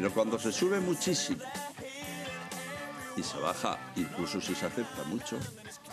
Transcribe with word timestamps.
Pero 0.00 0.14
cuando 0.14 0.38
se 0.38 0.50
sube 0.50 0.80
muchísimo 0.80 1.44
y 3.18 3.22
se 3.22 3.38
baja, 3.38 3.78
incluso 3.96 4.40
si 4.40 4.54
se 4.54 4.64
acepta 4.64 5.04
mucho, 5.04 5.36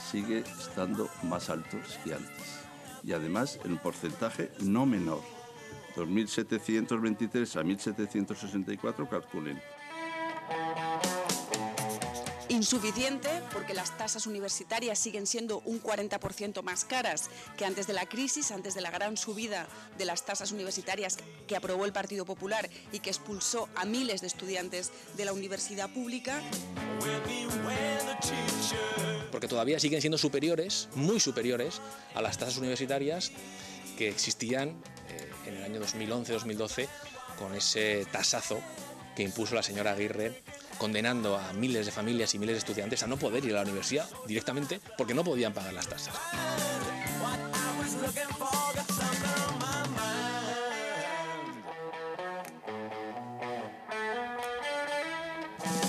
sigue 0.10 0.46
estando 0.62 1.10
más 1.23 1.49
altos 1.49 1.99
que 2.05 2.13
antes. 2.13 2.62
Y 3.04 3.12
además 3.12 3.59
en 3.65 3.73
un 3.73 3.79
porcentaje 3.79 4.49
no 4.62 4.85
menor. 4.85 5.20
2.723 5.97 7.57
a 7.57 7.63
1.764 7.63 9.10
calculen. 9.10 9.62
Insuficiente 12.58 13.29
porque 13.53 13.76
las 13.76 13.96
tasas 13.99 14.26
universitarias 14.26 14.97
siguen 14.97 15.28
siendo 15.28 15.62
un 15.65 15.79
40% 15.79 16.63
más 16.63 16.85
caras 16.85 17.30
que 17.55 17.66
antes 17.66 17.85
de 17.85 17.94
la 17.94 18.07
crisis, 18.07 18.49
antes 18.49 18.73
de 18.73 18.81
la 18.81 18.89
gran 18.89 19.16
subida 19.16 19.67
de 19.99 20.05
las 20.05 20.26
tasas 20.26 20.52
universitarias 20.52 21.17
que 21.45 21.55
aprobó 21.55 21.85
el 21.85 21.93
Partido 21.93 22.25
Popular 22.25 22.67
y 22.91 22.97
que 22.97 23.11
expulsó 23.11 23.70
a 23.75 23.85
miles 23.85 24.21
de 24.21 24.27
estudiantes 24.27 24.91
de 25.16 25.25
la 25.25 25.33
universidad 25.33 25.88
pública. 25.93 26.41
Porque 29.31 29.47
todavía 29.47 29.80
siguen 29.80 30.02
siendo 30.02 30.17
superiores, 30.17 30.89
muy 30.95 31.19
superiores, 31.19 31.80
a 32.16 32.23
las 32.23 32.39
tasas 32.39 32.58
universitarias 32.58 33.31
que 33.99 34.09
existían 34.09 34.69
eh, 35.09 35.31
en 35.45 35.58
el 35.58 35.63
año 35.63 35.80
2011-2012 35.80 36.88
con 37.38 37.53
ese 37.53 38.08
tasazo 38.11 38.59
que 39.16 39.21
impuso 39.21 39.53
la 39.53 39.61
señora 39.61 39.91
Aguirre 39.91 40.41
condenando 40.77 41.38
a 41.38 41.54
miles 41.54 41.86
de 41.86 41.91
familias 41.91 42.34
y 42.34 42.40
miles 42.40 42.55
de 42.55 42.59
estudiantes 42.59 43.04
a 43.04 43.08
no 43.08 43.17
poder 43.17 43.44
ir 43.45 43.52
a 43.52 43.58
la 43.58 43.62
universidad 43.63 44.08
directamente 44.26 44.80
porque 44.98 45.13
no 45.13 45.23
podían 45.23 45.53
pagar 45.53 45.73
las 45.73 45.88
tasas. 45.88 46.13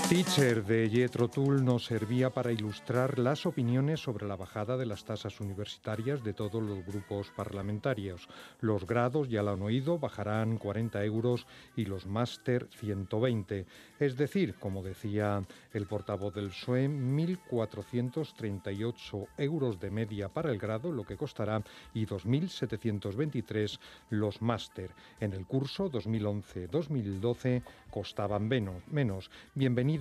Teacher 0.09 0.65
de 0.65 0.89
Jethro 0.89 1.29
Tull 1.29 1.63
nos 1.63 1.85
servía 1.85 2.31
para 2.31 2.51
ilustrar 2.51 3.19
las 3.19 3.45
opiniones 3.45 4.01
sobre 4.01 4.27
la 4.27 4.37
bajada 4.37 4.79
de 4.79 4.87
las 4.87 5.05
tasas 5.05 5.39
universitarias 5.39 6.25
de 6.25 6.33
todos 6.33 6.63
los 6.63 6.83
grupos 6.87 7.31
parlamentarios. 7.37 8.27
Los 8.61 8.87
grados, 8.87 9.29
ya 9.29 9.43
lo 9.43 9.51
han 9.51 9.61
oído, 9.61 9.99
bajarán 9.99 10.57
40 10.57 11.05
euros 11.05 11.47
y 11.77 11.85
los 11.85 12.07
máster 12.07 12.69
120. 12.71 13.67
Es 14.01 14.17
decir, 14.17 14.55
como 14.55 14.83
decía 14.83 15.43
el 15.75 15.87
portavoz 15.87 16.33
del 16.33 16.49
PSOE, 16.49 16.89
1.438 16.89 19.27
euros 19.37 19.79
de 19.79 19.91
media 19.91 20.31
para 20.31 20.51
el 20.51 20.59
grado, 20.59 20.91
lo 20.91 21.05
que 21.05 21.19
costará, 21.19 21.63
y 21.93 22.07
2.723 22.07 23.79
los 24.09 24.41
máster. 24.41 24.91
En 25.21 25.35
el 25.35 25.45
curso 25.45 25.91
2011-2012 25.91 27.63
costaban 27.91 28.49
menos. 28.49 29.31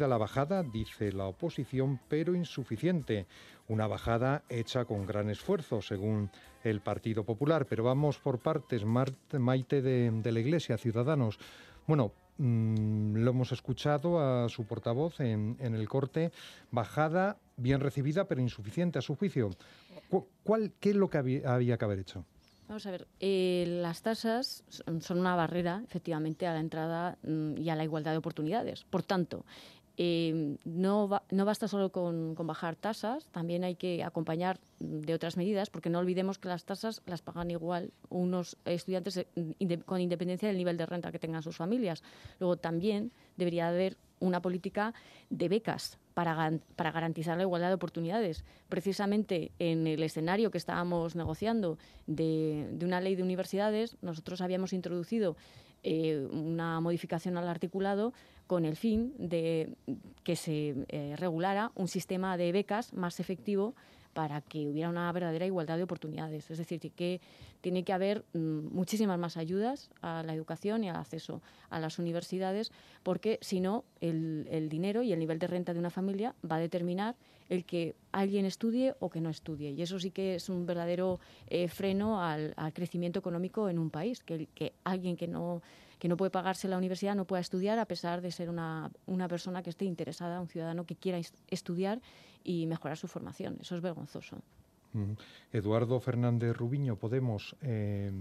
La 0.06 0.18
bajada, 0.18 0.62
dice 0.62 1.12
la 1.12 1.26
oposición, 1.26 2.00
pero 2.08 2.36
insuficiente. 2.36 3.26
Una 3.68 3.88
bajada 3.88 4.44
hecha 4.48 4.86
con 4.86 5.08
gran 5.08 5.30
esfuerzo, 5.30 5.82
según 5.82 6.30
el 6.64 6.82
Partido 6.82 7.24
Popular. 7.24 7.66
Pero 7.66 7.84
vamos 7.84 8.20
por 8.20 8.40
partes. 8.40 8.86
Maite 8.86 9.82
de, 9.82 10.32
la 10.32 10.40
Iglesia, 10.40 10.78
Ciudadanos. 10.78 11.40
Bueno, 11.88 12.12
mm, 12.38 13.16
lo 13.16 13.32
hemos 13.32 13.52
escuchado 13.52 14.20
a 14.20 14.48
su 14.50 14.66
portavoz 14.66 15.20
en, 15.20 15.58
el 15.60 15.90
corte. 15.90 16.32
Bajada 16.70 17.38
bien 17.58 17.80
recibida, 17.80 18.26
pero 18.26 18.42
insuficiente 18.42 19.00
a 19.00 19.02
su 19.02 19.16
juicio. 19.16 19.50
¿Cuál, 20.44 20.74
¿Qué 20.80 20.92
es 20.92 20.96
lo 20.96 21.10
que 21.10 21.18
había 21.18 21.78
que 21.78 21.86
haber 21.86 22.00
hecho? 22.00 22.24
Vamos 22.68 22.86
a 22.86 22.92
ver, 22.92 23.08
eh, 23.22 23.64
las 23.82 24.02
tasas 24.02 24.64
son 25.00 25.20
una 25.20 25.36
barrera, 25.38 25.82
efectivamente, 25.86 26.48
a 26.48 26.54
la 26.54 26.60
entrada 26.60 27.18
mm, 27.24 27.58
y 27.58 27.70
a 27.70 27.76
la 27.76 27.86
igualdad 27.86 28.12
de 28.12 28.18
oportunidades. 28.18 28.84
Por 28.84 29.04
tanto, 29.04 29.46
eh, 30.00 30.58
no, 30.64 31.10
no 31.32 31.46
basta 31.46 31.68
solo 31.68 31.92
con, 31.92 32.36
bajar 32.36 32.76
tasas, 32.76 33.28
también 33.30 33.64
hay 33.64 33.76
que 33.76 34.04
acompañar 34.04 34.60
de 34.80 35.16
otras 35.16 35.38
medidas, 35.38 35.72
porque 35.72 35.90
no 35.90 35.98
olvidemos 35.98 36.38
que 36.38 36.48
las 36.48 36.66
tasas 36.66 37.02
las 37.08 37.24
pagan 37.24 37.50
igual 37.50 37.92
unos 38.10 38.58
estudiantes 38.66 39.18
eh, 39.18 39.80
con 39.86 40.00
independencia 40.00 40.48
del 40.48 40.58
nivel 40.58 40.78
de 40.78 40.86
renta 40.86 41.12
que 41.12 41.18
tengan 41.18 41.42
sus 41.42 41.58
familias. 41.58 42.04
Luego 42.40 42.58
también 42.58 43.12
debería 43.38 43.70
haber 43.70 43.98
una 44.20 44.42
política 44.42 44.94
de 45.32 45.50
becas 45.50 45.98
para, 46.14 46.52
para, 46.76 46.92
garantizar 46.92 47.38
la 47.38 47.44
igualdad 47.44 47.70
de 47.70 47.76
oportunidades. 47.76 48.46
Precisamente 48.70 49.52
en 49.58 49.88
el 49.88 50.04
escenario 50.04 50.52
que 50.52 50.58
estábamos 50.58 51.16
negociando 51.16 51.78
de, 52.06 52.70
una 52.82 53.02
ley 53.02 53.16
de 53.16 53.24
universidades, 53.24 53.98
nosotros 54.02 54.42
habíamos 54.42 54.74
introducido 54.74 55.38
eh, 55.84 56.28
una 56.32 56.80
modificación 56.82 57.38
al 57.38 57.48
articulado 57.48 58.14
con 58.48 58.66
el 58.66 58.76
fin 58.76 59.14
de 59.18 59.76
que 60.24 60.36
se 60.36 60.76
eh, 60.88 61.16
regulara 61.18 61.72
un 61.76 61.88
sistema 61.88 62.38
de 62.38 62.52
becas 62.52 62.94
más 62.94 63.20
efectivo 63.20 63.76
para 64.18 64.42
que 64.42 64.68
hubiera 64.68 64.90
una 64.90 65.12
verdadera 65.12 65.46
igualdad 65.46 65.78
de 65.78 65.84
oportunidades. 65.84 66.50
Es 66.50 66.58
decir, 66.58 66.80
que 66.80 67.22
tiene 67.62 67.84
que 67.84 67.94
haber 67.94 68.26
mm, 68.34 68.74
muchísimas 68.74 69.20
más 69.20 69.38
ayudas 69.38 69.92
a 70.02 70.24
la 70.24 70.34
educación 70.34 70.84
y 70.84 70.90
al 70.90 70.96
acceso 70.96 71.44
a 71.70 71.80
las 71.80 72.00
universidades, 72.00 72.72
porque 73.04 73.38
si 73.42 73.60
no, 73.60 73.84
el, 74.02 74.70
dinero 74.70 75.04
y 75.04 75.14
el 75.14 75.20
nivel 75.20 75.38
de 75.38 75.46
renta 75.46 75.72
de 75.72 75.78
una 75.80 75.92
familia 75.92 76.34
va 76.50 76.56
a 76.56 76.60
determinar 76.60 77.16
el 77.48 77.64
que 77.64 77.94
alguien 78.12 78.46
estudie 78.46 78.96
o 79.00 79.12
que 79.12 79.22
no 79.22 79.30
estudie. 79.30 79.70
Y 79.70 79.84
eso 79.84 80.00
sí 80.00 80.10
que 80.10 80.34
es 80.34 80.50
un 80.50 80.66
verdadero 80.66 81.20
eh, 81.48 81.68
freno 81.68 82.20
al, 82.20 82.56
crecimiento 82.74 83.20
económico 83.20 83.70
en 83.70 83.78
un 83.78 83.92
país, 83.92 84.24
que, 84.24 84.48
que 84.56 84.74
alguien 84.84 85.16
que 85.16 85.28
no 85.28 85.62
que 86.00 86.08
no 86.08 86.18
puede 86.18 86.32
pagarse 86.32 86.68
la 86.68 86.78
universidad 86.78 87.16
no 87.16 87.26
pueda 87.26 87.42
estudiar 87.42 87.80
a 87.80 87.86
pesar 87.86 88.22
de 88.22 88.32
ser 88.32 88.50
una, 88.50 88.92
una 89.06 89.28
persona 89.28 89.64
que 89.64 89.70
esté 89.70 89.86
interesada, 89.86 90.40
un 90.40 90.48
ciudadano 90.48 90.86
que 90.86 90.96
quiera 90.96 91.20
estudiar 91.48 92.02
y 92.44 92.66
mejorar 92.68 92.98
su 92.98 93.08
formación. 93.08 93.58
Eso 93.62 93.76
es 93.76 93.82
vergonzoso. 93.82 94.38
Eduardo 95.52 96.00
Fernández 96.00 96.56
Rubiño, 96.56 96.96
Podemos. 96.96 97.56
Eh, 97.62 98.12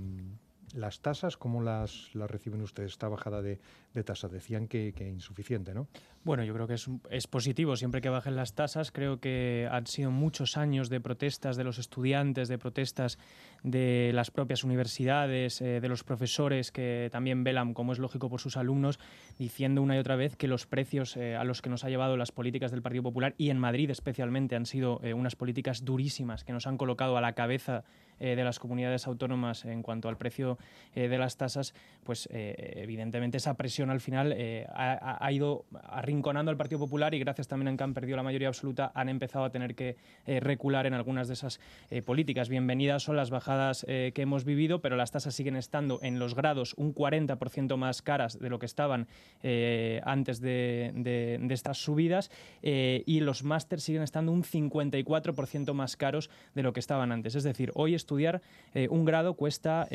las 0.74 1.00
tasas, 1.00 1.36
¿cómo 1.36 1.62
las, 1.62 2.14
las 2.14 2.30
reciben 2.30 2.60
ustedes? 2.60 2.92
Esta 2.92 3.08
bajada 3.08 3.40
de, 3.40 3.60
de 3.96 4.04
tasa, 4.04 4.28
decían 4.28 4.68
que, 4.68 4.92
que, 4.94 5.08
insuficiente, 5.08 5.74
¿no? 5.74 5.88
Bueno, 6.26 6.42
yo 6.42 6.52
creo 6.54 6.66
que 6.66 6.74
es, 6.74 7.26
positivo 7.28 7.76
siempre 7.76 8.00
que 8.00 8.08
bajen 8.08 8.34
las 8.34 8.54
tasas. 8.54 8.90
Creo 8.90 9.20
que 9.20 9.68
han 9.70 9.86
sido 9.86 10.10
muchos 10.10 10.56
años 10.56 10.88
de 10.88 11.00
protestas 11.00 11.56
de 11.56 11.62
los 11.62 11.78
estudiantes, 11.78 12.48
de 12.48 12.58
protestas 12.58 13.16
de 13.62 14.10
las 14.12 14.32
propias 14.32 14.64
universidades, 14.64 15.60
eh, 15.60 15.80
de 15.80 15.88
los 15.88 16.02
profesores 16.02 16.72
que 16.72 17.08
también 17.12 17.44
velan, 17.44 17.74
como 17.74 17.92
es 17.92 18.00
lógico, 18.00 18.28
por 18.28 18.40
sus 18.40 18.56
alumnos, 18.56 18.98
diciendo 19.38 19.82
una 19.82 19.94
y 19.94 19.98
otra 19.98 20.16
vez 20.16 20.34
que 20.34 20.48
los 20.48 20.66
precios 20.66 21.16
eh, 21.16 21.36
a 21.36 21.44
los 21.44 21.62
que 21.62 21.70
nos 21.70 21.84
ha 21.84 21.90
llevado 21.90 22.16
las 22.16 22.32
políticas 22.32 22.72
del 22.72 22.82
Partido 22.82 23.04
Popular 23.04 23.36
y 23.38 23.50
en 23.50 23.58
Madrid 23.58 23.88
especialmente 23.90 24.56
han 24.56 24.66
sido 24.66 25.00
eh, 25.04 25.14
unas 25.14 25.36
políticas 25.36 25.84
durísimas 25.84 26.42
que 26.42 26.52
nos 26.52 26.66
han 26.66 26.76
colocado 26.76 27.16
a 27.16 27.20
la 27.20 27.34
cabeza 27.34 27.84
de 28.18 28.42
las 28.42 28.58
comunidades 28.58 29.06
autónomas 29.06 29.66
en 29.66 29.82
cuanto 29.82 30.08
al 30.08 30.16
precio 30.16 30.56
de 30.94 31.18
las 31.18 31.36
tasas, 31.36 31.74
pues 32.02 32.26
evidentemente 32.32 33.36
esa 33.36 33.58
presión 33.58 33.85
al 33.90 34.00
final 34.00 34.36
ha, 34.74 35.18
ha, 35.24 35.32
ido 35.32 35.64
arrinconando 35.84 36.50
al 36.50 36.56
Partido 36.56 36.78
Popular 36.78 37.14
y 37.14 37.18
gracias 37.18 37.48
también 37.48 37.74
a 37.74 37.76
que 37.76 37.84
han 37.84 37.94
perdido 37.94 38.16
la 38.16 38.22
mayoría 38.22 38.48
absoluta 38.48 38.92
han 38.94 39.08
empezado 39.08 39.44
a 39.44 39.50
tener 39.50 39.74
que 39.74 39.96
recular 40.40 40.86
en 40.86 40.94
algunas 40.94 41.28
de 41.28 41.34
esas 41.34 41.60
políticas. 42.04 42.48
Bienvenidas 42.48 43.02
son 43.02 43.16
las 43.16 43.30
bajadas 43.30 43.84
eh, 43.88 44.12
que 44.14 44.22
hemos 44.22 44.44
vivido, 44.44 44.80
pero 44.80 44.96
las 44.96 45.10
tasas 45.10 45.34
siguen 45.34 45.56
estando 45.56 45.98
en 46.02 46.18
los 46.18 46.34
grados 46.34 46.74
un 46.76 46.94
40% 46.94 47.76
más 47.76 48.02
caras 48.02 48.38
de 48.38 48.50
lo 48.50 48.58
que 48.58 48.66
estaban 48.66 49.06
eh, 49.42 50.00
antes 50.04 50.40
de, 50.40 51.46
estas 51.50 51.78
subidas 51.78 52.30
eh, 52.62 53.02
y 53.06 53.20
los 53.20 53.44
másters 53.44 53.82
siguen 53.82 54.02
estando 54.02 54.32
un 54.32 54.42
54% 54.42 55.72
más 55.72 55.96
caros 55.96 56.30
de 56.54 56.62
lo 56.62 56.72
que 56.72 56.80
estaban 56.80 57.12
antes. 57.12 57.34
Es 57.34 57.44
decir, 57.44 57.70
hoy 57.74 57.94
estudiar 57.94 58.42
un 58.90 59.04
grado 59.04 59.34
cuesta 59.34 59.88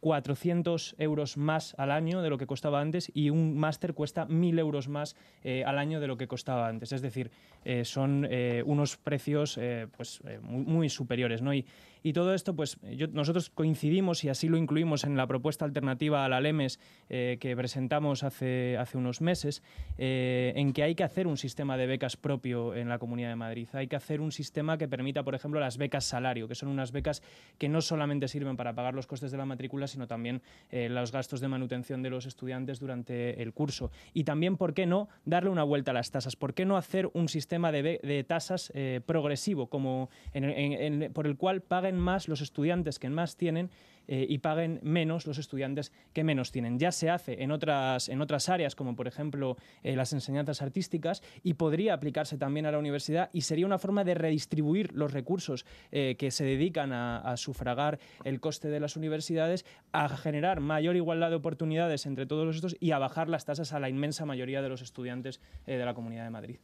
400 0.00 0.96
euros 0.98 1.36
más 1.36 1.74
al 1.78 1.90
año 1.90 2.22
de 2.22 2.30
lo 2.30 2.38
que 2.38 2.46
costaba 2.46 2.80
antes 2.80 3.10
y 3.14 3.30
un 3.30 3.56
máster 3.56 3.94
cuesta 3.94 4.26
1.000 4.26 4.58
euros 4.58 4.88
más 4.88 5.16
eh, 5.42 5.64
al 5.64 5.78
año 5.78 6.00
de 6.00 6.06
lo 6.06 6.16
que 6.16 6.28
costaba 6.28 6.68
antes. 6.68 6.92
Es 6.92 7.02
decir, 7.02 7.30
eh, 7.64 7.84
son 7.84 8.26
eh, 8.30 8.62
unos 8.66 8.96
precios 8.96 9.58
pues, 9.96 10.20
muy, 10.42 10.88
superiores. 10.88 11.42
¿no? 11.42 11.52
Y, 12.04 12.12
todo 12.12 12.34
esto, 12.34 12.54
pues 12.54 12.78
nosotros 13.12 13.50
coincidimos 13.50 14.22
y 14.22 14.28
así 14.28 14.48
lo 14.48 14.56
incluimos 14.56 15.04
en 15.04 15.16
la 15.16 15.26
propuesta 15.26 15.64
alternativa 15.64 16.24
a 16.24 16.28
la 16.28 16.40
LEMES 16.40 16.78
que 17.08 17.54
presentamos 17.56 18.22
hace, 18.22 18.78
unos 18.94 19.20
meses, 19.20 19.62
en 19.98 20.72
que 20.72 20.82
hay 20.82 20.94
que 20.94 21.04
hacer 21.04 21.26
un 21.26 21.36
sistema 21.36 21.76
de 21.76 21.86
becas 21.86 22.16
propio 22.16 22.74
en 22.74 22.88
la 22.88 22.98
Comunidad 22.98 23.30
de 23.30 23.36
Madrid. 23.36 23.68
Hay 23.72 23.88
que 23.88 23.96
hacer 23.96 24.20
un 24.20 24.32
sistema 24.32 24.78
que 24.78 24.88
permita, 24.88 25.22
por 25.22 25.34
ejemplo, 25.34 25.60
las 25.60 25.78
becas 25.78 26.04
salario, 26.04 26.48
que 26.48 26.54
son 26.54 26.68
unas 26.68 26.92
becas 26.92 27.22
que 27.58 27.68
no 27.68 27.80
solamente 27.80 28.28
sirven 28.28 28.56
para 28.56 28.74
pagar 28.74 28.94
los 28.94 29.06
costes 29.06 29.30
de 29.30 29.38
la 29.38 29.46
matrícula, 29.46 29.86
sino 29.86 30.06
también 30.06 30.42
eh, 30.70 30.88
los 30.88 31.12
gastos 31.12 31.40
de 31.40 31.48
manutención 31.48 32.02
de 32.02 32.10
los 32.10 32.26
estudiantes 32.26 32.80
durante 32.80 33.42
el 33.42 33.52
curso. 33.52 33.90
Y 34.12 34.24
también, 34.24 34.56
¿por 34.56 34.74
qué 34.74 34.86
no 34.86 35.08
darle 35.24 35.50
una 35.50 35.64
vuelta 35.64 35.90
a 35.90 35.94
las 35.94 36.10
tasas? 36.10 36.36
¿Por 36.36 36.54
qué 36.54 36.64
no 36.64 36.76
hacer 36.76 37.10
un 37.14 37.28
sistema 37.28 37.72
de, 37.72 38.24
tasas 38.28 38.72
eh, 38.74 39.00
progresivo, 39.04 39.68
como 39.68 40.08
por 41.12 41.26
el 41.26 41.36
cual 41.36 41.62
paguen 41.62 41.93
más 41.98 42.28
los 42.28 42.40
estudiantes 42.40 42.98
que 42.98 43.10
más 43.10 43.36
tienen 43.36 43.70
eh, 44.06 44.26
y 44.28 44.38
paguen 44.38 44.80
menos 44.82 45.26
los 45.26 45.38
estudiantes 45.38 45.92
que 46.12 46.24
menos 46.24 46.52
tienen. 46.52 46.78
Ya 46.78 46.92
se 46.92 47.08
hace 47.08 47.42
en 47.42 47.50
otras, 47.50 48.08
en 48.08 48.20
otras 48.20 48.48
áreas, 48.48 48.74
como 48.74 48.94
por 48.96 49.08
ejemplo 49.08 49.56
eh, 49.82 49.96
las 49.96 50.12
enseñanzas 50.12 50.60
artísticas, 50.60 51.22
y 51.42 51.54
podría 51.54 51.94
aplicarse 51.94 52.36
también 52.36 52.66
a 52.66 52.72
la 52.72 52.78
universidad 52.78 53.30
y 53.32 53.42
sería 53.42 53.66
una 53.66 53.78
forma 53.78 54.04
de 54.04 54.14
redistribuir 54.14 54.92
los 54.92 55.12
recursos 55.12 55.64
eh, 55.90 56.16
que 56.18 56.30
se 56.30 56.44
dedican 56.44 56.92
a, 56.92 57.34
sufragar 57.36 57.98
el 58.24 58.40
coste 58.40 58.68
de 58.68 58.80
las 58.80 58.96
universidades, 58.96 59.64
a 59.92 60.08
generar 60.08 60.60
mayor 60.60 60.96
igualdad 60.96 61.30
de 61.30 61.36
oportunidades 61.36 62.06
entre 62.06 62.26
todos 62.26 62.54
estos 62.54 62.76
y 62.78 62.90
a 62.92 62.98
bajar 62.98 63.28
las 63.28 63.44
tasas 63.44 63.72
a 63.72 63.80
la 63.80 63.88
inmensa 63.88 64.24
mayoría 64.24 64.62
de 64.62 64.68
los 64.68 64.82
estudiantes 64.82 65.40
de 65.66 65.84
la 65.84 65.94
Comunidad 65.94 66.24
de 66.24 66.30
Madrid. 66.30 66.58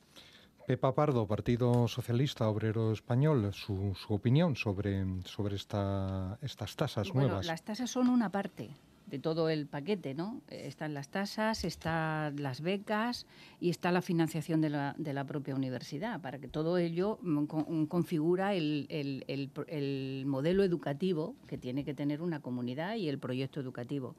Pepa 0.71 0.95
Pardo, 0.95 1.27
Partido 1.27 1.89
Socialista 1.89 2.49
Obrero 2.49 2.93
Español, 2.93 3.53
su, 3.53 3.93
opinión 4.09 4.55
sobre, 4.55 5.05
sobre 5.25 5.57
esta, 5.57 6.39
estas 6.43 6.77
tasas 6.77 7.09
bueno, 7.09 7.27
nuevas. 7.27 7.47
Las 7.47 7.65
tasas 7.65 7.91
son 7.91 8.09
una 8.09 8.31
parte 8.31 8.71
de 9.07 9.19
todo 9.19 9.49
el 9.49 9.67
paquete, 9.67 10.15
¿no? 10.15 10.43
Están 10.49 10.95
las 10.95 11.09
tasas, 11.09 11.65
están 11.65 12.41
las 12.41 12.61
becas 12.61 13.27
y 13.59 13.71
está 13.71 13.91
la 13.91 14.01
financiación 14.01 14.61
de 14.61 14.71
la, 14.71 14.95
de 14.97 15.13
la 15.13 15.25
propia 15.25 15.57
universidad, 15.57 16.21
para 16.21 16.39
que 16.39 16.47
todo 16.47 16.79
ello 16.79 17.19
mm, 17.21 17.87
configura 17.87 18.55
el, 18.55 18.87
el, 18.91 19.51
el 19.67 20.23
modelo 20.27 20.63
educativo 20.63 21.35
que 21.49 21.59
tiene 21.59 21.85
que 21.85 21.95
tener 21.95 22.23
una 22.23 22.39
comunidad 22.39 22.95
y 22.95 23.09
el 23.09 23.19
proyecto 23.19 23.59
educativo 23.59 24.15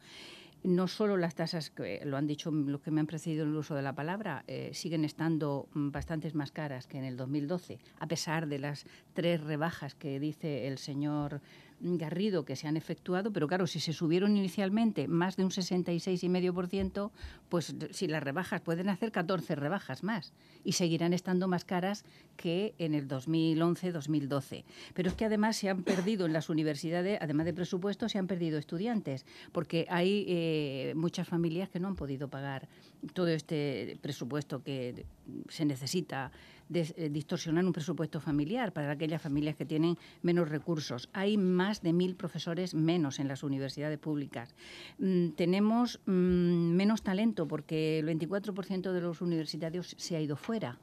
no 0.63 0.87
solo 0.87 1.17
las 1.17 1.35
tasas, 1.35 1.69
que 1.69 2.01
lo 2.05 2.17
han 2.17 2.27
dicho 2.27 2.51
los 2.51 2.81
que 2.81 2.91
me 2.91 2.99
han 2.99 3.07
precedido 3.07 3.43
en 3.43 3.49
el 3.49 3.55
uso 3.55 3.75
de 3.75 3.81
la 3.81 3.93
palabra, 3.93 4.43
eh, 4.47 4.71
siguen 4.73 5.05
estando 5.05 5.67
mm, 5.73 5.91
bastantes 5.91 6.35
más 6.35 6.51
caras 6.51 6.87
que 6.87 6.97
en 6.97 7.03
el 7.03 7.17
2012, 7.17 7.79
a 7.99 8.07
pesar 8.07 8.47
de 8.47 8.59
las 8.59 8.85
tres 9.13 9.41
rebajas 9.41 9.95
que 9.95 10.19
dice 10.19 10.67
el 10.67 10.77
señor 10.77 11.41
Garrido 11.83 12.45
que 12.45 12.55
se 12.55 12.67
han 12.67 12.77
efectuado, 12.77 13.33
pero 13.33 13.47
claro, 13.47 13.67
si 13.67 13.79
se 13.79 13.93
subieron 13.93 14.37
inicialmente 14.37 15.07
más 15.07 15.35
de 15.35 15.43
un 15.43 15.49
66,5%, 15.49 17.11
pues 17.49 17.75
si 17.91 18.07
las 18.07 18.23
rebajas 18.23 18.61
pueden 18.61 18.89
hacer 18.89 19.11
14 19.11 19.55
rebajas 19.55 20.03
más 20.03 20.33
y 20.63 20.73
seguirán 20.73 21.13
estando 21.13 21.47
más 21.47 21.65
caras 21.65 22.05
que 22.37 22.75
en 22.77 22.93
el 22.93 23.07
2011-2012. 23.07 24.63
Pero 24.93 25.09
es 25.09 25.15
que 25.15 25.25
además 25.25 25.57
se 25.57 25.69
han 25.69 25.83
perdido 25.83 26.25
en 26.25 26.33
las 26.33 26.49
universidades, 26.49 27.17
además 27.21 27.45
de 27.45 27.53
presupuesto, 27.53 28.09
se 28.09 28.17
han 28.17 28.27
perdido 28.27 28.59
estudiantes, 28.59 29.25
porque 29.51 29.87
hay 29.89 30.25
eh, 30.27 30.93
muchas 30.95 31.27
familias 31.27 31.69
que 31.69 31.79
no 31.79 31.87
han 31.87 31.95
podido 31.95 32.29
pagar 32.29 32.67
todo 33.13 33.27
este 33.27 33.97
presupuesto 34.01 34.63
que 34.63 35.05
se 35.49 35.65
necesita 35.65 36.31
eh, 36.73 37.09
distorsionar 37.09 37.65
un 37.65 37.73
presupuesto 37.73 38.19
familiar 38.19 38.71
para 38.71 38.91
aquellas 38.91 39.21
familias 39.21 39.55
que 39.55 39.65
tienen 39.65 39.97
menos 40.21 40.49
recursos. 40.49 41.09
Hay 41.13 41.37
más 41.37 41.81
de 41.81 41.93
mil 41.93 42.15
profesores 42.15 42.73
menos 42.73 43.19
en 43.19 43.27
las 43.27 43.43
universidades 43.43 43.99
públicas. 43.99 44.55
Mm, 44.97 45.29
tenemos 45.31 45.99
mm, 46.05 46.11
menos 46.11 47.03
talento 47.03 47.47
porque 47.47 47.99
el 47.99 48.07
24% 48.07 48.91
de 48.91 49.01
los 49.01 49.21
universitarios 49.21 49.95
se 49.97 50.15
ha 50.15 50.21
ido 50.21 50.35
fuera 50.35 50.77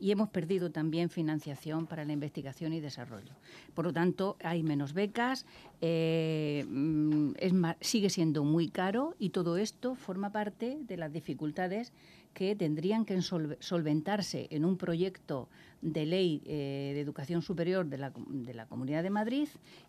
y 0.00 0.10
hemos 0.10 0.28
perdido 0.28 0.70
también 0.70 1.10
financiación 1.10 1.86
para 1.86 2.04
la 2.04 2.12
investigación 2.12 2.72
y 2.72 2.80
desarrollo. 2.80 3.32
Por 3.74 3.84
lo 3.86 3.92
tanto, 3.92 4.36
hay 4.42 4.62
menos 4.62 4.92
becas, 4.92 5.46
eh, 5.80 6.64
mm, 6.68 7.32
sigue 7.80 8.10
siendo 8.10 8.44
muy 8.44 8.68
caro 8.68 9.14
y 9.18 9.30
todo 9.30 9.56
esto 9.56 9.94
forma 9.94 10.30
parte 10.30 10.78
de 10.80 10.96
las 10.96 11.12
dificultades 11.12 11.92
que 12.34 12.54
tendrían 12.54 13.04
que 13.04 13.20
solventarse 13.20 14.46
en 14.50 14.64
un 14.64 14.76
proyecto 14.76 15.48
de 15.82 16.06
ley 16.06 16.42
eh, 16.44 16.92
de 16.94 17.00
educación 17.00 17.42
superior 17.42 17.86
de 17.86 17.98
la, 17.98 18.66
Comunidad 18.66 19.02
de 19.02 19.10
Madrid, 19.10 19.48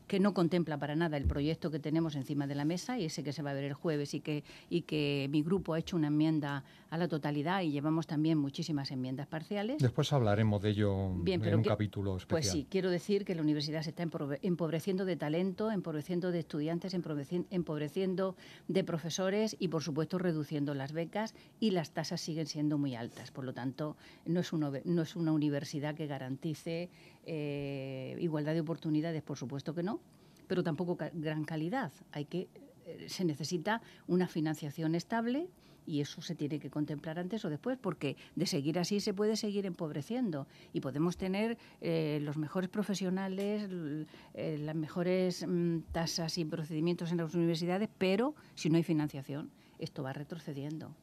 que 0.09 0.19
no 0.19 0.33
contempla 0.33 0.79
para 0.79 0.95
nada 0.95 1.17
el 1.17 1.25
proyecto 1.25 1.69
que 1.69 1.79
tenemos 1.79 2.15
encima 2.15 2.47
de 2.47 2.55
la 2.55 2.65
mesa 2.65 2.97
y 2.97 3.05
ese 3.05 3.23
que 3.23 3.31
se 3.31 3.43
va 3.43 3.51
a 3.51 3.53
ver 3.53 3.63
el 3.63 3.75
jueves 3.75 4.15
y 4.15 4.21
que, 4.21 4.43
y 4.67 4.81
que 4.81 5.29
mi 5.29 5.43
grupo 5.43 5.75
ha 5.75 5.79
hecho 5.79 5.95
una 5.95 6.07
enmienda 6.07 6.63
a 6.89 6.97
la 6.97 7.07
totalidad 7.07 7.61
y 7.61 7.69
llevamos 7.69 8.07
también 8.07 8.39
muchísimas 8.39 8.89
enmiendas 8.89 9.27
parciales. 9.27 9.77
Después 9.77 10.11
hablaremos 10.11 10.63
de 10.63 10.71
ello 10.71 11.11
en 11.23 11.55
un 11.55 11.63
capítulo 11.63 12.17
especial. 12.17 12.41
Pues 12.41 12.51
sí, 12.51 12.65
quiero 12.67 12.89
decir 12.89 13.23
que 13.23 13.35
la 13.35 13.43
universidad 13.43 13.83
se 13.83 13.91
está 13.91 14.01
empobreciendo 14.41 15.05
de 15.05 15.15
talento, 15.15 15.71
empobreciendo 15.71 16.31
de 16.31 16.39
estudiantes, 16.39 16.95
empobreciendo 16.95 18.35
de 18.67 18.83
profesores 18.83 19.55
y, 19.59 19.67
por 19.67 19.83
supuesto, 19.83 20.17
reduciendo 20.17 20.73
las 20.73 20.91
becas 20.91 21.35
y 21.59 21.69
las 21.69 21.91
tasas 21.91 22.19
siguen 22.19 22.47
siendo 22.47 22.79
muy 22.79 22.95
altas. 22.95 23.29
Por 23.29 23.45
lo 23.45 23.53
tanto, 23.53 23.95
no 24.25 24.39
es, 24.39 24.51
no 24.51 25.01
es 25.03 25.15
una 25.15 25.31
universidad 25.31 25.93
que 25.93 26.07
garantice 26.07 26.89
eh, 27.25 28.15
igualdad 28.19 28.53
de 28.53 28.61
oportunidades, 28.61 29.21
por 29.21 29.37
supuesto 29.37 29.73
que 29.73 29.83
no, 29.83 29.99
pero 30.47 30.63
tampoco 30.63 30.97
gran 31.13 31.43
calidad. 31.43 31.91
Hay 32.11 32.25
que 32.25 32.47
eh, 32.85 33.07
se 33.07 33.25
necesita 33.25 33.81
una 34.07 34.27
financiación 34.27 34.95
estable 34.95 35.47
y 35.85 36.01
eso 36.01 36.21
se 36.21 36.35
tiene 36.35 36.59
que 36.59 36.69
contemplar 36.69 37.17
antes 37.17 37.43
o 37.45 37.49
después, 37.49 37.77
porque 37.79 38.15
de 38.35 38.45
seguir 38.45 38.77
así 38.77 38.99
se 38.99 39.13
puede 39.13 39.35
seguir 39.35 39.65
empobreciendo 39.65 40.47
y 40.73 40.81
podemos 40.81 41.17
tener 41.17 41.57
eh, 41.81 42.19
los 42.21 42.37
mejores 42.37 42.69
profesionales, 42.69 43.69
las 44.33 44.75
mejores 44.75 45.45
mm, 45.47 45.79
tasas 45.91 46.37
y 46.37 46.45
procedimientos 46.45 47.11
en 47.11 47.17
las 47.17 47.33
universidades, 47.33 47.89
pero 47.97 48.35
si 48.55 48.69
no 48.69 48.77
hay 48.77 48.83
financiación, 48.83 49.49
esto 49.79 50.03
va 50.03 50.13
retrocediendo. 50.13 50.95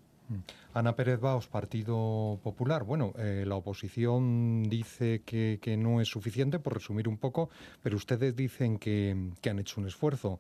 Ana 0.74 0.94
Pérez 0.94 1.20
Baos, 1.20 1.46
Partido 1.46 2.38
Popular. 2.42 2.84
Bueno, 2.84 3.12
eh, 3.18 3.44
la 3.46 3.56
oposición 3.56 4.64
dice 4.64 5.22
que, 5.24 5.76
no 5.78 6.00
es 6.00 6.08
suficiente, 6.08 6.58
por 6.58 6.74
resumir 6.74 7.08
un 7.08 7.18
poco, 7.18 7.50
pero 7.82 7.96
ustedes 7.96 8.34
dicen 8.36 8.78
que, 8.78 9.10
han 9.48 9.58
hecho 9.58 9.80
un 9.80 9.86
esfuerzo. 9.86 10.38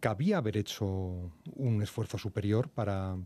¿Cabía 0.00 0.38
haber 0.38 0.56
hecho 0.56 0.86
un 0.86 1.82
esfuerzo 1.82 2.18
superior 2.18 2.68
para 2.68 3.16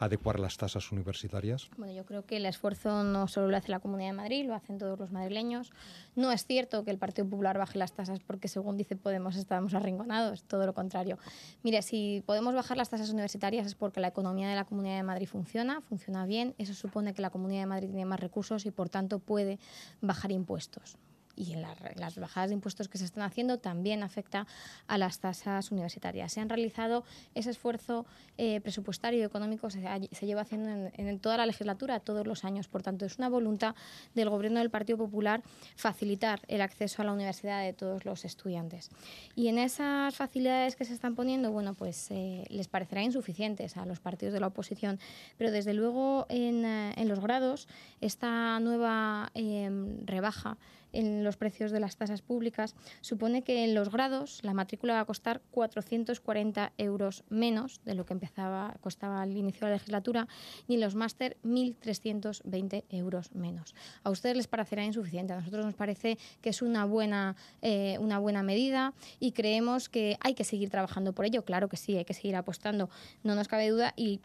adecuar 0.00 0.40
las 0.40 0.56
tasas 0.56 0.90
universitarias? 0.90 1.70
Bueno, 1.76 1.92
yo 1.92 2.04
creo 2.04 2.24
que 2.24 2.38
el 2.38 2.46
esfuerzo 2.46 3.04
no 3.04 3.28
solo 3.28 3.48
lo 3.48 3.56
hace 3.56 3.70
la 3.70 3.80
Comunidad 3.80 4.08
de 4.08 4.16
Madrid, 4.16 4.46
lo 4.46 4.54
hacen 4.54 4.78
todos 4.78 4.98
los 4.98 5.12
madrileños. 5.12 5.72
No 6.16 6.32
es 6.32 6.46
cierto 6.46 6.84
que 6.84 6.90
el 6.90 6.98
Partido 6.98 7.28
Popular 7.28 7.58
baje 7.58 7.78
las 7.78 7.92
tasas 7.92 8.18
porque, 8.20 8.48
según 8.48 8.76
dice 8.76 8.96
Podemos, 8.96 9.36
estamos 9.36 9.74
arrinconados, 9.74 10.42
todo 10.44 10.66
lo 10.66 10.74
contrario. 10.74 11.18
Mire, 11.62 11.82
si 11.82 12.22
podemos 12.26 12.54
bajar 12.54 12.76
las 12.76 12.88
tasas 12.88 13.10
universitarias 13.10 13.66
es 13.66 13.74
porque 13.74 14.00
la 14.00 14.08
economía 14.08 14.48
de 14.48 14.56
la 14.56 14.64
Comunidad 14.64 14.96
de 14.96 15.02
Madrid 15.02 15.26
funciona, 15.26 15.82
funciona 15.82 16.24
bien. 16.24 16.54
Eso 16.58 16.74
supone 16.74 17.12
que 17.12 17.22
la 17.22 17.30
Comunidad 17.30 17.60
de 17.62 17.66
Madrid 17.66 17.88
tiene 17.88 18.06
más 18.06 18.20
recursos 18.20 18.64
y, 18.66 18.70
por 18.70 18.88
tanto, 18.88 19.18
puede 19.18 19.58
bajar 20.00 20.32
impuestos 20.32 20.96
y 21.36 21.54
en 21.54 21.62
las 21.96 22.18
bajadas 22.18 22.50
de 22.50 22.54
impuestos 22.54 22.88
que 22.88 22.98
se 22.98 23.04
están 23.04 23.22
haciendo 23.22 23.58
también 23.58 24.02
afecta 24.02 24.46
a 24.86 24.98
las 24.98 25.20
tasas 25.20 25.70
universitarias. 25.70 26.32
Se 26.32 26.40
han 26.40 26.48
realizado 26.48 27.04
ese 27.34 27.50
esfuerzo 27.50 28.06
eh, 28.36 28.60
presupuestario 28.60 29.20
y 29.20 29.22
económico, 29.22 29.70
se, 29.70 29.80
lleva 30.22 30.42
haciendo 30.42 30.90
en, 30.94 31.18
toda 31.18 31.36
la 31.36 31.46
legislatura, 31.46 32.00
todos 32.00 32.26
los 32.26 32.44
años. 32.44 32.68
Por 32.68 32.82
tanto, 32.82 33.04
es 33.04 33.18
una 33.18 33.28
voluntad 33.28 33.74
del 34.14 34.28
Gobierno 34.28 34.60
del 34.60 34.70
Partido 34.70 34.98
Popular 34.98 35.42
facilitar 35.76 36.40
el 36.48 36.60
acceso 36.60 37.02
a 37.02 37.04
la 37.04 37.12
universidad 37.12 37.62
de 37.62 37.72
todos 37.72 38.04
los 38.04 38.24
estudiantes. 38.24 38.90
Y 39.34 39.48
en 39.48 39.58
esas 39.58 40.16
facilidades 40.16 40.76
que 40.76 40.84
se 40.84 40.94
están 40.94 41.14
poniendo, 41.14 41.50
bueno, 41.52 41.74
pues 41.74 42.10
eh, 42.10 42.44
les 42.48 42.68
parecerá 42.68 43.02
insuficientes 43.02 43.76
a 43.76 43.86
los 43.86 44.00
partidos 44.00 44.34
de 44.34 44.40
la 44.40 44.48
oposición, 44.48 44.98
pero 45.38 45.50
desde 45.50 45.74
luego 45.74 46.26
en, 46.28 46.64
eh, 46.64 46.94
en 46.96 47.08
los 47.08 47.20
grados 47.20 47.68
esta 48.00 48.58
nueva 48.60 49.30
rebaja 50.04 50.56
en 50.92 51.24
los 51.24 51.36
precios 51.36 51.70
de 51.70 51.80
las 51.80 51.96
tasas 51.96 52.22
públicas, 52.22 52.74
supone 53.00 53.42
que 53.42 53.64
en 53.64 53.74
los 53.74 53.90
grados 53.90 54.40
la 54.42 54.54
matrícula 54.54 54.94
va 54.94 55.00
a 55.00 55.04
costar 55.04 55.40
440 55.50 56.72
euros 56.78 57.24
menos 57.28 57.80
de 57.84 57.94
lo 57.94 58.04
que 58.04 58.12
empezaba, 58.12 58.76
costaba 58.80 59.22
al 59.22 59.36
inicio 59.36 59.66
de 59.66 59.72
la 59.72 59.76
legislatura 59.76 60.28
y 60.66 60.74
en 60.74 60.80
los 60.80 60.94
máster 60.94 61.36
1.320 61.44 62.84
euros 62.90 63.32
menos. 63.34 63.74
A 64.02 64.10
ustedes 64.10 64.36
les 64.36 64.48
parecerá 64.48 64.84
insuficiente, 64.84 65.32
a 65.32 65.36
nosotros 65.36 65.64
nos 65.64 65.74
parece 65.74 66.18
que 66.40 66.50
es 66.50 66.62
una 66.62 66.84
buena, 66.84 67.36
eh, 67.62 67.96
una 68.00 68.18
buena 68.18 68.42
medida 68.42 68.94
y 69.18 69.32
creemos 69.32 69.88
que 69.88 70.16
hay 70.20 70.34
que 70.34 70.44
seguir 70.44 70.70
trabajando 70.70 71.12
por 71.12 71.24
ello. 71.24 71.44
Claro 71.44 71.68
que 71.68 71.76
sí, 71.76 71.96
hay 71.96 72.04
que 72.04 72.14
seguir 72.14 72.36
apostando, 72.36 72.90
no 73.22 73.34
nos 73.34 73.48
cabe 73.48 73.68
duda 73.68 73.92
y, 73.96 74.20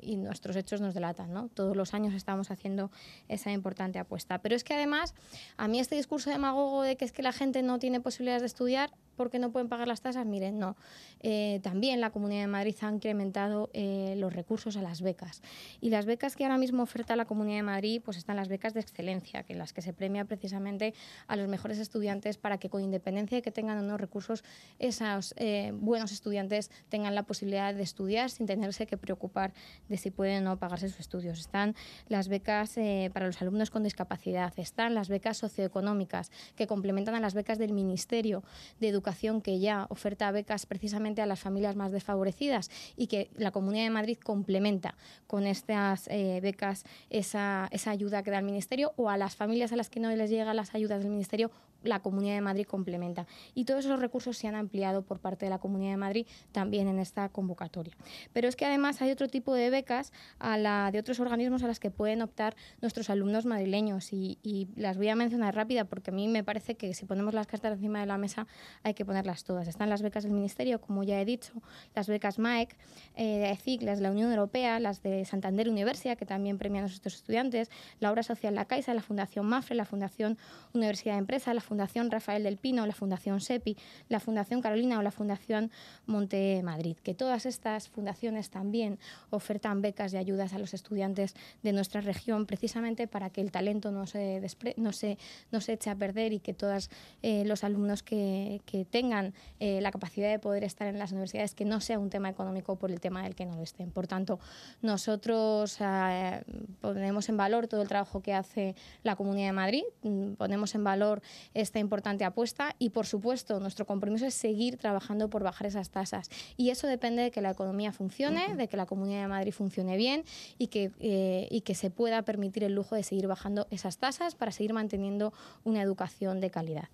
y 0.00 0.16
nuestros 0.16 0.56
hechos 0.56 0.80
nos 0.80 0.94
delatan. 0.94 1.32
¿no? 1.32 1.48
Todos 1.48 1.76
los 1.76 1.94
años 1.94 2.14
estamos 2.14 2.50
haciendo 2.50 2.90
esa 3.28 3.52
importante 3.52 3.98
apuesta. 3.98 4.38
Pero 4.38 4.54
es 4.54 4.64
que 4.64 4.74
además, 4.74 5.14
a 5.56 5.68
mí 5.68 5.80
este 5.80 5.96
discurso 5.96 6.09
demagogo 6.30 6.82
de 6.82 6.96
que 6.96 7.04
es 7.04 7.12
que 7.12 7.22
la 7.22 7.32
gente 7.32 7.62
no 7.62 7.78
tiene 7.78 8.00
posibilidades 8.00 8.42
de 8.42 8.46
estudiar, 8.46 8.90
porque 9.20 9.38
no 9.38 9.52
pueden 9.52 9.68
pagar 9.68 9.86
las 9.86 10.00
tasas, 10.00 10.24
miren, 10.24 10.58
no. 10.58 10.78
Eh, 11.20 11.60
también 11.62 12.00
la 12.00 12.08
Comunidad 12.08 12.40
de 12.40 12.46
Madrid 12.46 12.74
ha 12.80 12.90
incrementado 12.90 13.68
eh, 13.74 14.14
los 14.16 14.32
recursos 14.32 14.78
a 14.78 14.80
las 14.80 15.02
becas. 15.02 15.42
Y 15.82 15.90
las 15.90 16.06
becas 16.06 16.36
que 16.36 16.44
ahora 16.44 16.56
mismo 16.56 16.82
oferta 16.82 17.14
la 17.16 17.26
Comunidad 17.26 17.58
de 17.58 17.64
Madrid, 17.64 18.00
pues 18.02 18.16
están 18.16 18.36
las 18.36 18.48
becas 18.48 18.72
de 18.72 18.80
excelencia, 18.80 19.42
que 19.42 19.54
las 19.54 19.74
que 19.74 19.82
se 19.82 19.92
premia 19.92 20.24
precisamente 20.24 20.94
a 21.26 21.36
los 21.36 21.48
mejores 21.48 21.78
estudiantes 21.78 22.38
para 22.38 22.56
que 22.56 22.70
con 22.70 22.82
independencia 22.82 23.36
de 23.36 23.42
que 23.42 23.50
tengan 23.50 23.84
unos 23.84 24.00
recursos, 24.00 24.42
esos 24.78 25.34
eh, 25.36 25.72
buenos 25.74 26.12
estudiantes 26.12 26.70
tengan 26.88 27.14
la 27.14 27.24
posibilidad 27.24 27.74
de 27.74 27.82
estudiar 27.82 28.30
sin 28.30 28.46
tenerse 28.46 28.86
que 28.86 28.96
preocupar 28.96 29.52
de 29.90 29.98
si 29.98 30.10
pueden 30.10 30.46
o 30.46 30.50
no 30.52 30.58
pagarse 30.58 30.88
sus 30.88 31.00
estudios. 31.00 31.40
Están 31.40 31.74
las 32.08 32.28
becas 32.28 32.76
para 33.12 33.26
los 33.26 33.42
alumnos 33.42 33.68
con 33.68 33.82
discapacidad, 33.82 34.54
están 34.56 34.94
las 34.94 35.10
becas 35.10 35.36
socioeconómicas 35.36 36.30
que 36.56 36.66
complementan 36.66 37.14
a 37.16 37.20
las 37.20 37.34
becas 37.34 37.58
del 37.58 37.74
Ministerio 37.74 38.42
de 38.80 38.88
Educación 38.88 39.09
que 39.42 39.58
ya 39.58 39.86
oferta 39.88 40.30
becas 40.30 40.66
precisamente 40.66 41.22
a 41.22 41.26
las 41.26 41.40
familias 41.40 41.76
más 41.76 41.92
desfavorecidas 41.92 42.70
y 42.96 43.06
que 43.06 43.30
la 43.36 43.50
Comunidad 43.50 43.84
de 43.84 43.90
Madrid 43.90 44.18
complementa 44.22 44.94
con 45.26 45.46
estas 45.46 46.08
eh, 46.08 46.40
becas 46.42 46.84
esa, 47.10 47.68
esa 47.70 47.90
ayuda 47.90 48.22
que 48.22 48.30
da 48.30 48.38
el 48.38 48.44
Ministerio 48.44 48.92
o 48.96 49.10
a 49.10 49.16
las 49.16 49.36
familias 49.36 49.72
a 49.72 49.76
las 49.76 49.90
que 49.90 50.00
no 50.00 50.10
les 50.10 50.30
llegan 50.30 50.56
las 50.56 50.74
ayudas 50.74 51.02
del 51.02 51.10
Ministerio 51.10 51.50
la 51.82 52.00
Comunidad 52.00 52.34
de 52.34 52.40
Madrid 52.40 52.66
complementa. 52.66 53.26
Y 53.54 53.64
todos 53.64 53.84
esos 53.84 54.00
recursos 54.00 54.36
se 54.36 54.48
han 54.48 54.54
ampliado 54.54 55.02
por 55.02 55.20
parte 55.20 55.46
de 55.46 55.50
la 55.50 55.58
Comunidad 55.58 55.92
de 55.92 55.96
Madrid 55.96 56.26
también 56.52 56.88
en 56.88 56.98
esta 56.98 57.28
convocatoria. 57.28 57.94
Pero 58.32 58.48
es 58.48 58.56
que 58.56 58.66
además 58.66 59.00
hay 59.02 59.10
otro 59.10 59.28
tipo 59.28 59.54
de 59.54 59.70
becas 59.70 60.12
a 60.38 60.58
la 60.58 60.90
de 60.90 60.98
otros 60.98 61.20
organismos 61.20 61.62
a 61.62 61.66
las 61.66 61.80
que 61.80 61.90
pueden 61.90 62.22
optar 62.22 62.56
nuestros 62.80 63.10
alumnos 63.10 63.46
madrileños 63.46 64.12
y, 64.12 64.38
las 64.76 64.96
voy 64.96 65.08
a 65.08 65.14
mencionar 65.14 65.54
rápida 65.54 65.84
porque 65.84 66.10
a 66.10 66.14
mí 66.14 66.28
me 66.28 66.44
parece 66.44 66.74
que 66.74 66.94
si 66.94 67.06
ponemos 67.06 67.34
las 67.34 67.46
cartas 67.46 67.72
encima 67.72 68.00
de 68.00 68.06
la 68.06 68.18
mesa 68.18 68.46
hay 68.82 68.94
que 68.94 69.04
ponerlas 69.04 69.44
todas. 69.44 69.68
Están 69.68 69.88
las 69.88 70.02
becas 70.02 70.24
del 70.24 70.32
Ministerio, 70.32 70.80
como 70.80 71.02
ya 71.02 71.20
he 71.20 71.24
dicho, 71.24 71.52
las 71.94 72.08
becas 72.08 72.38
MAEC, 72.38 72.76
eh, 73.16 73.50
ECIC, 73.50 73.82
las 73.82 73.98
de 73.98 74.04
la 74.04 74.10
Unión 74.10 74.30
Europea, 74.30 74.80
las 74.80 75.02
de 75.02 75.24
Santander 75.24 75.68
Universidad, 75.68 76.16
que 76.16 76.26
también 76.26 76.58
premian 76.58 76.84
a 76.84 76.88
nuestros 76.88 77.14
estudiantes, 77.14 77.70
la 78.00 78.10
Obra 78.10 78.22
Social 78.22 78.54
La 78.54 78.64
Caixa, 78.64 78.94
la 78.94 79.02
Fundación 79.02 79.46
MAFRE, 79.46 79.76
la 79.76 79.84
Fundación 79.84 80.38
Universidad 80.72 81.14
de 81.14 81.20
Empresa, 81.20 81.54
la 81.54 81.60
Fundación 81.70 82.10
Rafael 82.10 82.42
del 82.42 82.56
Pino, 82.56 82.84
la 82.84 82.94
Fundación 82.94 83.40
SEPI, 83.40 83.76
la 84.08 84.18
Fundación 84.18 84.60
Carolina 84.60 84.98
o 84.98 85.02
la 85.02 85.12
Fundación 85.12 85.70
Monte 86.04 86.60
Madrid, 86.64 86.96
que 86.96 87.14
todas 87.14 87.46
estas 87.46 87.88
fundaciones 87.88 88.50
también 88.50 88.98
ofertan 89.30 89.80
becas 89.80 90.12
y 90.12 90.16
ayudas 90.16 90.52
a 90.52 90.58
los 90.58 90.74
estudiantes 90.74 91.36
de 91.62 91.72
nuestra 91.72 92.00
región 92.00 92.46
precisamente 92.46 93.06
para 93.06 93.30
que 93.30 93.40
el 93.40 93.52
talento 93.52 93.92
no 93.92 94.08
se, 94.08 94.42
no 94.78 94.90
se, 94.90 95.16
no 95.52 95.60
se 95.60 95.74
eche 95.74 95.90
a 95.90 95.94
perder 95.94 96.32
y 96.32 96.40
que 96.40 96.54
todos 96.54 96.90
eh, 97.22 97.44
los 97.44 97.62
alumnos 97.62 98.02
que, 98.02 98.60
que 98.66 98.84
tengan 98.84 99.32
eh, 99.60 99.80
la 99.80 99.92
capacidad 99.92 100.28
de 100.28 100.40
poder 100.40 100.64
estar 100.64 100.88
en 100.88 100.98
las 100.98 101.12
universidades, 101.12 101.54
que 101.54 101.64
no 101.64 101.80
sea 101.80 102.00
un 102.00 102.10
tema 102.10 102.30
económico 102.30 102.74
por 102.74 102.90
el 102.90 102.98
tema 102.98 103.22
del 103.22 103.36
que 103.36 103.46
no 103.46 103.54
lo 103.54 103.62
estén. 103.62 103.92
Por 103.92 104.08
tanto, 104.08 104.40
nosotros 104.82 105.78
eh, 105.80 106.42
ponemos 106.80 107.28
en 107.28 107.36
valor 107.36 107.68
todo 107.68 107.80
el 107.82 107.86
trabajo 107.86 108.22
que 108.22 108.34
hace 108.34 108.74
la 109.04 109.14
Comunidad 109.14 109.46
de 109.46 109.52
Madrid, 109.52 109.84
mm, 110.02 110.32
ponemos 110.32 110.74
en 110.74 110.82
valor 110.82 111.22
esta 111.60 111.78
importante 111.78 112.24
apuesta 112.24 112.74
y, 112.78 112.90
por 112.90 113.06
supuesto, 113.06 113.60
nuestro 113.60 113.86
compromiso 113.86 114.26
es 114.26 114.34
seguir 114.34 114.76
trabajando 114.76 115.28
por 115.28 115.42
bajar 115.42 115.66
esas 115.66 115.90
tasas. 115.90 116.30
Y 116.56 116.70
eso 116.70 116.86
depende 116.86 117.22
de 117.22 117.30
que 117.30 117.40
la 117.40 117.50
economía 117.50 117.92
funcione, 117.92 118.54
de 118.56 118.68
que 118.68 118.76
la 118.76 118.86
Comunidad 118.86 119.22
de 119.22 119.28
Madrid 119.28 119.52
funcione 119.52 119.96
bien 119.96 120.24
y 120.58 120.68
que, 120.68 120.92
eh, 121.00 121.48
y 121.50 121.62
que 121.62 121.74
se 121.74 121.90
pueda 121.90 122.22
permitir 122.22 122.64
el 122.64 122.74
lujo 122.74 122.94
de 122.94 123.02
seguir 123.02 123.26
bajando 123.26 123.66
esas 123.70 123.98
tasas 123.98 124.34
para 124.34 124.52
seguir 124.52 124.72
manteniendo 124.72 125.32
una 125.64 125.82
educación 125.82 126.40
de 126.40 126.50
calidad. 126.50 126.88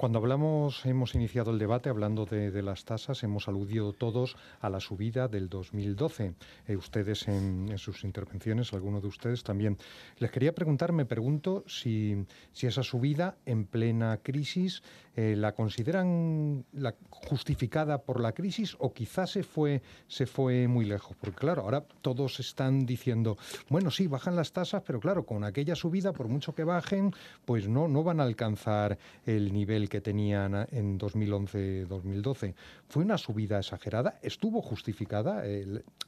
Cuando 0.00 0.18
hablamos, 0.18 0.86
hemos 0.86 1.14
iniciado 1.14 1.50
el 1.50 1.58
debate 1.58 1.90
hablando 1.90 2.24
de, 2.24 2.62
las 2.62 2.86
tasas, 2.86 3.22
hemos 3.22 3.48
aludido 3.48 3.92
todos 3.92 4.34
a 4.58 4.70
la 4.70 4.80
subida 4.80 5.28
del 5.28 5.50
2012. 5.50 6.32
Eh, 6.68 6.76
ustedes 6.76 7.28
en, 7.28 7.76
sus 7.76 8.02
intervenciones, 8.04 8.72
algunos 8.72 9.02
de 9.02 9.08
ustedes 9.08 9.44
también. 9.44 9.76
Les 10.16 10.30
quería 10.30 10.54
preguntar, 10.54 10.92
me 10.92 11.04
pregunto 11.04 11.64
si, 11.66 12.24
esa 12.58 12.82
subida 12.82 13.36
en 13.44 13.66
plena 13.66 14.20
crisis 14.22 14.82
eh, 15.16 15.34
la 15.36 15.52
consideran 15.52 16.64
justificada 17.10 17.98
por 17.98 18.20
la 18.20 18.32
crisis 18.32 18.76
o 18.78 18.94
quizás 18.94 19.32
se 19.32 19.42
fue, 19.42 19.82
se 20.08 20.24
fue 20.24 20.66
muy 20.66 20.86
lejos. 20.86 21.14
Porque 21.20 21.40
claro, 21.40 21.60
ahora 21.60 21.84
todos 22.00 22.40
están 22.40 22.86
diciendo, 22.86 23.36
bueno, 23.68 23.90
sí, 23.90 24.06
bajan 24.06 24.34
las 24.34 24.52
tasas, 24.52 24.82
pero 24.86 24.98
claro, 24.98 25.26
con 25.26 25.44
aquella 25.44 25.74
subida, 25.74 26.14
por 26.14 26.28
mucho 26.28 26.54
que 26.54 26.64
bajen, 26.64 27.12
pues 27.44 27.68
no, 27.68 27.86
no 27.86 28.02
van 28.02 28.20
a 28.20 28.22
alcanzar 28.22 28.96
el 29.26 29.52
nivel 29.52 29.89
que 29.90 30.00
tenían 30.00 30.54
en 30.70 30.98
2011-2012. 30.98 32.54
Fue 32.88 33.02
una 33.02 33.18
subida 33.18 33.58
exagerada, 33.58 34.18
estuvo 34.22 34.62
justificada, 34.62 35.42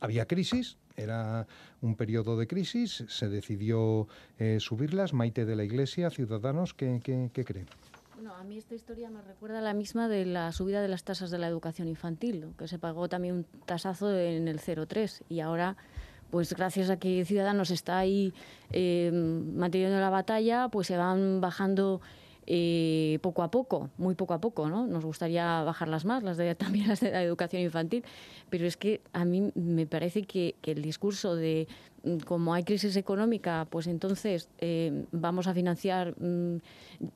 había 0.00 0.26
crisis, 0.26 0.78
era 0.96 1.46
un 1.82 1.96
periodo 1.96 2.38
de 2.38 2.46
crisis, 2.46 3.04
se 3.08 3.28
decidió 3.28 4.08
eh, 4.38 4.58
subirlas. 4.60 5.12
Maite 5.12 5.44
de 5.44 5.56
la 5.56 5.64
Iglesia, 5.64 6.08
Ciudadanos, 6.08 6.72
¿qué, 6.72 7.00
qué, 7.02 7.44
creen? 7.44 7.66
Bueno, 8.14 8.34
a 8.34 8.44
mí 8.44 8.56
esta 8.56 8.74
historia 8.74 9.10
me 9.10 9.20
recuerda 9.20 9.58
a 9.58 9.62
la 9.62 9.74
misma 9.74 10.08
de 10.08 10.24
la 10.24 10.52
subida 10.52 10.80
de 10.80 10.88
las 10.88 11.04
tasas 11.04 11.30
de 11.30 11.38
la 11.38 11.48
educación 11.48 11.88
infantil, 11.88 12.46
que 12.56 12.68
se 12.68 12.78
pagó 12.78 13.08
también 13.08 13.34
un 13.34 13.44
tasazo 13.66 14.16
en 14.16 14.48
el 14.48 14.60
03 14.60 15.24
y 15.28 15.40
ahora 15.40 15.76
pues 16.30 16.54
gracias 16.54 16.88
a 16.88 16.98
que 16.98 17.26
Ciudadanos 17.26 17.70
está 17.70 17.98
ahí 17.98 18.32
eh, 18.70 19.10
manteniendo 19.12 20.00
la 20.00 20.08
batalla, 20.08 20.68
pues 20.68 20.86
se 20.86 20.96
van 20.96 21.42
bajando 21.42 22.00
eh, 22.46 23.18
poco 23.22 23.42
a 23.42 23.50
poco, 23.50 23.90
muy 23.98 24.14
poco 24.14 24.34
a 24.34 24.40
poco, 24.40 24.68
¿no? 24.68 24.86
Nos 24.86 25.04
gustaría 25.04 25.62
bajarlas 25.62 26.04
más, 26.04 26.22
las 26.22 26.36
de, 26.36 26.54
también 26.56 26.88
las 26.88 27.00
de 27.00 27.10
la 27.10 27.22
educación 27.22 27.62
infantil, 27.62 28.04
pero 28.50 28.66
es 28.66 28.76
que 28.76 29.00
a 29.12 29.24
mí 29.24 29.52
me 29.54 29.86
parece 29.86 30.22
que, 30.22 30.56
el 30.64 30.82
discurso 30.82 31.36
de 31.36 31.68
mm, 32.04 32.18
como 32.18 32.54
hay 32.54 32.64
crisis 32.64 32.96
económica, 32.96 33.66
pues 33.70 33.86
entonces 33.86 34.48
eh, 34.58 35.04
vamos 35.12 35.46
a 35.46 35.54
financiar, 35.54 36.14
mm, 36.18 36.60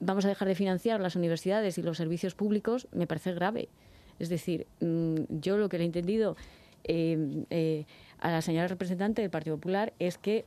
vamos 0.00 0.25
a 0.25 0.28
dejar 0.28 0.47
de 0.47 0.54
financiar 0.54 1.00
las 1.00 1.16
universidades 1.16 1.76
y 1.78 1.83
los 1.83 1.97
servicios 1.97 2.35
públicos, 2.35 2.87
me 2.92 3.06
parece 3.06 3.33
grave. 3.33 3.68
Es 4.18 4.28
decir, 4.28 4.66
mm, 4.80 5.16
yo 5.40 5.59
lo 5.59 5.68
que 5.68 5.78
le 5.78 5.85
he 5.85 5.87
entendido 5.87 6.37
eh, 6.85 7.85
a 8.21 8.30
la 8.30 8.42
señora 8.42 8.68
representante 8.68 9.23
del 9.23 9.30
Partido 9.30 9.56
Popular 9.56 9.92
es 9.99 10.18
que 10.18 10.45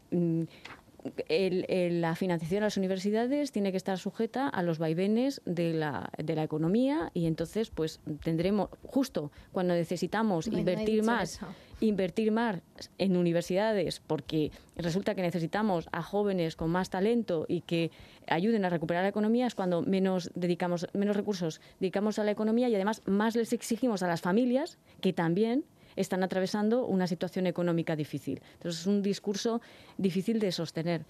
el, 1.27 2.01
la 2.01 2.15
financiación 2.15 2.59
de 2.59 2.65
las 2.65 2.77
universidades 2.77 3.51
tiene 3.51 3.71
que 3.71 3.77
estar 3.77 3.97
sujeta 3.97 4.47
a 4.47 4.63
los 4.63 4.79
vaivenes 4.79 5.41
de 5.45 5.73
la, 5.73 6.11
de 6.17 6.35
la 6.35 6.43
economía 6.43 7.11
y 7.13 7.25
entonces 7.25 7.69
pues 7.69 7.99
tendremos 8.23 8.69
justo 8.83 9.31
cuando 9.51 9.73
necesitamos 9.73 10.47
invertir 10.47 11.03
más 11.03 11.39
invertir 11.81 12.31
más 12.31 12.59
en 12.97 13.15
universidades 13.15 14.01
porque 14.05 14.51
resulta 14.75 15.15
que 15.15 15.21
necesitamos 15.21 15.87
a 15.93 16.03
jóvenes 16.03 16.57
con 16.57 16.69
más 16.69 16.89
talento 16.89 17.45
y 17.47 17.61
que 17.61 17.91
ayuden 18.27 18.65
a 18.65 18.69
recuperar 18.69 19.03
la 19.03 19.09
economía 19.09 19.47
es 19.47 19.55
cuando 19.55 19.81
menos 19.81 20.31
dedicamos 20.35 20.87
menos 20.93 21.15
recursos 21.15 21.61
dedicamos 21.79 22.19
a 22.19 22.25
la 22.25 22.31
economía 22.31 22.67
y 22.67 22.75
además 22.75 23.01
más 23.05 23.35
les 23.35 23.53
exigimos 23.53 24.03
a 24.03 24.07
las 24.07 24.21
familias 24.21 24.77
que 24.99 25.13
también 25.13 25.63
están 25.99 26.23
atravesando 26.23 26.85
una 26.85 27.07
situación 27.07 27.45
económica 27.45 27.95
difícil. 27.95 28.41
Entonces 28.53 28.81
es 28.81 28.87
un 28.87 29.01
discurso 29.01 29.61
difícil 29.97 30.39
de 30.39 30.51
sostener. 30.51 31.03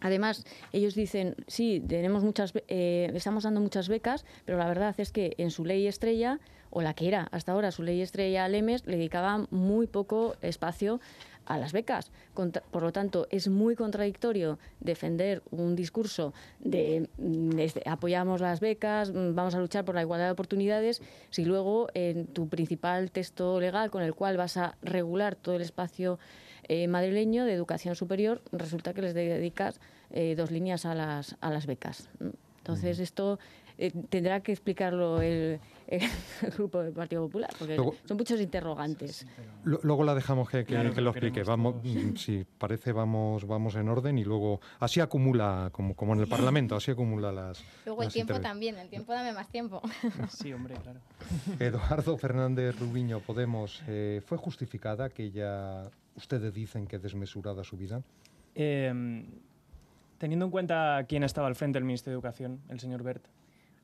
Además, 0.00 0.44
ellos 0.72 0.94
dicen, 0.94 1.34
sí, 1.46 1.82
tenemos 1.86 2.22
muchas, 2.22 2.52
eh, 2.68 3.10
estamos 3.14 3.44
dando 3.44 3.60
muchas 3.60 3.88
becas, 3.88 4.24
pero 4.44 4.58
la 4.58 4.66
verdad 4.66 4.94
es 4.98 5.10
que 5.10 5.34
en 5.38 5.50
su 5.50 5.64
ley 5.64 5.86
estrella, 5.86 6.38
o 6.70 6.82
la 6.82 6.94
que 6.94 7.08
era 7.08 7.28
hasta 7.30 7.52
ahora 7.52 7.70
su 7.70 7.82
ley 7.82 8.02
estrella 8.02 8.48
Lemes, 8.48 8.86
le 8.86 8.96
dedicaban 8.96 9.46
muy 9.50 9.86
poco 9.86 10.36
espacio 10.42 11.00
a 11.46 11.58
las 11.58 11.72
becas. 11.72 12.10
Por 12.34 12.82
lo 12.82 12.92
tanto, 12.92 13.26
es 13.30 13.48
muy 13.48 13.74
contradictorio 13.76 14.58
defender 14.80 15.42
un 15.50 15.74
discurso 15.74 16.34
de, 16.60 17.08
mm, 17.18 17.88
apoyamos 17.88 18.40
las 18.40 18.60
becas, 18.60 19.10
mm, 19.10 19.34
vamos 19.34 19.54
a 19.54 19.60
luchar 19.60 19.84
por 19.84 19.94
la 19.94 20.02
igualdad 20.02 20.26
de 20.26 20.32
oportunidades, 20.32 21.02
si 21.30 21.44
luego 21.44 21.88
en 21.94 22.26
tu 22.26 22.48
principal 22.48 23.10
texto 23.10 23.60
legal 23.60 23.90
con 23.90 24.02
el 24.02 24.14
cual 24.14 24.36
vas 24.36 24.56
a 24.56 24.76
regular 24.82 25.36
todo 25.36 25.56
el 25.56 25.62
espacio 25.62 26.18
eh, 26.68 26.88
madrileño 26.88 27.44
de 27.44 27.52
educación 27.52 27.94
superior, 27.94 28.42
resulta 28.50 28.92
que 28.92 29.02
les 29.02 29.14
dedicas 29.14 29.80
eh, 30.10 30.34
dos 30.36 30.50
líneas 30.50 30.84
a 30.84 30.94
las, 30.94 31.36
a 31.40 31.50
las 31.50 31.66
becas. 31.66 32.08
Entonces, 32.58 32.98
esto 32.98 33.38
eh, 33.78 33.92
tendrá 34.08 34.40
que 34.40 34.52
explicarlo 34.52 35.20
el, 35.20 35.60
grupo 36.56 36.82
del 36.82 36.94
Partido 36.94 37.26
Popular, 37.26 37.50
porque 37.58 37.76
son 37.76 38.16
muchos 38.16 38.40
interrogantes. 38.40 39.26
Luego 39.64 40.02
la 40.02 40.14
dejamos 40.14 40.48
que, 40.48 40.64
lo 40.64 41.10
explique. 41.10 41.42
Vamos, 41.42 41.76
mm, 41.82 42.16
si 42.16 42.46
parece, 42.58 42.92
vamos, 42.92 43.46
vamos 43.46 43.74
en 43.76 43.88
orden 43.88 44.18
y 44.18 44.24
luego 44.24 44.60
así 44.80 45.00
acumula, 45.00 45.68
como, 45.72 45.94
como 45.94 46.14
en 46.14 46.20
el 46.20 46.26
Parlamento, 46.26 46.74
así 46.74 46.90
acumula 46.90 47.30
las. 47.32 47.62
Luego 47.84 48.02
el 48.02 48.12
tiempo 48.12 48.40
también, 48.40 48.78
el 48.78 48.88
tiempo 48.88 49.12
dame 49.12 49.32
más 49.32 49.48
tiempo. 49.48 49.82
Sí, 50.30 50.52
hombre, 50.52 50.74
claro. 50.82 51.00
Eduardo 51.58 52.16
Fernández 52.16 52.78
Rubiño, 52.78 53.20
Podemos, 53.20 53.82
eh, 53.86 54.20
¿fue 54.24 54.38
justificada 54.38 55.04
aquella, 55.04 55.90
ustedes 56.16 56.52
dicen 56.52 56.86
que 56.86 56.98
desmesurada 56.98 57.62
subida? 57.64 58.02
Eh, 58.54 59.24
teniendo 60.18 60.46
en 60.46 60.50
cuenta 60.50 61.04
quién 61.08 61.22
estaba 61.22 61.46
al 61.46 61.54
frente 61.54 61.78
del 61.78 61.84
Ministerio 61.84 62.16
de 62.16 62.20
Educación, 62.20 62.60
el 62.68 62.80
señor 62.80 63.02
Bert, 63.02 63.26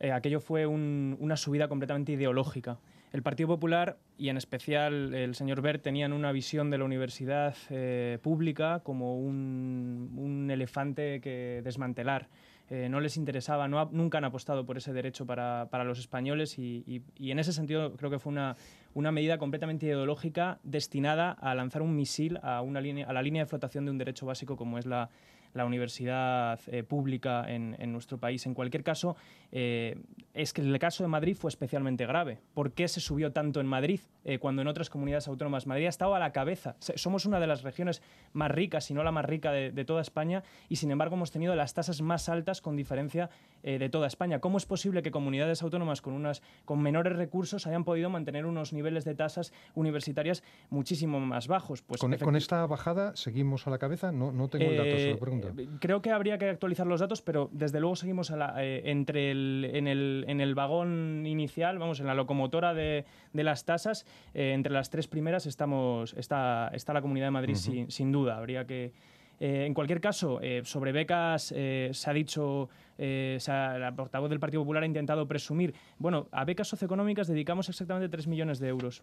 eh, 0.03 0.11
aquello 0.11 0.41
fue 0.41 0.67
una 0.67 1.37
subida 1.37 1.69
completamente 1.69 2.11
ideológica. 2.11 2.79
El 3.13 3.23
Partido 3.23 3.47
Popular 3.47 3.99
y 4.19 4.31
en 4.31 4.37
especial 4.37 5.15
el 5.15 5.37
señor 5.37 5.63
Bert 5.63 5.81
tenían 5.81 6.13
una 6.13 6.33
visión 6.33 6.71
de 6.71 6.79
la 6.79 6.85
universidad 6.85 7.55
eh, 7.71 8.19
pública 8.21 8.81
como 8.83 9.17
un, 9.17 10.49
elefante 10.51 11.21
que 11.21 11.61
desmantelar. 11.63 12.27
Eh, 12.69 12.89
no 12.89 13.01
les 13.01 13.17
interesaba, 13.17 13.69
nunca 13.69 14.19
han 14.19 14.25
apostado 14.25 14.67
por 14.67 14.77
ese 14.77 14.93
derecho 14.93 15.25
para, 15.25 15.85
los 15.85 16.01
españoles 16.01 16.59
y, 16.59 17.03
en 17.21 17.39
ese 17.39 17.53
sentido 17.53 17.93
creo 17.97 18.11
que 18.11 18.19
fue 18.19 18.33
una, 18.33 18.57
una 18.95 19.13
medida 19.13 19.39
completamente 19.39 19.87
ideológica 19.87 20.59
destinada 20.65 21.31
a 21.31 21.55
lanzar 21.55 21.83
un 21.83 21.95
misil 21.95 22.41
a, 22.43 22.61
una 22.61 22.81
línea, 22.81 23.07
a 23.07 23.13
la 23.13 23.23
línea 23.23 23.45
de 23.45 23.47
flotación 23.47 23.85
de 23.85 23.93
un 23.93 23.99
derecho 23.99 24.27
básico 24.27 24.57
como 24.57 24.79
es 24.79 24.87
la, 24.87 25.11
la 25.55 25.65
universidad 25.65 26.61
eh, 26.67 26.83
pública 26.83 27.45
en, 27.49 27.93
nuestro 27.93 28.19
país. 28.19 28.47
En 28.47 28.55
cualquier 28.55 28.83
caso, 28.83 29.17
eh, 29.51 30.01
es 30.35 30.53
que 30.53 30.63
el 30.63 30.79
caso 30.79 31.05
de 31.05 31.09
Madrid 31.09 31.37
fue 31.37 31.49
especialmente 31.49 32.07
grave. 32.07 32.39
¿Por 32.55 32.73
qué 32.73 32.89
se 32.89 33.01
subió 33.01 33.33
tanto 33.33 33.61
en 33.61 33.67
Madrid 33.67 34.01
eh, 34.25 34.39
cuando 34.39 34.63
en 34.63 34.69
otras 34.69 34.89
comunidades 34.89 35.29
autónomas 35.29 35.67
Madrid 35.67 35.87
ha 35.87 35.91
estado 35.91 36.15
a 36.15 36.19
la 36.19 36.33
cabeza? 36.33 36.77
Somos 36.79 37.27
una 37.27 37.41
de 37.41 37.47
las 37.47 37.63
regiones 37.63 38.03
más 38.33 38.51
ricas, 38.51 38.85
si 38.85 38.95
no 38.95 39.03
la 39.05 39.13
más 39.13 39.25
rica 39.25 39.53
de, 39.53 39.85
toda 39.85 40.01
España, 40.01 40.43
y 40.69 40.77
sin 40.77 40.91
embargo 40.91 41.17
hemos 41.17 41.33
tenido 41.33 41.55
las 41.55 41.75
tasas 41.75 42.01
más 42.03 42.29
altas 42.29 42.61
con 42.61 42.77
diferencia 42.77 43.31
de 43.63 43.89
toda 43.89 44.07
España. 44.07 44.39
¿Cómo 44.39 44.59
es 44.59 44.67
posible 44.67 45.03
que 45.03 45.11
comunidades 45.11 45.63
autónomas 45.63 46.01
con, 46.01 46.15
unas, 46.15 46.43
con 46.65 46.81
menores 46.81 47.17
recursos 47.17 47.67
hayan 47.67 47.85
podido 47.85 48.11
mantener 48.11 48.47
unos 48.47 48.73
niveles 48.73 49.05
de 49.05 49.15
tasas 49.15 49.53
universitarias 49.75 50.43
muchísimo 50.71 51.21
más 51.21 51.49
bajos? 51.49 51.83
Pues 51.83 52.01
con, 52.01 52.37
esta 52.37 52.65
bajada 52.67 53.15
seguimos 53.17 53.67
a 53.67 53.71
la 53.71 53.79
cabeza, 53.79 54.13
no, 54.13 54.33
no 54.33 54.49
tengo 54.49 54.71
el 54.71 54.77
dato, 54.77 54.99
se 54.99 55.11
lo 55.11 55.19
pregunto. 55.19 55.42
Eh, 55.43 55.69
creo 55.81 56.03
que 56.03 56.11
habría 56.11 56.39
que 56.39 56.49
actualizar 56.49 56.87
los 56.87 57.01
datos, 57.01 57.23
pero 57.23 57.49
desde 57.53 57.81
luego 57.81 57.97
seguimos 57.97 58.31
eh, 58.31 58.83
entre 58.85 59.31
el, 59.31 59.71
en, 59.73 59.87
el, 59.87 60.25
en, 60.29 60.41
el, 60.41 60.55
vagón 60.55 61.25
inicial, 61.27 61.79
vamos, 61.79 62.01
en 62.01 62.07
la 62.07 62.15
locomotora 62.15 62.75
de, 62.75 63.05
de 63.33 63.45
las 63.45 63.65
tasas, 63.65 64.07
eh, 64.35 64.53
entre 64.55 64.73
las 64.73 64.91
tres 64.91 65.09
primeras 65.09 65.47
estamos, 65.47 66.15
está, 66.15 66.71
está 66.73 66.93
la 66.93 67.03
Comunidad 67.03 67.27
de 67.27 67.33
Madrid 67.33 67.55
sin, 67.55 67.91
sin 67.91 68.13
duda. 68.13 68.37
Habría 68.37 68.67
que 68.67 68.93
eh, 69.43 69.67
en 69.67 69.75
cualquier 69.75 70.01
caso, 70.01 70.39
eh, 70.41 70.63
sobre 70.65 70.93
becas 70.93 71.53
eh, 71.57 71.91
se 71.93 72.09
ha 72.09 72.13
dicho, 72.13 72.69
la 72.97 73.93
portavoz 73.97 74.31
del 74.31 74.39
Partido 74.39 74.63
Popular 74.63 74.85
ha 74.85 74.87
intentado 74.87 75.27
presumir, 75.27 75.75
bueno, 75.99 76.29
a 76.31 76.45
becas 76.45 76.69
socioeconómicas 76.69 77.27
dedicamos 77.27 77.69
exactamente 77.69 78.09
3 78.09 78.29
millones 78.29 78.61
de 78.61 78.69
euros 78.69 79.03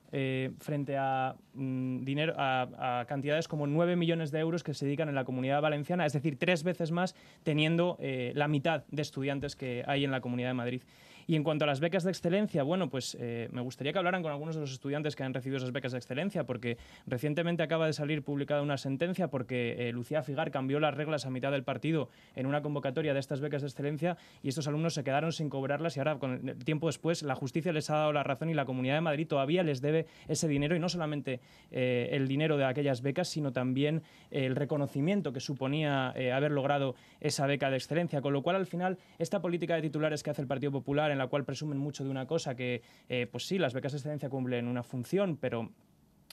frente 0.59 0.95
a, 0.95 1.35
mm, 1.55 2.05
dinero, 2.05 2.35
a, 2.37 3.03
cantidades 3.09 3.49
como 3.49 3.67
9 3.67 3.97
millones 3.97 4.31
de 4.31 4.39
euros 4.39 4.63
que 4.63 4.73
se 4.73 4.85
dedican 4.85 5.09
en 5.09 5.15
la 5.15 5.25
comunidad 5.25 5.61
valenciana, 5.61 6.05
es 6.05 6.13
decir, 6.13 6.37
tres 6.39 6.63
veces 6.63 6.91
más 6.91 7.15
teniendo 7.43 7.97
la 7.99 8.47
mitad 8.47 8.85
de 8.91 9.01
estudiantes 9.01 9.57
que 9.57 9.83
hay 9.85 10.05
en 10.05 10.11
la 10.11 10.21
Comunidad 10.21 10.51
de 10.51 10.53
Madrid. 10.53 10.81
Y 11.29 11.35
en 11.35 11.43
cuanto 11.43 11.65
a 11.65 11.67
las 11.67 11.79
becas 11.79 12.03
de 12.03 12.09
excelencia, 12.09 12.63
bueno, 12.63 12.89
pues 12.89 13.15
eh, 13.19 13.49
me 13.51 13.61
gustaría 13.61 13.93
que 13.93 13.99
hablaran 13.99 14.23
con 14.23 14.31
algunos 14.31 14.55
de 14.55 14.61
los 14.61 14.71
estudiantes 14.71 15.15
que 15.15 15.21
han 15.21 15.31
recibido 15.31 15.57
esas 15.57 15.71
becas 15.71 15.91
de 15.91 15.99
excelencia, 15.99 16.47
porque 16.47 16.79
recientemente 17.05 17.61
acaba 17.61 17.85
de 17.85 17.93
salir 17.93 18.23
publicada 18.23 18.63
una 18.63 18.79
sentencia 18.79 19.27
porque 19.27 19.75
eh, 19.77 19.91
Lucía 19.91 20.23
Figar 20.23 20.49
cambió 20.49 20.79
las 20.79 20.95
reglas 20.95 21.27
a 21.27 21.29
mitad 21.29 21.51
del 21.51 21.63
partido 21.63 22.09
en 22.35 22.47
una 22.47 22.63
convocatoria 22.63 23.13
de 23.13 23.19
estas 23.19 23.41
becas 23.41 23.61
de 23.61 23.67
excelencia 23.67 24.17
y 24.41 24.49
estos 24.49 24.67
alumnos 24.67 24.95
se 24.95 25.03
quedaron 25.03 25.31
sin 25.31 25.51
cobrarlas 25.51 25.97
y 25.97 25.99
ahora, 25.99 26.17
con 26.17 26.57
tiempo 26.65 26.87
después, 26.87 27.21
la 27.21 27.35
justicia 27.35 27.71
les 27.73 27.91
ha 27.91 27.97
dado 27.97 28.11
la 28.11 28.23
razón 28.23 28.49
y 28.49 28.55
la 28.55 28.65
Comunidad 28.65 28.95
de 28.95 29.01
Madrid 29.01 29.27
todavía 29.27 29.61
les 29.61 29.81
debe 29.81 30.07
ese 30.27 30.47
dinero 30.47 30.75
y 30.75 30.79
no 30.79 30.89
solamente 30.89 31.41
eh, 31.69 32.09
el 32.11 32.27
dinero 32.27 32.57
de 32.57 32.65
aquellas 32.65 33.03
becas, 33.03 33.27
sino 33.27 33.51
también 33.51 34.01
el 34.31 34.55
reconocimiento 34.55 35.31
que 35.31 35.41
suponía 35.41 36.09
haber 36.33 36.49
logrado 36.49 36.95
esa 37.21 37.45
beca 37.45 37.69
de 37.69 37.77
excelencia. 37.77 38.19
Con 38.19 38.33
lo 38.33 38.41
cual, 38.41 38.55
al 38.55 38.65
final, 38.65 38.97
esta 39.19 39.43
política 39.43 39.75
de 39.75 39.83
titulares 39.83 40.23
que 40.23 40.31
hace 40.31 40.41
el 40.41 40.47
Partido 40.47 40.71
Popular 40.71 41.11
en 41.11 41.18
la 41.19 41.27
cual 41.27 41.45
presumen 41.45 41.77
mucho 41.77 42.03
de 42.03 42.09
una 42.09 42.25
cosa 42.25 42.55
que, 42.55 42.81
eh, 43.07 43.27
pues 43.31 43.47
sí, 43.47 43.59
las 43.59 43.73
becas 43.73 43.91
de 43.91 43.99
excelencia 43.99 44.29
cumplen 44.29 44.67
una 44.67 44.81
función, 44.81 45.37
pero 45.37 45.69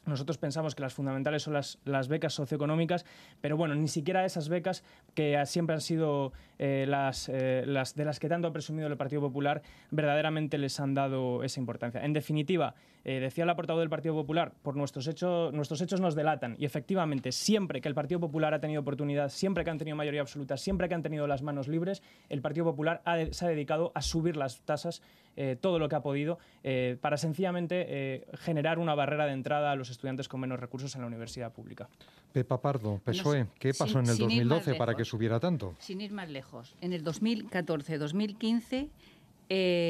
nosotros 0.07 0.39
pensamos 0.39 0.75
que 0.75 0.83
las 0.83 0.95
fundamentales 0.95 1.43
son 1.43 1.55
las, 1.55 1.79
las, 1.85 2.09
becas 2.09 2.33
socioeconómicas, 2.33 3.05
pero 3.41 3.57
bueno, 3.57 3.75
ni 3.75 3.89
siquiera 3.89 4.25
esas 4.25 4.49
becas 4.49 4.85
que 5.15 5.41
siempre 5.47 5.75
han 5.75 5.81
sido 5.81 6.33
eh, 6.59 6.87
las, 6.89 7.29
eh, 7.29 7.65
las, 7.67 7.95
de 7.95 8.05
las 8.05 8.21
que 8.21 8.29
tanto 8.29 8.49
ha 8.49 8.53
presumido 8.53 8.87
el 8.87 8.97
Partido 8.97 9.21
Popular, 9.21 9.63
verdaderamente 9.91 10.59
les 10.59 10.79
han 10.79 10.95
dado 10.95 11.43
esa 11.43 11.59
importancia. 11.59 12.05
En 12.05 12.13
definitiva, 12.13 12.75
eh, 13.09 13.21
decía 13.21 13.47
la 13.47 13.55
portavoz 13.55 13.83
del 13.83 13.89
Partido 13.89 14.17
Popular, 14.17 14.53
por 14.63 14.75
nuestros 14.75 15.07
hechos, 15.07 15.55
nuestros 15.55 15.81
hechos 15.81 16.01
nos 16.01 16.17
delatan. 16.17 16.57
Y 16.59 16.65
efectivamente, 16.65 17.31
siempre 17.31 17.81
que 17.81 17.87
el 17.87 17.95
Partido 17.95 18.19
Popular 18.19 18.53
ha 18.53 18.59
tenido 18.59 18.81
oportunidad, 18.81 19.29
siempre 19.29 19.63
que 19.63 19.71
han 19.71 19.79
tenido 19.79 19.97
mayoría 19.97 20.23
absoluta, 20.23 20.57
siempre 20.57 20.89
que 20.89 20.97
han 20.97 21.05
tenido 21.05 21.29
las 21.29 21.41
manos 21.41 21.69
libres, 21.69 22.03
el 22.29 22.43
Partido 22.43 22.65
Popular 22.65 23.03
se 23.31 23.45
ha 23.45 23.49
dedicado 23.49 23.93
a 23.95 24.03
subir 24.03 24.37
las 24.37 24.59
tasas 24.63 25.03
eh, 25.37 25.55
todo 25.61 25.79
lo 25.79 25.89
que 25.89 25.95
ha 25.95 26.01
podido 26.01 26.41
eh, 26.65 26.97
para 27.01 27.17
sencillamente 27.17 28.27
generar 28.41 28.81
una 28.81 28.97
barrera 28.97 29.27
de 29.27 29.35
entrada 29.35 29.71
a 29.71 29.77
los 29.77 29.91
estudiantes 29.91 30.27
con 30.27 30.41
menos 30.41 30.59
recursos 30.59 30.93
en 30.97 31.03
la 31.03 31.07
universidad 31.07 31.53
pública. 31.53 31.89
Pepa 32.33 32.61
Pardo, 32.61 33.01
PSOE, 33.05 33.47
¿qué 33.61 33.73
pasó 33.73 34.01
en 34.01 34.09
el 34.09 34.19
2012 34.19 34.75
para 34.75 34.97
que 34.97 35.05
subiera 35.05 35.39
tanto? 35.39 35.77
Sin 35.79 36.01
ir 36.01 36.11
más 36.11 36.29
lejos, 36.29 36.75
en 36.81 36.93
el 36.93 37.05
2014-2015 37.05 38.89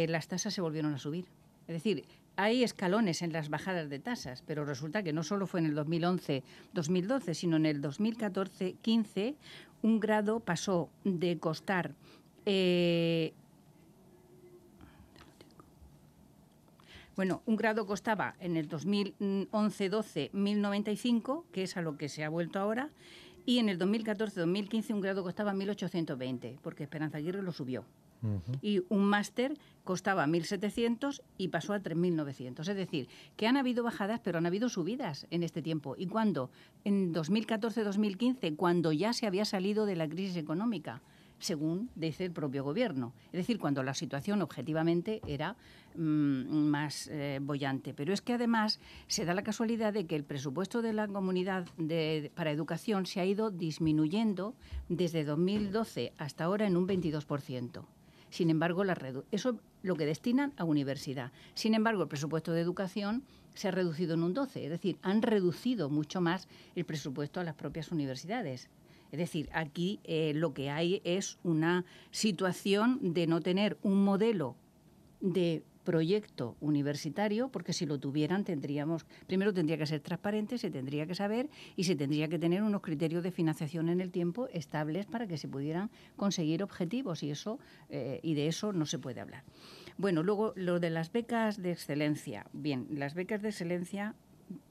las 0.07 0.29
tasas 0.29 0.53
se 0.53 0.61
volvieron 0.61 0.93
a 0.93 0.99
subir. 0.99 1.25
Es 1.67 1.73
decir, 1.75 2.05
hay 2.37 2.63
escalones 2.63 3.23
en 3.23 3.33
las 3.33 3.49
bajadas 3.49 3.89
de 3.89 3.99
tasas, 3.99 4.43
pero 4.47 4.65
resulta 4.65 5.03
que 5.03 5.13
no 5.13 5.23
solo 5.23 5.47
fue 5.47 5.61
en 5.61 5.67
el 5.67 5.77
2011-2012, 5.77 7.35
sino 7.35 7.57
en 7.57 7.67
el 7.67 7.83
2014-15 7.83 9.35
un 9.83 10.01
grado 10.01 10.41
pasó 10.41 10.91
de 11.05 11.39
costar 11.39 11.95
eh, 12.45 13.33
Bueno, 17.17 17.41
un 17.47 17.57
grado 17.57 17.87
costaba 17.87 18.37
en 18.41 18.59
el 18.59 18.69
2011-12 18.69 20.31
1.095, 20.33 21.45
que 21.51 21.63
es 21.63 21.79
a 21.79 21.81
lo 21.81 21.97
que 21.97 22.11
se 22.11 22.25
ha 22.25 22.29
vuelto 22.29 22.59
ahora, 22.59 22.91
y 23.47 23.59
en 23.59 23.71
el 23.71 23.79
2014-2015 23.79 24.93
un 24.93 25.01
grado 25.01 25.23
costaba 25.23 25.55
1.820, 25.55 26.59
porque 26.61 26.83
Esperanza 26.83 27.17
Aguirre 27.17 27.43
lo 27.43 27.53
subió. 27.53 27.87
Y 28.61 28.83
un 28.89 29.05
máster 29.05 29.57
costaba 29.85 30.27
1.700 30.27 31.23
y 31.39 31.49
pasó 31.49 31.73
a 31.73 31.81
3.900. 31.81 32.69
Es 32.69 32.77
decir, 32.77 33.09
que 33.37 33.47
han 33.47 33.57
habido 33.57 33.85
bajadas, 33.85 34.21
pero 34.21 34.39
han 34.39 34.47
habido 34.47 34.69
subidas 34.69 35.27
en 35.31 35.43
este 35.43 35.63
tiempo. 35.63 35.95
¿Y 35.97 36.07
cuando 36.07 36.51
En 36.85 37.15
2014-2015, 37.15 38.57
cuando 38.57 38.93
ya 38.93 39.13
se 39.13 39.27
había 39.27 39.45
salido 39.45 39.87
de 39.87 39.97
la 39.97 40.09
crisis 40.09 40.37
económica 40.37 41.03
según 41.39 41.91
dice 41.95 42.25
el 42.25 42.33
propio 42.33 42.65
gobierno. 42.65 43.13
Es 43.27 43.39
decir, 43.39 43.59
cuando 43.59 43.83
la 43.83 43.95
situación 43.95 44.43
objetivamente 44.43 45.21
era 45.27 45.57
mm, 45.95 46.01
más 46.01 47.09
eh, 47.09 47.39
bollante. 47.43 47.95
Pero 47.95 48.13
es 48.13 48.23
que 48.23 48.33
además 48.33 48.81
se 49.07 49.25
da 49.25 49.35
la 49.35 49.43
casualidad 49.43 49.93
de 49.93 50.07
que 50.07 50.17
el 50.17 50.25
presupuesto 50.25 50.83
de 50.83 50.93
la 50.93 51.09
comunidad 51.09 51.67
para 52.35 52.51
educación 52.51 53.07
se 53.07 53.21
ha 53.21 53.25
ido 53.25 53.51
disminuyendo 53.51 54.55
desde 54.89 55.25
2012 55.25 56.13
hasta 56.19 56.45
ahora 56.45 56.67
en 56.67 56.77
un 56.77 56.89
22%. 56.89 57.85
Sin 58.31 58.51
embargo, 58.51 58.85
la 58.85 58.97
eso 59.31 59.61
lo 59.83 59.95
que 59.97 60.07
destinan 60.07 60.53
a 60.57 60.65
universidad. 60.65 61.33
Sin 61.55 61.75
embargo, 61.75 62.03
el 62.03 62.09
presupuesto 62.09 62.53
de 62.53 62.61
educación 62.61 63.23
se 63.55 63.69
ha 63.69 63.71
reducido 63.71 64.15
en 64.15 64.23
un 64.23 64.35
12, 64.35 64.65
es 64.65 64.71
decir, 64.71 64.99
han 65.03 65.23
reducido 65.23 65.89
mucho 65.89 66.21
más 66.21 66.49
el 66.75 66.85
presupuesto 66.85 67.41
a 67.41 67.45
las 67.45 67.55
propias 67.55 67.91
universidades. 67.91 68.69
Es 69.13 69.19
decir, 69.19 69.49
aquí 69.53 70.01
eh, 70.05 70.33
lo 70.35 70.53
que 70.53 70.71
hay 70.71 71.01
es 71.05 71.39
una 71.45 71.85
situación 72.11 73.15
de 73.15 73.27
no 73.27 73.41
tener 73.41 73.79
un 73.83 74.05
modelo 74.05 74.57
de 75.21 75.63
proyecto 75.87 76.57
universitario, 76.61 77.49
porque 77.49 77.73
si 77.73 77.87
lo 77.87 77.99
tuvieran 77.99 78.45
tendríamos, 78.45 79.07
primero 79.27 79.55
tendría 79.55 79.79
que 79.79 79.87
ser 79.87 80.01
transparente, 80.01 80.59
se 80.59 80.71
tendría 80.71 81.07
que 81.07 81.15
saber 81.15 81.49
y 81.77 81.85
se 81.85 81.97
tendría 81.97 82.29
que 82.29 82.39
tener 82.39 82.63
unos 82.63 82.83
criterios 82.83 83.23
de 83.23 83.31
financiación 83.31 83.89
en 83.89 84.03
el 84.03 84.11
tiempo 84.11 84.49
estables 84.53 85.07
para 85.07 85.27
que 85.27 85.39
se 85.39 85.49
pudieran 85.49 85.91
conseguir 86.17 86.63
objetivos 86.63 87.23
y 87.23 87.31
eso 87.31 87.59
eh, 87.89 88.21
y 88.23 88.35
de 88.35 88.49
eso 88.49 88.75
no 88.75 88.85
se 88.85 88.99
puede 88.99 89.21
hablar. 89.21 89.45
Bueno, 89.97 90.23
luego 90.23 90.53
lo 90.57 90.79
de 90.81 90.91
las 90.91 91.13
becas 91.13 91.63
de 91.63 91.71
excelencia. 91.73 92.47
Bien, 92.53 92.87
las 92.91 93.15
becas 93.15 93.41
de 93.41 93.49
excelencia 93.49 94.15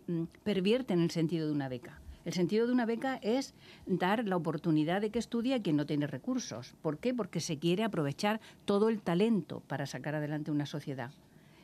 mm, 0.07 0.25
pervierten 0.43 0.99
el 0.99 1.09
sentido 1.09 1.47
de 1.47 1.53
una 1.53 1.69
beca. 1.69 2.01
El 2.25 2.33
sentido 2.33 2.65
de 2.65 2.73
una 2.73 2.87
beca 2.87 3.17
es 3.21 3.53
dar 3.85 4.27
la 4.27 4.35
oportunidad 4.35 4.99
de 4.99 5.11
que 5.11 5.19
estudie 5.19 5.53
a 5.53 5.61
quien 5.61 5.75
no 5.75 5.85
tiene 5.85 6.07
recursos. 6.07 6.73
¿Por 6.81 6.97
qué? 6.97 7.13
Porque 7.13 7.39
se 7.39 7.59
quiere 7.59 7.83
aprovechar 7.83 8.41
todo 8.65 8.89
el 8.89 8.99
talento 9.01 9.61
para 9.67 9.85
sacar 9.85 10.15
adelante 10.15 10.51
una 10.51 10.65
sociedad. 10.65 11.11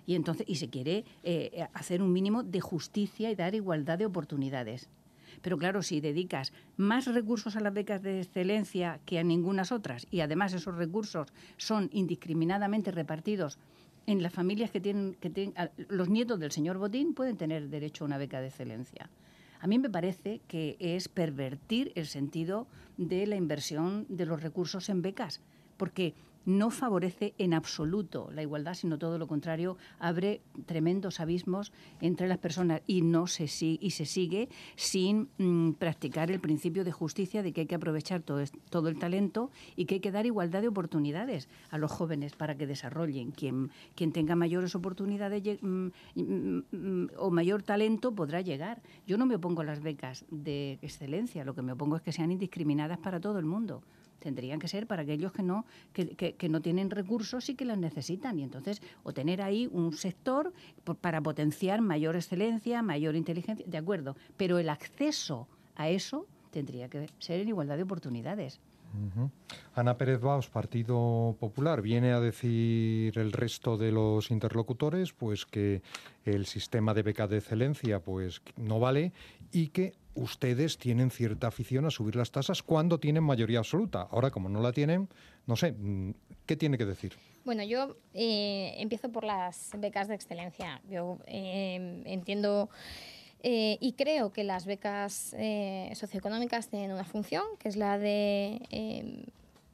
Y 0.06 0.16
entonces 0.16 0.48
y 0.48 0.56
se 0.56 0.70
quiere 0.70 1.04
eh, 1.24 1.68
hacer 1.74 2.02
un 2.02 2.14
mínimo 2.14 2.44
de 2.44 2.62
justicia 2.62 3.32
y 3.32 3.36
dar 3.36 3.56
igualdad 3.56 3.98
de 3.98 4.06
oportunidades. 4.06 4.88
Pero 5.42 5.58
claro, 5.58 5.82
si 5.82 6.00
dedicas 6.00 6.54
más 6.78 7.06
recursos 7.08 7.56
a 7.56 7.60
las 7.60 7.74
becas 7.74 8.04
de 8.04 8.20
excelencia 8.20 9.00
que 9.06 9.18
a 9.18 9.24
ninguna 9.24 9.64
otras 9.72 10.06
y 10.12 10.20
además 10.20 10.54
esos 10.54 10.76
recursos 10.76 11.28
son 11.58 11.90
indiscriminadamente 11.94 12.92
repartidos 12.92 13.58
en 14.06 14.22
las 14.22 14.34
familias 14.34 14.72
que 14.72 14.82
tienen, 14.82 15.16
que 15.20 15.30
tienen 15.30 15.54
los 15.90 16.10
nietos 16.10 16.40
del 16.40 16.52
señor 16.52 16.78
Botín 16.78 17.14
pueden 17.14 17.38
tener 17.38 17.70
derecho 17.70 18.04
a 18.04 18.08
una 18.08 18.18
beca 18.18 18.42
de 18.42 18.48
excelencia. 18.48 19.10
A 19.62 19.68
mí 19.68 19.78
me 19.78 19.92
parece 19.92 20.42
que 20.48 20.76
es 20.80 21.08
pervertir 21.08 21.92
el 21.96 22.08
sentido 22.08 22.66
de 22.98 23.28
la 23.28 23.36
inversión 23.36 24.08
de 24.10 24.26
los 24.26 24.42
recursos 24.42 24.90
en 24.90 25.04
becas, 25.04 25.40
porque 25.78 26.16
no 26.46 26.72
favorece 26.72 27.34
en 27.38 27.54
absoluto 27.54 28.30
la 28.32 28.42
igualdad, 28.42 28.74
sino 28.74 28.98
todo 28.98 29.18
lo 29.18 29.28
contrario, 29.28 29.78
abre 30.00 30.42
tremendos 30.66 31.20
abismos 31.20 31.72
entre 32.00 32.28
las 32.28 32.38
personas 32.38 32.82
y 32.88 33.02
no 33.02 33.28
se 33.28 33.46
y 33.62 33.92
se 33.92 34.06
sigue 34.06 34.50
sin 34.76 35.30
mm, 35.38 35.74
practicar 35.74 36.32
el 36.32 36.40
principio 36.40 36.84
de 36.84 36.92
justicia 36.92 37.44
de 37.44 37.54
que 37.54 37.62
hay 37.62 37.68
que 37.68 37.76
aprovechar 37.76 38.22
todo, 38.22 38.88
el 38.88 39.00
talento 39.00 39.52
y 39.76 39.86
que 39.86 39.96
hay 39.96 40.00
que 40.00 40.12
dar 40.12 40.26
igualdad 40.26 40.62
de 40.62 40.68
oportunidades 40.68 41.50
a 41.70 41.78
los 41.78 41.92
jóvenes 41.92 42.36
para 42.36 42.56
que 42.56 42.68
desarrollen. 42.68 43.32
Quien, 43.32 43.72
quien 43.96 44.12
tenga 44.12 44.36
mayores 44.36 44.76
oportunidades 44.76 45.62
mm, 45.62 45.88
mm, 46.16 47.08
o 47.18 47.30
mayor 47.30 47.64
talento 47.64 48.14
podrá 48.14 48.42
llegar. 48.42 48.82
Yo 49.06 49.18
no 49.18 49.26
me 49.26 49.36
opongo 49.36 49.62
a 49.62 49.66
las 49.66 49.82
becas 49.82 50.26
de 50.30 50.80
excelencia, 50.82 51.46
lo 51.46 51.54
que 51.54 51.62
me 51.62 51.74
opongo 51.74 51.98
es 51.98 52.02
que 52.02 52.12
sean 52.12 52.32
indiscriminadas 52.32 52.98
para 53.00 53.20
todo 53.20 53.40
el 53.40 53.46
mundo 53.46 53.84
tendrían 54.22 54.60
que 54.60 54.68
ser 54.68 54.88
para 54.88 55.02
aquellos 55.02 55.34
que 55.34 55.44
no, 55.44 55.66
que, 55.94 56.50
no 56.50 56.62
tienen 56.62 56.90
recursos 56.90 57.50
y 57.50 57.56
que 57.56 57.66
las 57.66 57.78
necesitan. 57.78 58.40
Y 58.40 58.44
entonces, 58.44 58.82
o 59.04 59.12
tener 59.12 59.42
ahí 59.42 59.68
un 59.72 59.94
sector 59.94 60.54
para 61.02 61.20
potenciar 61.20 61.82
mayor 61.82 62.16
excelencia, 62.16 62.82
mayor 62.82 63.16
inteligencia, 63.16 63.66
de 63.68 63.78
acuerdo, 63.78 64.16
pero 64.38 64.60
el 64.60 64.70
acceso 64.70 65.48
a 65.76 65.90
eso 65.90 66.28
tendría 66.52 66.88
que 66.88 67.10
ser 67.20 67.40
en 67.42 67.50
igualdad 67.50 67.78
de 67.78 67.84
oportunidades. 67.84 68.60
Ana 69.74 69.98
Pérez 69.98 70.20
Baos, 70.20 70.50
Partido 70.50 71.38
Popular, 71.40 71.82
viene 71.82 72.12
a 72.12 72.20
decir 72.20 73.18
el 73.18 73.32
resto 73.32 73.78
de 73.78 73.92
los 73.92 74.32
interlocutores 74.32 75.14
pues 75.14 75.46
que 75.46 75.82
el 76.26 76.46
sistema 76.46 76.94
de 76.94 77.04
beca 77.04 77.26
de 77.28 77.38
excelencia 77.38 78.02
pues 78.02 78.42
no 78.58 78.82
vale 78.82 79.14
y 79.54 79.70
que 79.70 79.94
ustedes 80.16 80.78
tienen 80.78 81.12
cierta 81.12 81.48
afición 81.48 81.86
a 81.86 81.92
subir 81.92 82.16
las 82.16 82.32
tasas 82.32 82.64
cuando 82.64 83.00
tienen 83.00 83.24
mayoría 83.24 83.60
absoluta. 83.60 84.08
Ahora, 84.12 84.32
como 84.32 84.50
no 84.50 84.62
la 84.62 84.72
tienen, 84.72 85.10
no 85.48 85.56
sé, 85.56 85.72
mm, 85.72 86.14
¿qué 86.46 86.56
tiene 86.56 86.78
que 86.78 86.86
decir? 86.86 87.14
Bueno, 87.44 87.64
yo 87.64 87.98
eh, 88.14 88.76
empiezo 88.78 89.12
por 89.12 89.24
las 89.24 89.72
becas 89.78 90.08
de 90.08 90.16
excelencia. 90.16 90.82
Yo 90.90 91.18
eh, 91.26 92.04
entiendo 92.06 92.70
eh, 93.42 93.78
y 93.80 93.94
creo 93.94 94.32
que 94.32 94.44
las 94.44 94.66
becas 94.66 95.36
socioeconómicas 95.96 96.70
tienen 96.70 96.92
una 96.92 97.04
función, 97.04 97.44
que 97.58 97.70
es 97.70 97.76
la 97.76 97.98
de 97.98 99.28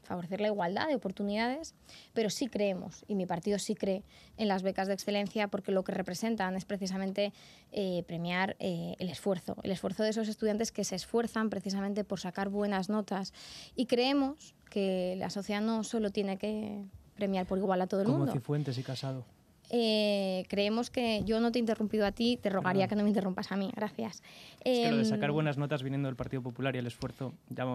favorecer 0.08 0.42
la 0.42 0.48
igualdad 0.48 0.88
de 0.88 0.96
oportunidades, 0.96 1.76
pero 2.14 2.30
sí 2.30 2.48
creemos, 2.48 3.04
y 3.08 3.16
mi 3.16 3.26
partido 3.26 3.60
sí 3.60 3.76
cree 3.76 4.04
en 4.38 4.48
las 4.48 4.64
becas 4.64 4.88
de 4.88 4.94
excelencia 4.94 5.48
porque 5.50 5.72
lo 5.72 5.84
que 5.84 5.92
representan 5.92 6.56
es 6.56 6.66
precisamente 6.66 7.34
eh, 7.72 8.04
premiar 8.08 8.56
eh, 8.60 8.96
el 9.00 9.10
esfuerzo, 9.10 9.58
el 9.64 9.72
esfuerzo 9.72 10.04
de 10.04 10.10
esos 10.10 10.28
estudiantes 10.28 10.72
que 10.72 10.84
se 10.84 10.96
esfuerzan 10.96 11.50
precisamente 11.50 12.04
por 12.04 12.20
sacar 12.20 12.50
buenas 12.50 12.90
notas. 12.90 13.34
Y 13.76 13.86
creemos 13.86 14.56
que 14.70 15.16
la 15.18 15.30
sociedad 15.30 15.62
no 15.62 15.84
solo 15.84 16.10
tiene 16.12 16.38
que 16.38 16.82
premiar 17.16 17.46
por 17.46 17.58
igual 17.58 17.82
a 17.82 17.88
todo 17.88 18.02
el 18.02 18.08
mundo. 18.08 18.28
Como 18.28 18.34
Cifuentes 18.34 18.78
y 18.78 18.84
Casado. 18.84 19.26
Eh, 19.70 20.46
creemos 20.48 20.90
que 20.90 21.24
yo 21.26 21.42
no 21.42 21.52
te 21.52 21.60
he 21.60 21.62
interrumpido 21.62 22.06
a 22.06 22.14
ti, 22.14 22.40
te 22.42 22.50
rogaría 22.50 22.88
que 22.88 22.96
no 22.96 23.04
me 23.04 23.10
interrumpas 23.10 23.52
a 23.52 23.58
mí. 23.58 23.70
Gracias. 23.76 24.24
Es 24.64 24.80
que 24.80 24.92
lo 24.92 24.98
de 24.98 25.06
sacar 25.06 25.30
em, 25.30 25.36
buenas 25.36 25.58
notas 25.58 25.84
viniendo 25.84 26.08
del 26.08 26.16
Partido 26.16 26.42
Popular 26.42 26.76
y 26.76 26.80
el 26.80 26.88
esfuerzo, 26.88 27.34
ya 27.50 27.66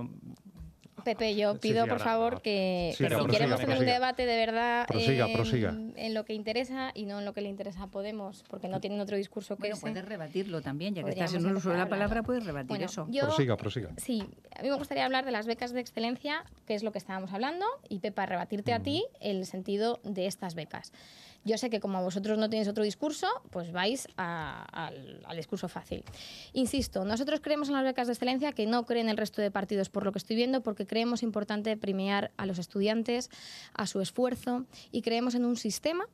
Pepe, 1.04 1.34
yo 1.34 1.58
pido 1.58 1.86
por 1.86 2.00
favor 2.00 2.42
que 2.42 2.94
si 2.96 3.04
queremos 3.04 3.60
tener 3.60 3.78
un 3.78 3.86
debate 3.86 4.26
de 4.26 4.36
verdad 4.36 4.86
en, 4.90 6.14
lo 6.14 6.24
que 6.24 6.34
interesa 6.34 6.90
y 6.94 7.06
no 7.06 7.18
en 7.18 7.24
lo 7.24 7.32
que 7.32 7.40
le 7.40 7.48
interesa 7.48 7.84
a 7.84 7.86
Podemos, 7.86 8.44
porque 8.48 8.68
no 8.68 8.80
tienen 8.80 9.00
otro 9.00 9.16
discurso 9.16 9.56
que 9.56 9.62
bueno, 9.62 9.76
puedes 9.78 10.04
rebatirlo 10.04 10.62
también, 10.62 10.94
ya 10.94 11.02
que 11.02 11.10
estás 11.10 11.34
en 11.34 11.46
un 11.46 11.56
uso 11.56 11.70
de 11.70 11.76
la 11.76 11.88
palabra, 11.88 12.22
puedes 12.22 12.44
rebatir 12.44 12.82
eso. 12.82 13.06
prosiga, 13.06 13.56
prosiga. 13.56 13.90
Sí, 13.96 14.24
a 14.56 14.62
mí 14.62 14.70
me 14.70 14.76
gustaría 14.76 15.04
hablar 15.04 15.24
de 15.24 15.32
las 15.32 15.46
becas 15.46 15.72
de 15.72 15.80
excelencia, 15.80 16.44
que 16.66 16.74
es 16.74 16.82
lo 16.82 16.92
que 16.92 16.98
estábamos 16.98 17.32
hablando, 17.32 17.66
y 17.88 17.98
Pepa, 17.98 18.26
rebatirte 18.26 18.72
a 18.72 18.80
ti 18.80 19.04
el 19.20 19.44
sentido 19.46 20.00
de 20.04 20.26
estas 20.26 20.54
becas. 20.54 20.92
Yo 21.44 21.58
sé 21.58 21.70
que 21.70 21.80
como 21.80 22.02
vosotros 22.02 22.38
no 22.38 22.48
tenéis 22.48 22.68
otro 22.68 22.84
discurso, 22.84 23.26
pues 23.50 23.72
vais 23.72 24.06
al, 24.16 25.36
discurso 25.36 25.68
fácil. 25.68 26.04
Insisto, 26.52 27.04
nosotros 27.04 27.40
creemos 27.40 27.68
en 27.68 27.74
las 27.74 27.84
becas 27.84 28.06
de 28.06 28.12
excelencia 28.12 28.52
que 28.52 28.66
no 28.66 28.86
creen 28.86 29.08
el 29.08 29.16
resto 29.16 29.42
de 29.42 29.50
partidos 29.50 29.88
por 29.88 30.04
lo 30.04 30.12
que 30.12 30.18
estoy 30.18 30.36
viendo, 30.36 30.62
porque 30.62 30.86
creemos 30.86 31.22
importante 31.22 31.76
premiar 31.76 32.30
a 32.36 32.46
los 32.46 32.58
estudiantes, 32.58 33.30
a 33.74 33.86
su 33.86 34.00
esfuerzo 34.00 34.66
y 34.92 35.02
creemos 35.02 35.34
en 35.34 35.44
un 35.44 35.56
sistema 35.56 36.06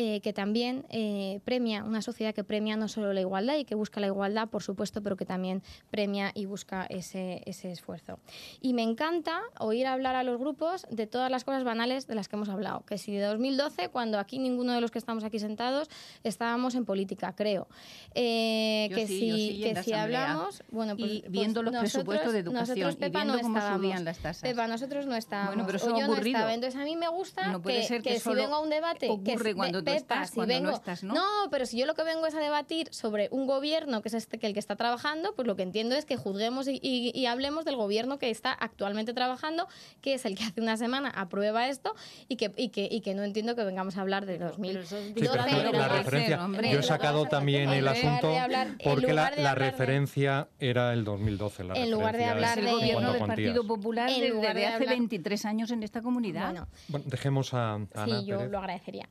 eh, 0.00 0.20
que 0.20 0.32
también 0.32 0.86
eh, 0.90 1.40
premia, 1.44 1.82
una 1.82 2.02
sociedad 2.02 2.32
que 2.32 2.44
premia 2.44 2.76
no 2.76 2.86
solo 2.86 3.12
la 3.12 3.20
igualdad 3.20 3.56
y 3.56 3.64
que 3.64 3.74
busca 3.74 3.98
la 3.98 4.06
igualdad, 4.06 4.46
por 4.46 4.62
supuesto, 4.62 5.02
pero 5.02 5.16
que 5.16 5.24
también 5.24 5.60
premia 5.90 6.30
y 6.36 6.46
busca 6.46 6.86
ese, 6.88 7.42
ese 7.46 7.72
esfuerzo. 7.72 8.20
Y 8.60 8.74
me 8.74 8.84
encanta 8.84 9.40
oír 9.58 9.88
hablar 9.88 10.14
a 10.14 10.22
los 10.22 10.38
grupos 10.38 10.86
de 10.88 11.08
todas 11.08 11.32
las 11.32 11.42
cosas 11.42 11.64
banales 11.64 12.06
de 12.06 12.14
las 12.14 12.28
que 12.28 12.36
hemos 12.36 12.48
hablado, 12.48 12.84
que 12.86 12.96
si 12.96 13.12
de 13.12 13.22
2012, 13.22 13.88
cuando 13.88 14.20
aquí 14.20 14.38
ninguno 14.38 14.72
de 14.72 14.80
los 14.80 14.92
que 14.92 15.00
estamos 15.00 15.24
aquí 15.24 15.40
sentados 15.40 15.88
estábamos 16.22 16.76
en 16.76 16.84
política, 16.84 17.34
creo. 17.34 17.66
Eh, 18.14 18.90
que 18.94 19.08
si, 19.08 19.60
que 19.64 19.82
si 19.82 19.94
hablamos, 19.94 20.62
bueno, 20.70 20.96
pues, 20.96 21.10
y 21.10 21.20
pues 21.22 21.32
viendo 21.32 21.60
los 21.64 21.74
presupuestos 21.74 22.32
de 22.32 22.38
educación 22.38 22.96
y 23.00 23.08
viendo 23.08 23.34
no 23.34 23.40
cómo 23.40 23.60
subían 23.74 24.04
las 24.04 24.18
tasas. 24.18 24.42
Pepa, 24.42 24.68
nosotros 24.68 25.06
no 25.06 25.16
estábamos. 25.16 25.56
Bueno, 25.56 25.66
pero 25.66 25.78
eso 25.78 25.92
o 25.92 25.98
yo 25.98 26.06
no 26.06 26.14
estaba. 26.14 26.54
Entonces 26.54 26.80
a 26.80 26.84
mí 26.84 26.94
me 26.94 27.08
gusta 27.08 27.60
que, 27.64 28.00
que, 28.00 28.20
si 28.20 28.34
vengo 28.34 28.54
a 28.54 28.60
un 28.60 28.70
debate 28.70 29.08
que 29.24 29.36
cuando 30.06 30.26
si 30.26 30.40
vengo, 30.40 30.82
no 31.02 31.24
pero 31.50 31.66
si 31.66 31.78
yo 31.78 31.86
lo 31.86 31.94
que 31.94 32.02
vengo 32.02 32.26
es 32.26 32.34
a 32.34 32.40
debatir 32.40 32.88
sobre 32.92 33.28
un 33.30 33.46
gobierno 33.46 34.02
que 34.02 34.08
es 34.08 34.14
este 34.14 34.38
que 34.38 34.46
el 34.46 34.52
que 34.52 34.60
está 34.60 34.76
trabajando, 34.76 35.34
pues 35.34 35.46
lo 35.46 35.56
que 35.56 35.62
entiendo 35.62 35.94
es 35.94 36.04
que 36.04 36.16
juzguemos 36.16 36.66
y, 36.68 37.26
hablemos 37.26 37.64
del 37.66 37.76
gobierno 37.76 38.18
que 38.18 38.30
está 38.30 38.52
actualmente 38.52 39.12
trabajando, 39.12 39.68
que 40.00 40.14
es 40.14 40.24
el 40.24 40.34
que 40.34 40.44
hace 40.44 40.60
una 40.60 40.76
semana 40.76 41.10
aprueba 41.10 41.68
esto 41.68 41.94
y 42.26 42.36
que, 42.36 42.52
y 42.56 42.70
que, 42.70 42.88
y 42.90 43.00
que 43.02 43.14
no 43.14 43.22
entiendo 43.22 43.54
que 43.54 43.64
vengamos 43.64 43.98
a 43.98 44.00
hablar 44.00 44.24
de 44.24 44.38
2012. 44.38 45.14
la 45.72 45.88
referencia, 45.88 46.48
yo 46.72 46.78
he 46.78 46.82
sacado 46.82 47.26
también 47.26 47.70
el 47.70 47.86
asunto 47.86 48.34
porque 48.82 49.12
la, 49.12 49.54
referencia 49.54 50.48
era 50.58 50.92
el 50.92 51.04
2012. 51.04 51.64
en 51.74 51.90
lugar 51.90 52.16
de 52.16 52.24
hablar 52.24 52.60
del 52.60 52.70
gobierno 52.70 53.12
del 53.12 53.26
Partido 53.26 53.66
Popular 53.66 54.10
desde 54.10 54.66
hace 54.66 54.86
23 54.86 55.44
años 55.44 55.70
en 55.70 55.82
esta 55.82 56.02
comunidad. 56.02 56.66
Bueno, 56.88 57.06
dejemos 57.08 57.54
a, 57.54 57.74
Ana 57.74 57.88
Sí, 58.04 58.26
yo 58.26 58.46
lo 58.46 58.58
agradecería. 58.58 59.08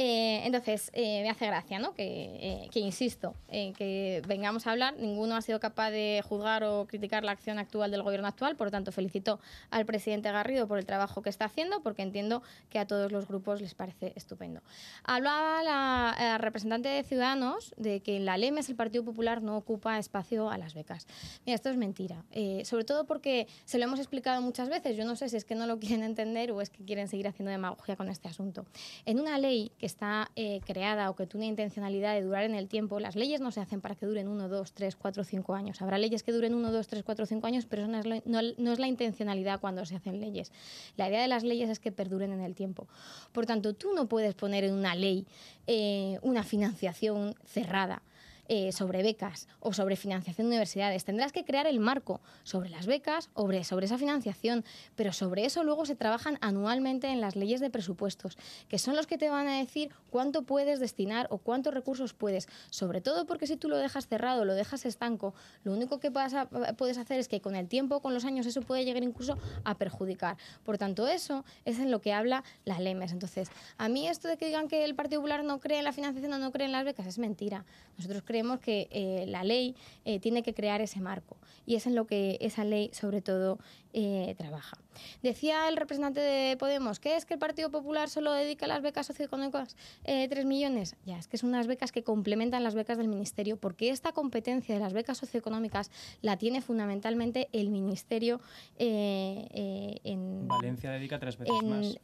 Eh, 0.00 0.42
entonces, 0.44 0.92
eh, 0.94 1.22
me 1.22 1.28
hace 1.28 1.48
gracia, 1.48 1.80
¿no? 1.80 1.92
Que, 1.92 2.68
eh, 2.72 2.78
insisto, 2.78 3.34
que 3.48 4.22
vengamos 4.28 4.68
a 4.68 4.70
hablar. 4.70 4.94
Ninguno 4.96 5.34
ha 5.34 5.42
sido 5.42 5.58
capaz 5.58 5.90
de 5.90 6.22
juzgar 6.24 6.62
o 6.62 6.86
criticar 6.86 7.24
la 7.24 7.32
acción 7.32 7.58
actual 7.58 7.90
del 7.90 8.04
gobierno 8.04 8.28
actual. 8.28 8.54
Por 8.54 8.68
lo 8.68 8.70
tanto, 8.70 8.92
felicito 8.92 9.40
al 9.70 9.86
presidente 9.86 10.30
Garrido 10.30 10.68
por 10.68 10.78
el 10.78 10.86
trabajo 10.86 11.20
que 11.20 11.30
está 11.30 11.46
haciendo, 11.46 11.82
porque 11.82 12.02
entiendo 12.02 12.44
que 12.70 12.78
a 12.78 12.86
todos 12.86 13.10
los 13.10 13.26
grupos 13.26 13.60
les 13.60 13.74
parece 13.74 14.12
estupendo. 14.14 14.62
Hablaba 15.02 15.64
la, 15.64 16.38
representante 16.38 16.88
de 16.88 17.02
Ciudadanos 17.02 17.74
de 17.76 17.98
que 17.98 18.18
en 18.18 18.24
la 18.24 18.38
LEMES 18.38 18.68
el 18.68 18.76
Partido 18.76 19.04
Popular 19.04 19.42
no 19.42 19.56
ocupa 19.56 19.98
espacio 19.98 20.48
a 20.48 20.58
las 20.58 20.74
becas. 20.74 21.08
Mira, 21.44 21.56
esto 21.56 21.70
es 21.70 21.76
mentira. 21.76 22.24
sobre 22.62 22.84
todo 22.84 23.04
porque 23.04 23.48
se 23.64 23.78
lo 23.78 23.84
hemos 23.84 23.98
explicado 23.98 24.40
muchas 24.42 24.68
veces. 24.68 24.96
Yo 24.96 25.04
no 25.04 25.16
sé 25.16 25.28
si 25.28 25.36
es 25.36 25.44
que 25.44 25.56
no 25.56 25.66
lo 25.66 25.80
quieren 25.80 26.04
entender 26.04 26.52
o 26.52 26.60
es 26.60 26.70
que 26.70 26.84
quieren 26.84 27.08
seguir 27.08 27.26
haciendo 27.26 27.50
demagogia 27.50 27.96
con 27.96 28.08
este 28.08 28.28
asunto. 28.28 28.64
En 29.04 29.18
una 29.18 29.38
ley 29.38 29.72
que 29.76 29.87
está 29.88 30.30
eh, 30.36 30.60
creada 30.64 31.10
o 31.10 31.16
que 31.16 31.26
tiene 31.26 31.46
intencionalidad 31.46 32.14
de 32.14 32.22
durar 32.22 32.44
en 32.44 32.54
el 32.54 32.68
tiempo, 32.68 33.00
las 33.00 33.16
leyes 33.16 33.40
no 33.40 33.50
se 33.50 33.60
hacen 33.60 33.80
para 33.80 33.96
que 33.96 34.06
duren 34.06 34.28
1, 34.28 34.48
2, 34.48 34.72
3, 34.72 34.94
4, 34.94 35.24
5 35.24 35.54
años. 35.54 35.82
Habrá 35.82 35.98
leyes 35.98 36.22
que 36.22 36.30
duren 36.30 36.54
1, 36.54 36.70
2, 36.70 36.86
3, 36.86 37.02
4, 37.02 37.26
5 37.26 37.46
años, 37.46 37.66
pero 37.66 37.82
eso 37.82 37.90
no 37.90 38.72
es, 38.72 38.78
la 38.78 38.86
intencionalidad 38.86 39.60
cuando 39.60 39.84
se 39.84 39.96
hacen 39.96 40.20
leyes. 40.20 40.52
La 40.96 41.08
idea 41.08 41.22
de 41.22 41.28
las 41.28 41.42
leyes 41.42 41.68
es 41.70 41.80
que 41.80 41.90
perduren 41.90 42.32
en 42.32 42.40
el 42.40 42.54
tiempo. 42.54 42.86
Por 43.32 43.46
tanto, 43.46 43.74
tú 43.74 43.92
no 43.94 44.06
puedes 44.06 44.34
poner 44.34 44.64
en 44.64 44.74
una 44.74 44.94
ley 44.94 45.26
eh, 45.66 46.18
una 46.22 46.44
financiación 46.44 47.34
cerrada. 47.44 48.02
Eh, 48.50 48.72
sobre 48.72 49.02
becas 49.02 49.46
o 49.60 49.74
sobre 49.74 49.94
financiación 49.94 50.46
de 50.46 50.52
universidades. 50.52 51.04
Tendrás 51.04 51.32
que 51.32 51.44
crear 51.44 51.66
el 51.66 51.80
marco 51.80 52.22
sobre 52.44 52.70
las 52.70 52.86
becas, 52.86 53.28
sobre, 53.36 53.62
sobre 53.62 53.84
esa 53.84 53.98
financiación, 53.98 54.64
pero 54.96 55.12
sobre 55.12 55.44
eso 55.44 55.64
luego 55.64 55.84
se 55.84 55.94
trabajan 55.94 56.38
anualmente 56.40 57.08
en 57.08 57.20
las 57.20 57.36
leyes 57.36 57.60
de 57.60 57.68
presupuestos, 57.68 58.38
que 58.70 58.78
son 58.78 58.96
los 58.96 59.06
que 59.06 59.18
te 59.18 59.28
van 59.28 59.48
a 59.48 59.58
decir 59.58 59.90
cuánto 60.10 60.44
puedes 60.44 60.80
destinar 60.80 61.26
o 61.28 61.36
cuántos 61.36 61.74
recursos 61.74 62.14
puedes. 62.14 62.48
Sobre 62.70 63.02
todo 63.02 63.26
porque 63.26 63.46
si 63.46 63.58
tú 63.58 63.68
lo 63.68 63.76
dejas 63.76 64.08
cerrado, 64.08 64.46
lo 64.46 64.54
dejas 64.54 64.86
estanco, 64.86 65.34
lo 65.62 65.74
único 65.74 66.00
que 66.00 66.10
puedes 66.10 66.96
hacer 66.96 67.20
es 67.20 67.28
que 67.28 67.42
con 67.42 67.54
el 67.54 67.68
tiempo, 67.68 68.00
con 68.00 68.14
los 68.14 68.24
años, 68.24 68.46
eso 68.46 68.62
puede 68.62 68.86
llegar 68.86 69.02
incluso 69.02 69.36
a 69.64 69.74
perjudicar. 69.74 70.38
Por 70.64 70.78
tanto, 70.78 71.06
eso 71.06 71.44
es 71.66 71.80
en 71.80 71.90
lo 71.90 72.00
que 72.00 72.14
habla 72.14 72.44
la 72.64 72.80
LEMES. 72.80 73.12
Entonces, 73.12 73.50
a 73.76 73.90
mí 73.90 74.08
esto 74.08 74.26
de 74.26 74.38
que 74.38 74.46
digan 74.46 74.68
que 74.68 74.86
el 74.86 74.94
Partido 74.94 75.20
Popular 75.20 75.44
no 75.44 75.60
cree 75.60 75.80
en 75.80 75.84
la 75.84 75.92
financiación 75.92 76.32
o 76.32 76.38
no 76.38 76.50
cree 76.50 76.64
en 76.64 76.72
las 76.72 76.86
becas 76.86 77.06
es 77.06 77.18
mentira. 77.18 77.66
Nosotros 77.98 78.22
creemos 78.24 78.37
creemos 78.38 78.60
que 78.60 78.86
eh, 78.92 79.24
la 79.26 79.42
ley 79.42 79.74
eh, 80.04 80.20
tiene 80.20 80.44
que 80.44 80.54
crear 80.54 80.80
ese 80.80 81.00
marco 81.00 81.36
y 81.66 81.74
es 81.74 81.88
en 81.88 81.96
lo 81.96 82.06
que 82.06 82.38
esa 82.40 82.62
ley 82.62 82.88
sobre 82.92 83.20
todo 83.20 83.58
eh, 83.92 84.36
trabaja. 84.38 84.78
Decía 85.24 85.68
el 85.68 85.76
representante 85.76 86.20
de 86.20 86.56
Podemos 86.56 87.00
que 87.00 87.16
es 87.16 87.24
que 87.24 87.34
el 87.34 87.40
Partido 87.40 87.68
Popular 87.72 88.08
solo 88.08 88.32
dedica 88.32 88.66
a 88.66 88.68
las 88.68 88.80
becas 88.80 89.06
socioeconómicas 89.08 89.76
3 90.04 90.44
millones. 90.44 90.94
Ya, 91.04 91.18
es 91.18 91.26
que 91.26 91.36
son 91.36 91.48
unas 91.48 91.66
becas 91.66 91.90
que 91.90 92.04
complementan 92.04 92.62
las 92.62 92.76
becas 92.76 92.96
del 92.96 93.08
Ministerio 93.08 93.56
porque 93.56 93.90
esta 93.90 94.12
competencia 94.12 94.72
de 94.72 94.80
las 94.80 94.92
becas 94.92 95.18
socioeconómicas 95.18 95.90
la 96.22 96.36
tiene 96.36 96.60
fundamentalmente 96.60 97.48
el 97.52 97.70
Ministerio 97.70 98.40
en... 98.78 100.46
Valencia 100.46 100.92
dedica 100.92 101.18
tres 101.18 101.38
veces 101.38 101.62
más 101.64 101.98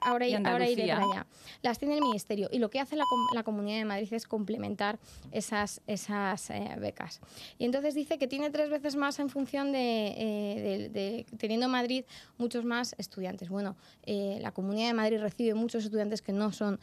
ahora, 0.00 0.26
ahora 0.44 0.68
iré 0.68 0.88
para 0.88 1.04
allá. 1.04 1.26
Las 1.62 1.78
tiene 1.78 1.94
el 1.94 2.00
Ministerio 2.00 2.48
y 2.52 2.58
lo 2.58 2.70
que 2.70 2.80
hace 2.80 2.96
la, 2.96 3.04
la 3.34 3.42
Comunidad 3.42 3.78
de 3.78 3.84
Madrid 3.84 4.12
es 4.12 4.26
complementar 4.26 4.98
esas, 5.32 5.80
esas 5.86 6.50
eh, 6.50 6.76
becas. 6.78 7.20
Y 7.58 7.64
entonces 7.64 7.94
dice 7.94 8.18
que 8.18 8.26
tiene 8.26 8.50
tres 8.50 8.70
veces 8.70 8.96
más 8.96 9.18
en 9.18 9.28
función 9.28 9.72
de, 9.72 10.14
eh, 10.16 10.88
de, 10.90 11.26
teniendo 11.38 11.68
Madrid 11.68 12.04
muchos 12.38 12.64
más 12.64 12.94
estudiantes. 12.98 13.48
Bueno, 13.48 13.76
eh, 14.04 14.38
la 14.40 14.52
Comunidad 14.52 14.88
de 14.88 14.94
Madrid 14.94 15.20
recibe 15.20 15.54
muchos 15.54 15.84
estudiantes 15.84 16.22
que 16.22 16.32
no 16.32 16.52
son 16.52 16.80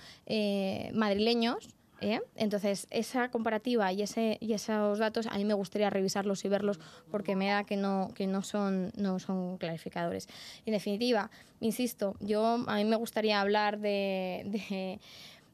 madrileños, 0.93 1.69
¿Eh? 1.99 2.21
Entonces, 2.35 2.87
esa 2.91 3.29
comparativa 3.29 3.91
y, 3.91 4.03
ese, 4.03 4.37
y 4.39 4.53
esos 4.53 4.99
datos 4.99 5.25
a 5.27 5.37
mí 5.37 5.45
me 5.45 5.55
gustaría 5.55 5.89
revisarlos 5.89 6.45
y 6.45 6.49
verlos 6.49 6.79
porque 7.09 7.35
me 7.35 7.47
da 7.47 7.63
que 7.63 7.75
no, 7.75 8.11
que 8.13 8.27
no, 8.27 8.43
son, 8.43 8.91
no 8.95 9.17
son 9.19 9.57
clarificadores. 9.57 10.27
En 10.65 10.73
definitiva, 10.73 11.31
insisto, 11.59 12.15
yo 12.19 12.63
a 12.67 12.75
mí 12.75 12.85
me 12.85 12.95
gustaría 12.97 13.41
hablar 13.41 13.79
de 13.79 14.43
de 14.45 14.99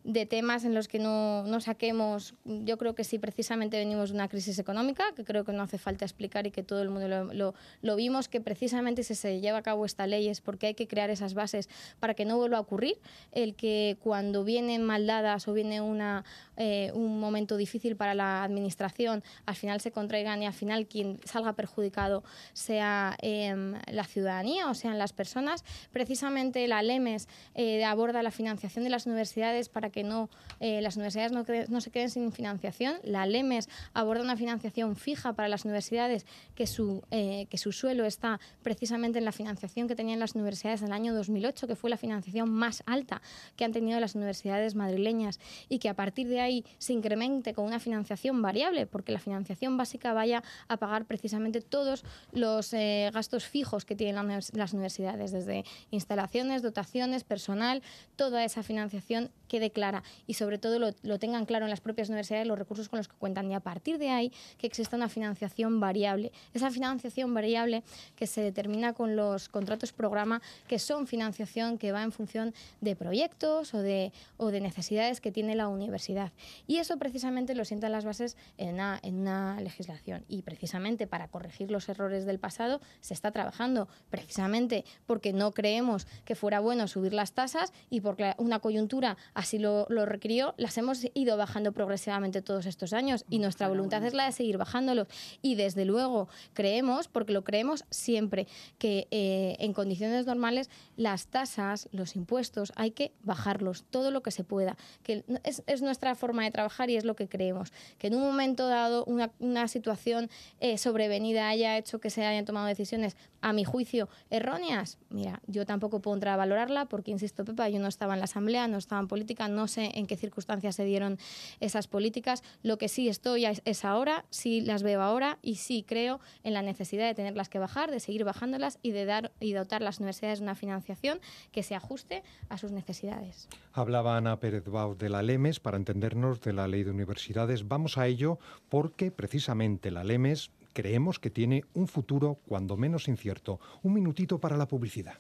temas 0.04 0.66
en 0.66 0.74
los 0.74 0.88
que 0.88 1.00
no, 1.00 1.44
no, 1.44 1.62
saquemos, 1.62 2.34
yo 2.44 2.78
creo 2.78 2.94
que 2.94 3.04
sí, 3.04 3.20
precisamente 3.20 3.78
venimos 3.78 4.10
de 4.10 4.16
una 4.16 4.28
crisis 4.28 4.60
económica, 4.60 5.06
que 5.16 5.24
creo 5.24 5.46
que 5.46 5.54
no 5.54 5.64
hace 5.64 5.78
falta 5.78 6.04
explicar 6.04 6.46
y 6.46 6.52
que 6.52 6.62
todo 6.62 6.82
el 6.82 6.90
mundo 6.90 7.08
lo, 7.08 7.54
lo, 7.82 7.96
vimos, 7.96 8.28
que 8.28 8.42
precisamente 8.42 9.04
si 9.04 9.16
se 9.16 9.40
lleva 9.40 9.60
a 9.60 9.62
cabo 9.62 9.86
esta 9.86 10.06
ley 10.06 10.28
es 10.28 10.42
porque 10.42 10.68
hay 10.68 10.74
que 10.74 10.88
crear 10.88 11.10
esas 11.10 11.34
bases 11.34 11.70
para 12.00 12.16
que 12.16 12.26
no 12.26 12.38
vuelva 12.38 12.58
a 12.58 12.62
ocurrir, 12.62 12.98
el 13.32 13.56
que 13.56 13.98
cuando 14.02 14.44
vienen 14.44 14.84
mal 14.84 15.08
dadas 15.08 15.48
o 15.48 15.54
viene 15.54 15.80
una, 15.80 16.26
eh, 16.58 16.92
un 16.94 17.20
momento 17.20 17.56
difícil 17.56 17.96
para 17.96 18.14
la 18.14 18.44
administración, 18.44 19.24
al 19.46 19.56
final 19.56 19.80
se 19.80 19.92
contraigan 19.92 20.44
y 20.44 20.48
al 20.48 20.54
final 20.54 20.86
quien 20.86 21.20
salga 21.24 21.54
perjudicado 21.54 22.24
sea 22.52 23.16
em, 23.22 23.76
la 23.88 24.04
ciudadanía 24.04 24.70
o 24.70 24.74
sean 24.74 25.00
las 25.00 25.14
personas. 25.14 25.64
Precisamente 25.92 26.68
la 26.68 26.82
LEMES 26.84 27.30
eh, 27.56 27.86
aborda 27.86 28.22
la 28.22 28.32
financiación 28.32 28.84
de 28.84 28.90
las 28.90 29.06
universidades 29.06 29.70
para 29.70 29.93
que 29.94 30.04
no, 30.04 30.30
eh, 30.60 30.82
las 30.82 30.98
universidades 30.98 31.32
no, 31.32 31.82
se 31.82 31.92
queden 31.92 32.10
sin 32.10 32.34
financiación. 32.34 32.98
La 33.04 33.26
LEMES 33.26 33.70
aborda 33.94 34.22
una 34.22 34.36
financiación 34.36 34.98
fija 34.98 35.32
para 35.32 35.48
las 35.48 35.64
universidades, 35.64 36.26
que 36.56 36.68
su, 36.68 37.04
eh, 37.12 37.48
que 37.50 37.58
su 37.58 37.72
suelo 37.72 38.04
está 38.04 38.42
precisamente 38.64 39.20
en 39.20 39.26
la 39.26 39.32
financiación 39.32 39.88
que 39.88 39.96
tenían 39.96 40.20
las 40.20 40.36
universidades 40.36 40.82
en 40.82 40.88
el 40.88 40.94
año 40.94 41.14
2008, 41.14 41.68
que 41.68 41.76
fue 41.78 41.90
la 41.90 41.98
financiación 41.98 42.50
más 42.50 42.84
alta 42.86 43.22
que 43.56 43.64
han 43.64 43.72
tenido 43.72 44.00
las 44.02 44.16
universidades 44.16 44.76
madrileñas 44.76 45.40
y 45.70 45.80
que 45.80 45.88
a 45.88 45.94
partir 45.94 46.28
de 46.28 46.42
ahí 46.42 46.66
se 46.80 46.92
incremente 46.92 47.54
con 47.54 47.66
una 47.66 47.80
financiación 47.80 48.42
variable, 48.42 48.86
porque 48.88 49.12
la 49.12 49.20
financiación 49.20 49.78
básica 49.78 50.12
vaya 50.12 50.44
a 50.68 50.78
pagar 50.78 51.06
precisamente 51.06 51.62
todos 51.62 52.04
los 52.32 52.74
eh, 52.74 53.10
gastos 53.14 53.46
fijos 53.46 53.86
que 53.86 53.96
tienen 53.96 54.28
las 54.28 54.74
universidades, 54.74 55.32
desde 55.32 55.64
instalaciones, 55.92 56.62
dotaciones, 56.62 57.24
personal, 57.24 57.84
toda 58.16 58.44
esa 58.44 58.64
financiación 58.64 59.30
quede 59.48 59.72
clara 59.84 60.04
y 60.28 60.36
sobre 60.36 60.58
todo 60.58 60.80
lo, 60.80 61.20
tengan 61.20 61.46
claro 61.46 61.66
en 61.66 61.70
las 61.70 61.82
propias 61.82 62.08
universidades 62.08 62.48
los 62.48 62.58
recursos 62.58 62.88
con 62.88 62.98
los 62.98 63.10
que 63.10 63.16
cuentan 63.18 63.52
y 63.52 63.54
a 63.54 63.60
partir 63.60 63.98
de 63.98 64.10
ahí 64.10 64.32
que 64.58 64.66
exista 64.66 64.96
una 64.96 65.10
financiación 65.10 65.82
variable. 65.82 66.32
Esa 66.54 66.72
financiación 66.72 67.34
variable 67.34 67.84
que 68.16 68.26
se 68.26 68.42
determina 68.42 68.94
con 68.94 69.18
los 69.18 69.50
contratos 69.50 69.92
programa 69.92 70.42
que 70.70 70.80
son 70.80 71.06
financiación 71.06 71.78
que 71.78 71.92
va 71.92 72.02
en 72.02 72.14
función 72.14 72.54
de 72.80 72.96
proyectos 72.96 73.74
o 73.74 73.80
de, 73.80 74.14
o 74.38 74.52
de 74.52 74.62
necesidades 74.62 75.20
que 75.20 75.32
tiene 75.32 75.54
la 75.56 75.68
universidad. 75.68 76.32
Y 76.66 76.78
eso 76.78 76.98
precisamente 76.98 77.54
lo 77.54 77.66
sientan 77.66 77.92
las 77.92 78.06
bases 78.06 78.38
en 78.58 78.76
una, 78.76 79.00
en 79.04 79.20
una 79.20 79.60
legislación 79.60 80.24
y 80.30 80.44
precisamente 80.44 81.08
para 81.08 81.28
corregir 81.28 81.72
los 81.72 81.90
errores 81.90 82.26
del 82.26 82.40
pasado 82.40 82.80
se 83.02 83.14
está 83.14 83.32
trabajando 83.32 83.90
precisamente 84.10 84.86
porque 85.06 85.34
no 85.34 85.52
creemos 85.52 86.08
que 86.24 86.36
fuera 86.36 86.62
bueno 86.62 86.88
subir 86.88 87.14
las 87.14 87.34
tasas 87.34 87.74
y 87.90 88.00
porque 88.00 88.34
una 88.38 88.60
coyuntura 88.60 89.18
así 89.34 89.60
lo, 89.60 89.73
lo, 89.90 90.06
requirió, 90.06 90.54
las 90.58 90.78
hemos 90.78 91.06
ido 91.14 91.38
bajando 91.38 91.72
progresivamente 91.72 92.42
todos 92.42 92.66
estos 92.66 92.94
años 92.94 93.26
y 93.30 93.40
nuestra 93.40 93.68
voluntad 93.68 94.04
es 94.04 94.14
la 94.14 94.26
de 94.26 94.32
seguir 94.32 94.58
bajándolos. 94.58 95.08
Y 95.42 95.56
desde 95.56 95.86
luego 95.86 96.28
creemos, 96.54 97.08
porque 97.08 97.34
lo 97.34 97.44
creemos 97.44 97.86
siempre, 97.90 98.48
que 98.78 99.08
eh, 99.12 99.56
en 99.60 99.74
condiciones 99.74 100.26
normales 100.26 100.70
las 100.96 101.28
tasas, 101.28 101.90
los 101.92 102.16
impuestos, 102.16 102.72
hay 102.76 102.92
que 102.92 103.12
bajarlos 103.24 103.84
todo 103.90 104.12
lo 104.12 104.22
que 104.24 104.32
se 104.32 104.44
pueda. 104.44 104.78
Que 105.04 105.24
es, 105.44 105.64
es 105.68 105.82
nuestra 105.82 106.16
forma 106.16 106.44
de 106.44 106.52
trabajar 106.52 106.90
y 106.90 106.96
es 106.96 107.06
lo 107.06 107.16
que 107.16 107.28
creemos. 107.28 107.72
Que 107.98 108.08
en 108.08 108.16
un 108.16 108.22
momento 108.22 108.68
dado 108.68 109.06
una, 109.06 109.32
una 109.40 109.68
situación 109.68 110.30
eh, 110.60 110.78
sobrevenida 110.78 111.50
haya 111.50 111.78
hecho 111.78 112.00
que 112.00 112.10
se 112.10 112.26
hayan 112.26 112.46
tomado 112.46 112.68
decisiones, 112.68 113.16
a 113.42 113.54
mi 113.54 113.66
juicio, 113.66 114.08
erróneas. 114.30 114.98
Mira, 115.10 115.42
yo 115.48 115.66
tampoco 115.66 116.02
puedo 116.02 116.16
entrar 116.16 116.36
a 116.36 116.38
valorarla 116.38 116.86
porque, 116.86 117.12
insisto, 117.12 117.44
Pepa, 117.44 117.68
yo 117.70 117.80
no 117.80 117.88
estaba 117.88 118.14
en 118.14 118.20
la 118.20 118.26
Asamblea, 118.26 118.68
no 118.68 118.78
estaba 118.78 119.02
en 119.02 119.08
política 119.08 119.48
no 119.48 119.63
sé 119.68 119.92
en 119.96 120.08
qué 120.08 120.18
circunstancias 120.18 120.76
se 120.76 120.86
dieron 120.86 121.18
esas 121.60 121.88
políticas. 121.88 122.44
Lo 122.62 122.78
que 122.78 122.88
sí 122.88 123.10
estoy 123.10 123.46
es 123.46 123.86
ahora, 123.86 124.26
sí 124.30 124.62
las 124.62 124.84
veo 124.84 125.02
ahora 125.02 125.40
y 125.42 125.56
sí 125.56 125.84
creo 125.88 126.20
en 126.44 126.54
la 126.54 126.62
necesidad 126.62 127.08
de 127.08 127.14
tenerlas 127.14 127.50
que 127.50 127.60
bajar, 127.60 127.92
de 127.92 128.00
seguir 128.00 128.24
bajándolas 128.24 128.80
y 128.82 128.92
de 128.92 129.06
dar 129.06 129.32
y 129.40 129.54
dotar 129.54 129.82
a 129.82 129.86
las 129.86 130.00
universidades 130.00 130.40
de 130.40 130.44
una 130.44 130.56
financiación 130.56 131.20
que 131.52 131.64
se 131.64 131.76
ajuste 131.76 132.24
a 132.50 132.58
sus 132.58 132.72
necesidades. 132.72 133.48
Hablaba 133.74 134.18
Ana 134.18 134.40
Pérez 134.40 134.66
Bau 134.66 134.96
de 134.96 135.10
la 135.10 135.22
LEMES 135.22 135.60
para 135.60 135.78
entendernos 135.78 136.42
de 136.42 136.54
la 136.54 136.68
Ley 136.68 136.84
de 136.84 136.92
Universidades. 136.92 137.68
Vamos 137.68 137.98
a 137.98 138.08
ello 138.08 138.40
porque 138.70 139.12
precisamente 139.12 139.92
la 139.92 140.04
LEMES 140.04 140.52
creemos 140.74 141.20
que 141.20 141.30
tiene 141.30 141.64
un 141.74 141.88
futuro 141.88 142.40
cuando 142.48 142.78
menos 142.78 143.08
incierto. 143.08 143.60
Un 143.84 143.94
minutito 143.94 144.40
para 144.40 144.58
la 144.58 144.68
publicidad. 144.68 145.16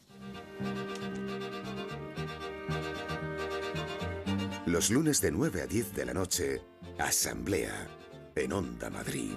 Los 4.65 4.89
lunes 4.89 5.19
de 5.19 5.29
9 5.29 5.61
a 5.61 5.67
10 5.67 5.93
de 5.93 6.05
la 6.05 6.13
noche, 6.13 6.61
Asamblea 6.97 7.85
en 8.33 8.53
Onda 8.53 8.89
Madrid. 8.89 9.33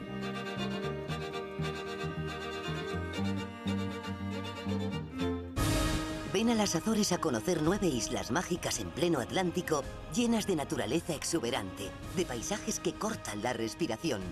Ven 6.32 6.50
a 6.50 6.54
las 6.54 6.76
Azores 6.76 7.10
a 7.10 7.18
conocer 7.18 7.60
nueve 7.62 7.88
islas 7.88 8.30
mágicas 8.30 8.78
en 8.78 8.90
pleno 8.90 9.18
Atlántico, 9.18 9.82
llenas 10.14 10.46
de 10.46 10.54
naturaleza 10.54 11.14
exuberante, 11.14 11.90
de 12.16 12.24
paisajes 12.24 12.78
que 12.78 12.94
cortan 12.94 13.42
la 13.42 13.52
respiración. 13.52 14.22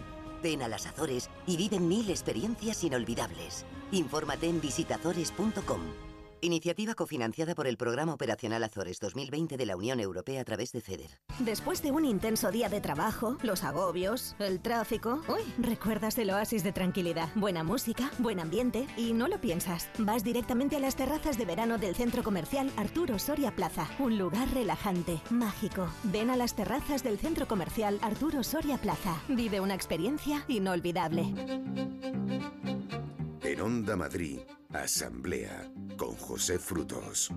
Ven 0.44 0.62
a 0.62 0.68
las 0.68 0.86
Azores 0.86 1.28
y 1.44 1.56
vive 1.56 1.80
mil 1.80 2.08
experiencias 2.08 2.84
inolvidables. 2.84 3.64
Infórmate 3.90 4.48
en 4.48 4.60
visitazores.com. 4.60 5.80
Iniciativa 6.44 6.94
cofinanciada 6.94 7.54
por 7.54 7.66
el 7.66 7.78
Programa 7.78 8.12
Operacional 8.12 8.62
Azores 8.64 9.00
2020 9.00 9.56
de 9.56 9.64
la 9.64 9.76
Unión 9.78 9.98
Europea 9.98 10.42
a 10.42 10.44
través 10.44 10.72
de 10.72 10.82
FEDER. 10.82 11.18
Después 11.38 11.82
de 11.82 11.90
un 11.90 12.04
intenso 12.04 12.50
día 12.50 12.68
de 12.68 12.82
trabajo, 12.82 13.38
los 13.42 13.64
agobios, 13.64 14.36
el 14.38 14.60
tráfico, 14.60 15.22
uy, 15.26 15.40
recuerdas 15.56 16.18
el 16.18 16.28
oasis 16.28 16.62
de 16.62 16.72
tranquilidad, 16.72 17.30
buena 17.34 17.64
música, 17.64 18.10
buen 18.18 18.40
ambiente 18.40 18.86
y 18.98 19.14
no 19.14 19.26
lo 19.26 19.40
piensas. 19.40 19.88
Vas 19.98 20.22
directamente 20.22 20.76
a 20.76 20.80
las 20.80 20.96
terrazas 20.96 21.38
de 21.38 21.46
verano 21.46 21.78
del 21.78 21.94
centro 21.94 22.22
comercial 22.22 22.70
Arturo 22.76 23.18
Soria 23.18 23.56
Plaza, 23.56 23.88
un 23.98 24.18
lugar 24.18 24.52
relajante, 24.52 25.22
mágico. 25.30 25.88
Ven 26.02 26.28
a 26.28 26.36
las 26.36 26.54
terrazas 26.54 27.02
del 27.02 27.18
centro 27.18 27.48
comercial 27.48 27.98
Arturo 28.02 28.44
Soria 28.44 28.76
Plaza. 28.76 29.18
Vive 29.28 29.60
una 29.60 29.74
experiencia 29.74 30.44
inolvidable. 30.48 31.32
En 33.54 33.60
Onda 33.60 33.94
Madrid, 33.94 34.40
Asamblea 34.72 35.70
con 35.96 36.16
José 36.16 36.58
Frutos. 36.58 37.30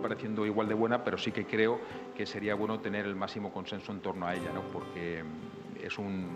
pareciendo 0.00 0.46
igual 0.46 0.68
de 0.68 0.74
buena, 0.74 1.02
pero 1.02 1.18
sí 1.18 1.32
que 1.32 1.46
creo 1.46 1.80
que 2.16 2.24
sería 2.24 2.54
bueno 2.54 2.78
tener 2.78 3.04
el 3.04 3.16
máximo 3.16 3.52
consenso 3.52 3.90
en 3.90 3.98
torno 3.98 4.28
a 4.28 4.36
ella, 4.36 4.52
¿no? 4.52 4.62
porque 4.72 5.24
es 5.82 5.98
un, 5.98 6.28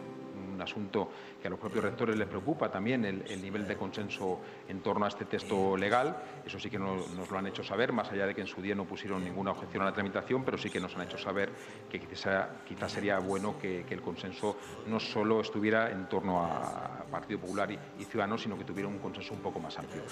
un 0.57 0.63
asunto 0.63 1.11
que 1.41 1.47
a 1.47 1.51
los 1.51 1.61
propios 1.61 1.85
rectores 1.85 2.17
les 2.17 2.27
preocupa 2.27 2.71
también 2.71 3.05
el, 3.05 3.41
nivel 3.41 3.69
de 3.69 3.77
consenso 3.77 4.41
en 4.69 4.81
torno 4.81 5.05
a 5.05 5.09
este 5.09 5.27
texto 5.27 5.77
legal. 5.77 6.17
Eso 6.45 6.59
sí 6.59 6.71
que 6.71 6.79
nos, 6.79 7.31
lo 7.31 7.39
han 7.39 7.47
hecho 7.47 7.63
saber, 7.63 7.93
más 7.93 8.11
allá 8.11 8.27
de 8.27 8.35
que 8.35 8.41
en 8.41 8.47
su 8.47 8.61
día 8.61 8.75
no 8.75 8.85
pusieron 8.85 9.23
ninguna 9.23 9.53
objeción 9.53 9.83
a 9.83 9.87
la 9.87 9.93
tramitación, 9.93 10.45
pero 10.45 10.59
sí 10.59 10.71
que 10.71 10.81
nos 10.81 10.97
han 10.97 11.03
hecho 11.03 11.19
saber 11.19 11.51
que 11.91 12.01
quizás 12.01 12.49
quizá 12.67 12.89
sería 12.89 13.19
bueno 13.19 13.59
que, 13.59 13.87
el 13.87 14.03
consenso 14.03 14.59
no 14.89 15.01
solo 15.01 15.41
estuviera 15.41 15.91
en 15.91 16.07
torno 16.07 16.43
a 16.43 17.05
Partido 17.11 17.41
Popular 17.41 17.71
y, 17.71 17.79
y 17.99 18.05
Ciudadanos, 18.05 18.43
sino 18.43 18.59
que 18.59 18.65
tuviera 18.65 18.89
un 18.89 18.99
consenso 18.99 19.33
un 19.33 19.41
poco 19.41 19.59
más 19.61 19.79
amplio. 19.79 20.03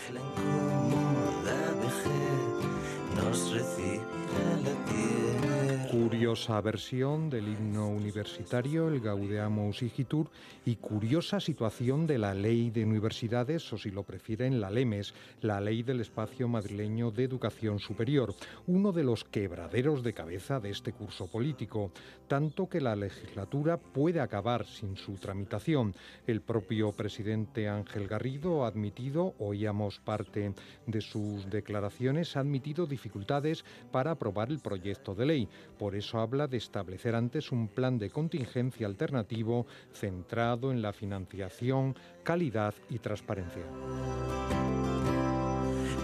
Curiosa 5.94 6.60
versión 6.60 7.30
del 7.30 7.46
himno 7.46 7.88
universitario, 7.88 8.88
el 8.88 8.98
Gaudeamus 8.98 9.80
Igitur, 9.80 10.28
y 10.64 10.74
curiosa 10.74 11.38
situación 11.38 12.04
de 12.08 12.18
la 12.18 12.34
ley 12.34 12.70
de 12.70 12.84
universidades, 12.84 13.72
o 13.72 13.78
si 13.78 13.92
lo 13.92 14.02
prefieren, 14.02 14.60
la 14.60 14.70
LEMES, 14.70 15.14
la 15.42 15.60
ley 15.60 15.84
del 15.84 16.00
espacio 16.00 16.48
madrileño 16.48 17.12
de 17.12 17.22
educación 17.22 17.78
superior, 17.78 18.34
uno 18.66 18.90
de 18.90 19.04
los 19.04 19.22
quebraderos 19.22 20.02
de 20.02 20.14
cabeza 20.14 20.58
de 20.58 20.70
este 20.70 20.92
curso 20.92 21.28
político, 21.28 21.92
tanto 22.26 22.68
que 22.68 22.80
la 22.80 22.96
legislatura 22.96 23.76
puede 23.76 24.20
acabar 24.20 24.66
sin 24.66 24.96
su 24.96 25.14
tramitación. 25.14 25.94
El 26.26 26.40
propio 26.40 26.90
presidente 26.90 27.68
Ángel 27.68 28.08
Garrido 28.08 28.64
ha 28.64 28.68
admitido, 28.68 29.34
oíamos 29.38 30.00
parte 30.00 30.54
de 30.86 31.00
sus 31.00 31.48
declaraciones, 31.50 32.36
ha 32.36 32.40
admitido 32.40 32.86
dificultades 32.86 33.64
para 33.92 34.12
aprobar 34.12 34.50
el 34.50 34.58
proyecto 34.58 35.14
de 35.14 35.26
ley. 35.26 35.48
Por 35.84 35.96
eso 35.96 36.18
habla 36.18 36.46
de 36.46 36.56
establecer 36.56 37.14
antes 37.14 37.52
un 37.52 37.68
plan 37.68 37.98
de 37.98 38.08
contingencia 38.08 38.86
alternativo 38.86 39.66
centrado 39.92 40.72
en 40.72 40.80
la 40.80 40.94
financiación, 40.94 41.94
calidad 42.22 42.72
y 42.88 43.00
transparencia. 43.00 43.64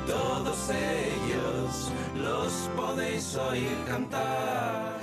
Todos 0.06 0.68
ellos 0.68 1.92
los 2.14 2.70
podéis 2.76 3.36
oír 3.36 3.74
cantar. 3.86 5.00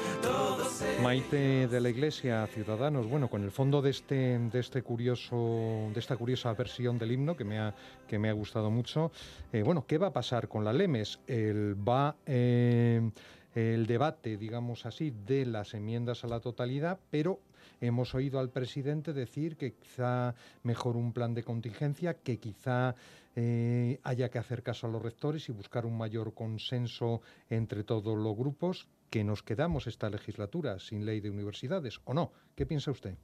Maite 1.01 1.67
de 1.67 1.79
la 1.79 1.89
Iglesia, 1.89 2.45
Ciudadanos, 2.47 3.07
bueno, 3.07 3.29
con 3.29 3.43
el 3.43 3.51
fondo 3.51 3.81
de 3.81 3.91
este, 3.91 4.39
de 4.39 4.59
este 4.59 4.81
curioso, 4.81 5.89
de 5.93 5.99
esta 5.99 6.17
curiosa 6.17 6.53
versión 6.53 6.97
del 6.97 7.11
himno 7.11 7.35
que 7.35 7.43
me 7.43 7.59
ha, 7.59 7.73
que 8.07 8.19
me 8.19 8.29
ha 8.29 8.33
gustado 8.33 8.69
mucho. 8.71 9.11
Eh, 9.53 9.63
bueno, 9.63 9.85
¿qué 9.87 9.97
va 9.97 10.07
a 10.07 10.13
pasar 10.13 10.47
con 10.47 10.63
la 10.63 10.73
Lemes? 10.73 11.19
El 11.27 11.75
va 11.87 12.15
eh, 12.25 13.09
el 13.57 13.87
debate, 13.87 14.37
digamos 14.37 14.85
así, 14.85 15.11
de 15.25 15.43
las 15.47 15.73
enmiendas 15.73 16.23
a 16.23 16.27
la 16.27 16.39
totalidad, 16.39 16.99
pero 17.09 17.39
hemos 17.81 18.13
oído 18.13 18.39
al 18.39 18.51
presidente 18.51 19.13
decir 19.13 19.57
que 19.57 19.73
quizá 19.73 20.35
mejor 20.61 20.95
un 20.95 21.11
plan 21.11 21.33
de 21.33 21.43
contingencia, 21.43 22.13
que 22.13 22.37
quizá 22.37 22.93
eh, 23.35 23.99
haya 24.03 24.29
que 24.29 24.37
hacer 24.37 24.61
caso 24.61 24.85
a 24.85 24.91
los 24.91 25.01
rectores 25.01 25.49
y 25.49 25.53
buscar 25.53 25.87
un 25.87 25.97
mayor 25.97 26.35
consenso 26.35 27.21
entre 27.49 27.83
todos 27.83 28.15
los 28.15 28.37
grupos, 28.37 28.87
que 29.09 29.23
nos 29.23 29.41
quedamos 29.41 29.87
esta 29.87 30.09
legislatura 30.11 30.77
sin 30.77 31.03
ley 31.03 31.19
de 31.19 31.31
universidades 31.31 31.99
o 32.05 32.13
no. 32.13 32.31
¿Qué 32.55 32.67
piensa 32.67 32.91
usted? 32.91 33.15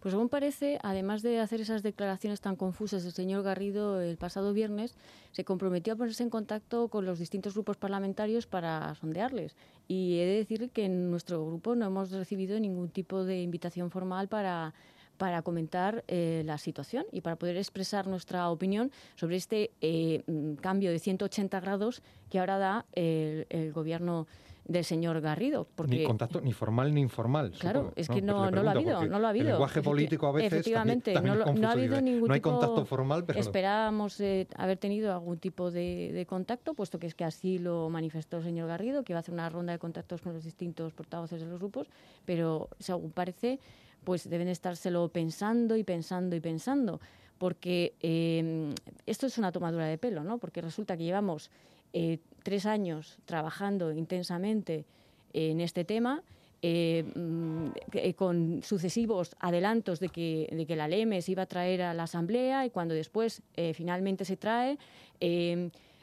Pues 0.00 0.12
según 0.12 0.30
parece, 0.30 0.78
además 0.82 1.20
de 1.20 1.40
hacer 1.40 1.60
esas 1.60 1.82
declaraciones 1.82 2.40
tan 2.40 2.56
confusas, 2.56 3.04
el 3.04 3.12
señor 3.12 3.42
Garrido 3.42 4.00
el 4.00 4.16
pasado 4.16 4.54
viernes 4.54 4.94
se 5.32 5.44
comprometió 5.44 5.92
a 5.92 5.96
ponerse 5.96 6.22
en 6.22 6.30
contacto 6.30 6.88
con 6.88 7.04
los 7.04 7.18
distintos 7.18 7.52
grupos 7.52 7.76
parlamentarios 7.76 8.46
para 8.46 8.94
sondearles. 8.94 9.56
Y 9.88 10.18
he 10.18 10.24
de 10.24 10.36
decir 10.36 10.70
que 10.70 10.86
en 10.86 11.10
nuestro 11.10 11.44
grupo 11.44 11.76
no 11.76 11.84
hemos 11.84 12.10
recibido 12.12 12.58
ningún 12.58 12.88
tipo 12.88 13.24
de 13.24 13.42
invitación 13.42 13.90
formal 13.90 14.28
para 14.28 14.74
para 15.18 15.42
comentar 15.42 16.02
eh, 16.08 16.42
la 16.46 16.56
situación 16.56 17.04
y 17.12 17.20
para 17.20 17.36
poder 17.36 17.58
expresar 17.58 18.06
nuestra 18.06 18.48
opinión 18.48 18.90
sobre 19.16 19.36
este 19.36 19.70
eh, 19.82 20.22
mm, 20.26 20.54
cambio 20.54 20.90
de 20.90 20.98
180 20.98 21.60
grados 21.60 22.00
que 22.30 22.38
ahora 22.38 22.56
da 22.56 22.86
el, 22.94 23.46
el 23.50 23.70
gobierno 23.70 24.26
del 24.70 24.84
señor 24.84 25.20
Garrido. 25.20 25.66
Porque, 25.74 25.96
ni 25.96 26.04
contacto 26.04 26.40
ni 26.40 26.52
formal 26.52 26.94
ni 26.94 27.00
informal. 27.00 27.50
Claro, 27.58 27.92
es 27.96 28.08
que 28.08 28.22
no, 28.22 28.50
no, 28.52 28.62
lo 28.62 28.68
ha 28.68 28.72
habido, 28.72 29.04
no 29.04 29.18
lo 29.18 29.26
ha 29.26 29.30
habido. 29.30 29.46
El 29.46 29.52
lenguaje 29.52 29.82
político 29.82 30.28
a 30.28 30.32
veces 30.32 30.52
Efectivamente, 30.52 31.12
no, 31.20 31.34
no, 31.34 31.68
ha 31.68 31.72
habido 31.72 32.00
ningún 32.00 32.28
no 32.28 32.34
hay 32.34 32.40
contacto 32.40 32.84
formal, 32.84 33.24
pero 33.24 33.40
esperábamos 33.40 34.20
eh, 34.20 34.46
haber 34.54 34.78
tenido 34.78 35.12
algún 35.12 35.38
tipo 35.38 35.72
de, 35.72 36.12
de, 36.12 36.24
contacto, 36.24 36.74
puesto 36.74 37.00
que 37.00 37.08
es 37.08 37.16
que 37.16 37.24
así 37.24 37.58
lo 37.58 37.90
manifestó 37.90 38.36
el 38.36 38.44
señor 38.44 38.68
Garrido, 38.68 39.02
que 39.02 39.12
iba 39.12 39.18
a 39.18 39.22
hacer 39.22 39.34
una 39.34 39.48
ronda 39.48 39.72
de 39.72 39.80
contactos 39.80 40.20
con 40.20 40.34
los 40.34 40.44
distintos 40.44 40.92
portavoces 40.92 41.40
de 41.40 41.46
los 41.46 41.58
grupos, 41.58 41.88
pero 42.24 42.68
según 42.78 43.10
parece, 43.10 43.58
pues 44.04 44.30
deben 44.30 44.46
estárselo 44.46 45.08
pensando 45.08 45.76
y 45.76 45.82
pensando 45.82 46.36
y 46.36 46.40
pensando, 46.40 47.00
porque 47.38 47.94
eh, 48.02 48.72
esto 49.06 49.26
es 49.26 49.36
una 49.36 49.50
tomadura 49.50 49.86
de 49.86 49.98
pelo, 49.98 50.22
¿no? 50.22 50.38
Porque 50.38 50.60
resulta 50.60 50.96
que 50.96 51.02
llevamos 51.02 51.50
eh, 51.92 52.18
tres 52.42 52.66
años 52.66 53.18
trabajando 53.24 53.92
intensamente 53.92 54.84
en 55.32 55.60
este 55.60 55.84
tema, 55.84 56.22
eh, 56.62 57.04
mm, 57.14 57.66
eh, 57.92 58.14
con 58.14 58.62
sucesivos 58.62 59.36
adelantos 59.40 60.00
de 60.00 60.08
que, 60.08 60.48
de 60.52 60.66
que 60.66 60.76
la 60.76 60.88
LEME 60.88 61.22
se 61.22 61.32
iba 61.32 61.42
a 61.42 61.46
traer 61.46 61.82
a 61.82 61.94
la 61.94 62.04
Asamblea 62.04 62.64
y 62.66 62.70
cuando 62.70 62.94
después 62.94 63.42
finalmente 63.74 64.24
se 64.24 64.36
trae, 64.36 64.78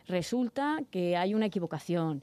resulta 0.08 0.80
que 0.92 1.18
hay 1.18 1.34
una 1.34 1.48
equivocación. 1.48 2.22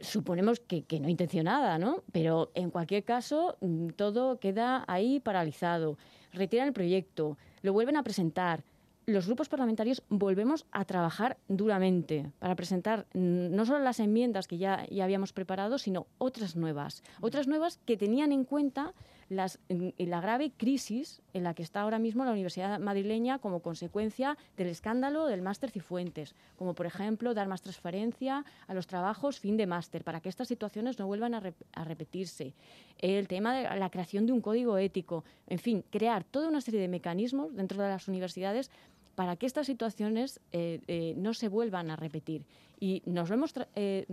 suponemos 0.00 0.60
que, 0.60 0.82
que, 0.82 1.00
no 1.00 1.08
intencionada, 1.08 1.78
¿no? 1.78 2.02
Pero 2.12 2.50
en 2.54 2.70
cualquier 2.70 3.04
caso, 3.04 3.56
mm, 3.60 3.88
todo 3.90 4.38
queda 4.38 4.84
ahí 4.88 5.20
paralizado. 5.20 5.98
Retiran 6.32 6.68
el 6.68 6.72
proyecto, 6.72 7.36
lo 7.62 7.72
vuelven 7.72 7.96
a 7.96 8.02
presentar, 8.02 8.62
los 9.06 9.26
grupos 9.26 9.48
parlamentarios 9.48 10.02
volvemos 10.08 10.66
a 10.72 10.84
trabajar 10.84 11.38
duramente 11.46 12.32
para 12.40 12.56
presentar 12.56 13.06
no 13.14 13.64
solo 13.64 13.78
las 13.78 14.00
enmiendas 14.00 14.48
que 14.48 14.58
ya, 14.58 14.84
ya 14.90 15.04
habíamos 15.04 15.32
preparado, 15.32 15.78
sino 15.78 16.08
otras 16.18 16.56
nuevas. 16.56 17.04
Otras 17.20 17.46
nuevas 17.46 17.78
que 17.86 17.96
tenían 17.96 18.32
en 18.32 18.44
cuenta 18.44 18.94
la 19.28 20.20
grave 20.20 20.52
crisis 20.56 21.20
en 21.34 21.44
la 21.44 21.54
que 21.54 21.62
está 21.62 21.80
ahora 21.80 21.98
mismo 21.98 22.24
la 22.24 22.32
Universidad 22.32 22.78
madrileña 22.78 23.38
como 23.38 23.60
consecuencia 23.60 24.36
del 24.56 24.68
escándalo 24.68 25.26
del 25.26 25.42
máster 25.42 25.70
Cifuentes, 25.70 26.34
como 26.56 26.74
por 26.74 26.86
ejemplo 26.86 27.34
dar 27.34 27.48
más 27.48 27.62
transparencia 27.62 28.44
a 28.66 28.74
los 28.74 28.86
trabajos 28.86 29.40
fin 29.40 29.56
de 29.56 29.66
máster 29.66 30.04
para 30.04 30.20
que 30.20 30.28
estas 30.28 30.48
situaciones 30.48 30.98
no 30.98 31.06
vuelvan 31.06 31.34
a, 31.34 31.42
a 31.72 31.84
repetirse. 31.84 32.54
El 32.98 33.26
tema 33.28 33.54
de 33.54 33.78
la 33.78 33.90
creación 33.90 34.26
de 34.26 34.32
un 34.32 34.40
código 34.40 34.78
ético, 34.78 35.24
en 35.48 35.58
fin, 35.58 35.84
crear 35.90 36.24
toda 36.24 36.48
una 36.48 36.60
serie 36.60 36.80
de 36.80 36.88
mecanismos 36.88 37.54
dentro 37.54 37.82
de 37.82 37.88
las 37.88 38.08
universidades 38.08 38.70
para 39.16 39.36
que 39.36 39.46
estas 39.46 39.66
situaciones 39.66 40.40
eh, 40.52 40.80
eh, 40.86 41.14
no 41.16 41.34
se 41.34 41.48
vuelvan 41.48 41.90
a 41.90 41.96
repetir. 41.96 42.44
Y 42.78 43.02
nos 43.06 43.30
lo 43.30 43.34
hemos 43.34 43.54
eh, 43.74 44.06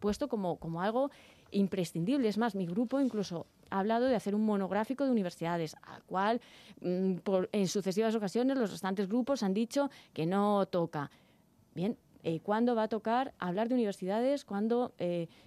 puesto 0.00 0.26
como, 0.26 0.56
como 0.56 0.80
algo 0.80 1.10
imprescindible. 1.50 2.26
Es 2.28 2.38
más, 2.38 2.54
mi 2.54 2.66
grupo 2.66 2.98
incluso 2.98 3.46
ha 3.68 3.80
hablado 3.80 4.06
de 4.06 4.16
hacer 4.16 4.34
un 4.34 4.46
monográfico 4.46 5.04
de 5.04 5.10
universidades, 5.10 5.76
al 5.82 6.02
cual 6.04 6.40
mm, 6.80 7.16
en 7.52 7.68
sucesivas 7.68 8.14
ocasiones 8.14 8.56
los 8.56 8.70
restantes 8.70 9.06
grupos 9.06 9.42
han 9.42 9.52
dicho 9.52 9.90
que 10.14 10.24
no 10.24 10.64
toca. 10.64 11.10
Bien, 11.74 11.98
¿cuándo 12.42 12.74
va 12.74 12.84
a 12.84 12.88
tocar 12.88 13.34
hablar 13.38 13.68
de 13.68 13.74
universidades? 13.74 14.46
¿Cuándo 14.46 14.92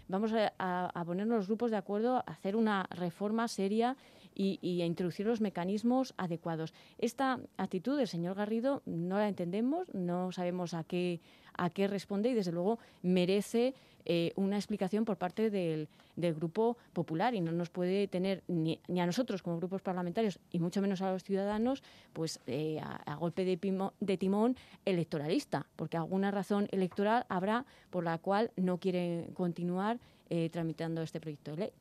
vamos 0.08 0.32
a, 0.34 0.52
a, 0.58 1.06
ponernos 1.06 1.38
los 1.38 1.48
grupos 1.48 1.72
de 1.72 1.78
acuerdo 1.78 2.18
a 2.18 2.20
hacer 2.22 2.56
una 2.56 2.88
reforma 2.90 3.48
seria 3.48 3.96
y, 4.36 4.82
a 4.82 4.86
introducir 4.86 5.26
los 5.26 5.42
mecanismos 5.42 6.14
adecuados. 6.18 6.74
Esta 6.98 7.40
actitud 7.58 7.98
del 7.98 8.08
señor 8.08 8.36
Garrido 8.36 8.82
no 8.86 9.18
la 9.18 9.28
entendemos, 9.28 9.88
no 9.94 10.32
sabemos 10.32 10.74
a 10.74 10.84
qué, 10.84 11.22
a 11.54 11.70
qué 11.70 11.88
responde 11.88 12.30
y 12.30 12.34
desde 12.34 12.52
luego 12.52 12.80
merece 13.02 13.74
eh, 14.06 14.34
una 14.36 14.58
explicación 14.58 15.04
por 15.04 15.18
parte 15.18 15.50
del, 15.50 15.88
Grupo 16.18 16.78
Popular 16.94 17.36
y 17.36 17.42
no 17.42 17.52
nos 17.52 17.70
puede 17.70 18.08
tener 18.08 18.42
ni, 18.48 18.80
a 18.98 19.06
nosotros 19.06 19.42
como 19.42 19.58
grupos 19.58 19.82
parlamentarios 19.82 20.40
y 20.50 20.60
mucho 20.60 20.82
menos 20.82 21.02
a 21.02 21.12
los 21.12 21.26
ciudadanos 21.26 21.84
pues 22.14 22.40
eh, 22.48 22.80
a, 22.80 23.16
golpe 23.16 23.44
de, 23.44 23.60
de, 24.00 24.18
timón 24.18 24.56
electoralista, 24.86 25.66
porque 25.76 25.98
alguna 25.98 26.32
razón 26.32 26.70
electoral 26.72 27.26
habrá 27.28 27.66
por 27.90 28.06
la 28.06 28.18
cual 28.18 28.52
no 28.56 28.78
quieren 28.78 29.26
continuar 29.34 30.00
eh, 30.30 30.50
tramitando 30.50 31.02
este 31.02 31.20
proyecto 31.20 31.52
de 31.52 31.58
ley. 31.58 31.72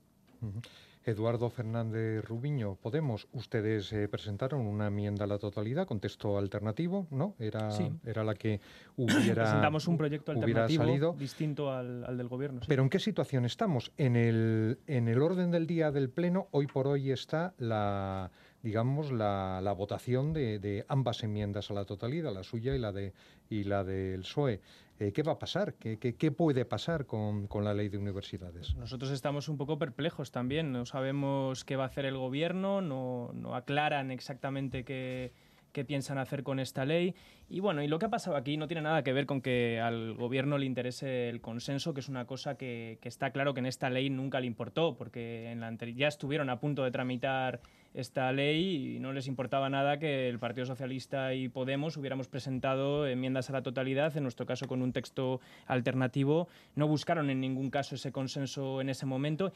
Eduardo 1.05 1.51
Fernández 1.51 2.25
Rubiño, 2.25 2.77
Podemos, 2.77 3.29
ustedes 3.33 3.93
eh, 3.93 4.09
presentaron 4.09 4.67
una 4.67 4.87
enmienda 4.87 5.25
a 5.25 5.27
la 5.27 5.39
totalidad 5.39 5.87
con 5.87 6.01
texto 6.01 6.39
alternativo, 6.39 7.07
¿no? 7.11 7.35
Era, 7.39 7.71
era 8.05 8.25
la 8.25 8.35
que 8.35 8.61
hubiera 8.97 9.43
Presentamos 9.45 9.87
un 9.89 9.99
proyecto 9.99 10.33
alternativo 10.33 10.85
salido. 10.85 11.17
distinto 11.19 11.71
al, 11.71 12.17
del 12.17 12.29
gobierno. 12.29 12.61
Pero 12.67 12.83
¿en 12.83 12.91
qué 12.91 12.99
situación 12.99 13.45
estamos? 13.45 13.93
En 13.97 14.17
el, 14.17 14.79
en 14.87 15.09
el 15.09 15.21
orden 15.21 15.51
del 15.51 15.67
día 15.67 15.91
del 15.91 16.11
Pleno, 16.11 16.49
hoy 16.53 16.67
por 16.67 16.87
hoy 16.87 17.11
está 17.11 17.55
la 17.59 18.31
digamos, 18.63 19.13
la, 19.13 19.61
la 19.63 19.73
votación 19.73 20.33
de, 20.33 20.59
de, 20.59 20.87
ambas 20.89 21.23
enmiendas 21.23 21.71
a 21.71 21.75
la 21.75 21.85
totalidad, 21.85 22.33
la 22.33 22.43
suya 22.43 22.75
y 22.75 22.79
la, 22.79 22.93
de, 22.93 23.13
y 23.51 23.65
la 23.65 23.85
del 23.85 24.23
PSOE. 24.23 24.63
Eh, 25.01 25.13
¿Qué 25.13 25.23
va 25.23 25.33
a 25.33 25.39
pasar? 25.39 25.75
¿Qué, 25.75 25.99
qué, 25.99 26.31
puede 26.31 26.65
pasar 26.65 27.07
con, 27.07 27.49
con, 27.49 27.65
la 27.65 27.75
ley 27.75 27.89
de 27.89 27.99
universidades? 27.99 28.77
Nosotros 28.77 29.11
estamos 29.11 29.49
un 29.49 29.57
poco 29.57 29.77
perplejos 29.77 30.31
también. 30.31 30.71
No 30.71 30.87
sabemos 30.87 31.65
qué 31.65 31.75
va 31.75 31.85
a 31.85 31.87
hacer 31.89 32.05
el 32.05 32.17
gobierno, 32.17 32.81
no, 32.81 33.33
no 33.35 33.57
aclaran 33.57 34.13
exactamente 34.13 34.85
qué, 34.85 35.33
qué, 35.73 35.85
piensan 35.85 36.19
hacer 36.19 36.45
con 36.45 36.61
esta 36.61 36.85
ley. 36.85 37.17
Y 37.49 37.59
bueno, 37.59 37.83
y 37.83 37.89
lo 37.89 37.99
que 37.99 38.07
ha 38.07 38.11
pasado 38.11 38.37
aquí 38.37 38.57
no 38.57 38.69
tiene 38.69 38.83
nada 38.83 39.03
que 39.03 39.13
ver 39.13 39.27
con 39.27 39.41
que 39.41 39.81
al 39.81 40.15
gobierno 40.15 40.59
le 40.59 40.67
interese 40.67 41.29
el 41.29 41.41
consenso, 41.41 41.93
que 41.93 41.99
es 41.99 42.09
una 42.09 42.27
cosa 42.27 42.57
que, 42.57 42.99
que 43.03 43.09
está 43.09 43.31
claro 43.31 43.53
que 43.53 43.61
en 43.61 43.67
esta 43.67 43.91
ley 43.91 44.11
nunca 44.11 44.39
le 44.39 44.47
importó, 44.47 44.97
porque 44.97 45.51
en 45.51 45.61
la 45.61 45.75
ya 45.75 46.07
estuvieron 46.07 46.51
a 46.51 46.61
punto 46.61 46.85
de 46.85 46.93
tramitar 46.93 47.61
esta 47.95 48.31
ley 48.33 48.97
y 48.97 48.99
no 48.99 49.13
les 49.13 49.29
importaba 49.29 49.71
nada 49.71 49.99
que 49.99 50.29
el 50.29 50.39
Partido 50.41 50.67
Socialista 50.67 51.33
y 51.33 51.49
Podemos 51.49 51.97
hubiéramos 51.97 52.27
presentado 52.29 53.07
enmiendas 53.07 53.49
a 53.51 53.53
la 53.53 53.63
totalidad, 53.63 54.17
en 54.17 54.25
nuestro 54.25 54.47
caso 54.47 54.67
con 54.67 54.83
un 54.83 54.93
texto 54.93 55.41
alternativo. 55.67 56.49
No 56.75 56.89
buscaron 56.89 57.31
en 57.31 57.41
ningún 57.41 57.71
caso 57.71 57.95
ese 57.95 58.11
consenso 58.13 58.81
en 58.81 58.89
ese 58.89 59.07
momento. 59.07 59.53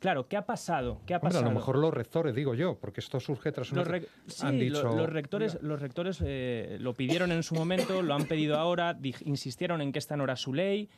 Claro, 0.00 0.28
¿qué 0.28 0.36
ha 0.36 0.44
pasado? 0.44 1.00
¿Qué 1.06 1.14
ha 1.14 1.18
Hombre, 1.18 1.28
pasado? 1.30 1.46
a 1.46 1.48
lo 1.48 1.54
mejor 1.54 1.78
los 1.78 1.94
rectores, 1.94 2.34
digo 2.34 2.54
yo, 2.54 2.76
porque 2.78 3.00
esto 3.00 3.18
surge 3.18 3.50
tras 3.50 3.72
una... 3.72 3.80
Los, 3.80 3.88
re- 3.88 4.06
han 4.42 4.58
dicho... 4.58 4.82
lo- 4.82 4.96
los 4.96 5.08
rectores, 5.08 5.58
los 5.62 5.80
rectores 5.80 6.22
eh, 6.26 6.76
lo 6.80 6.92
pidieron 6.92 7.32
en 7.32 7.42
su 7.42 7.54
momento, 7.54 8.02
lo 8.02 8.14
han 8.14 8.24
pedido 8.24 8.58
ahora, 8.58 8.98
insistieron 9.24 9.80
en 9.80 9.92
que 9.92 9.98
esta 9.98 10.16
no 10.16 10.24
era 10.24 10.36
su 10.36 10.52
ley. 10.52 10.88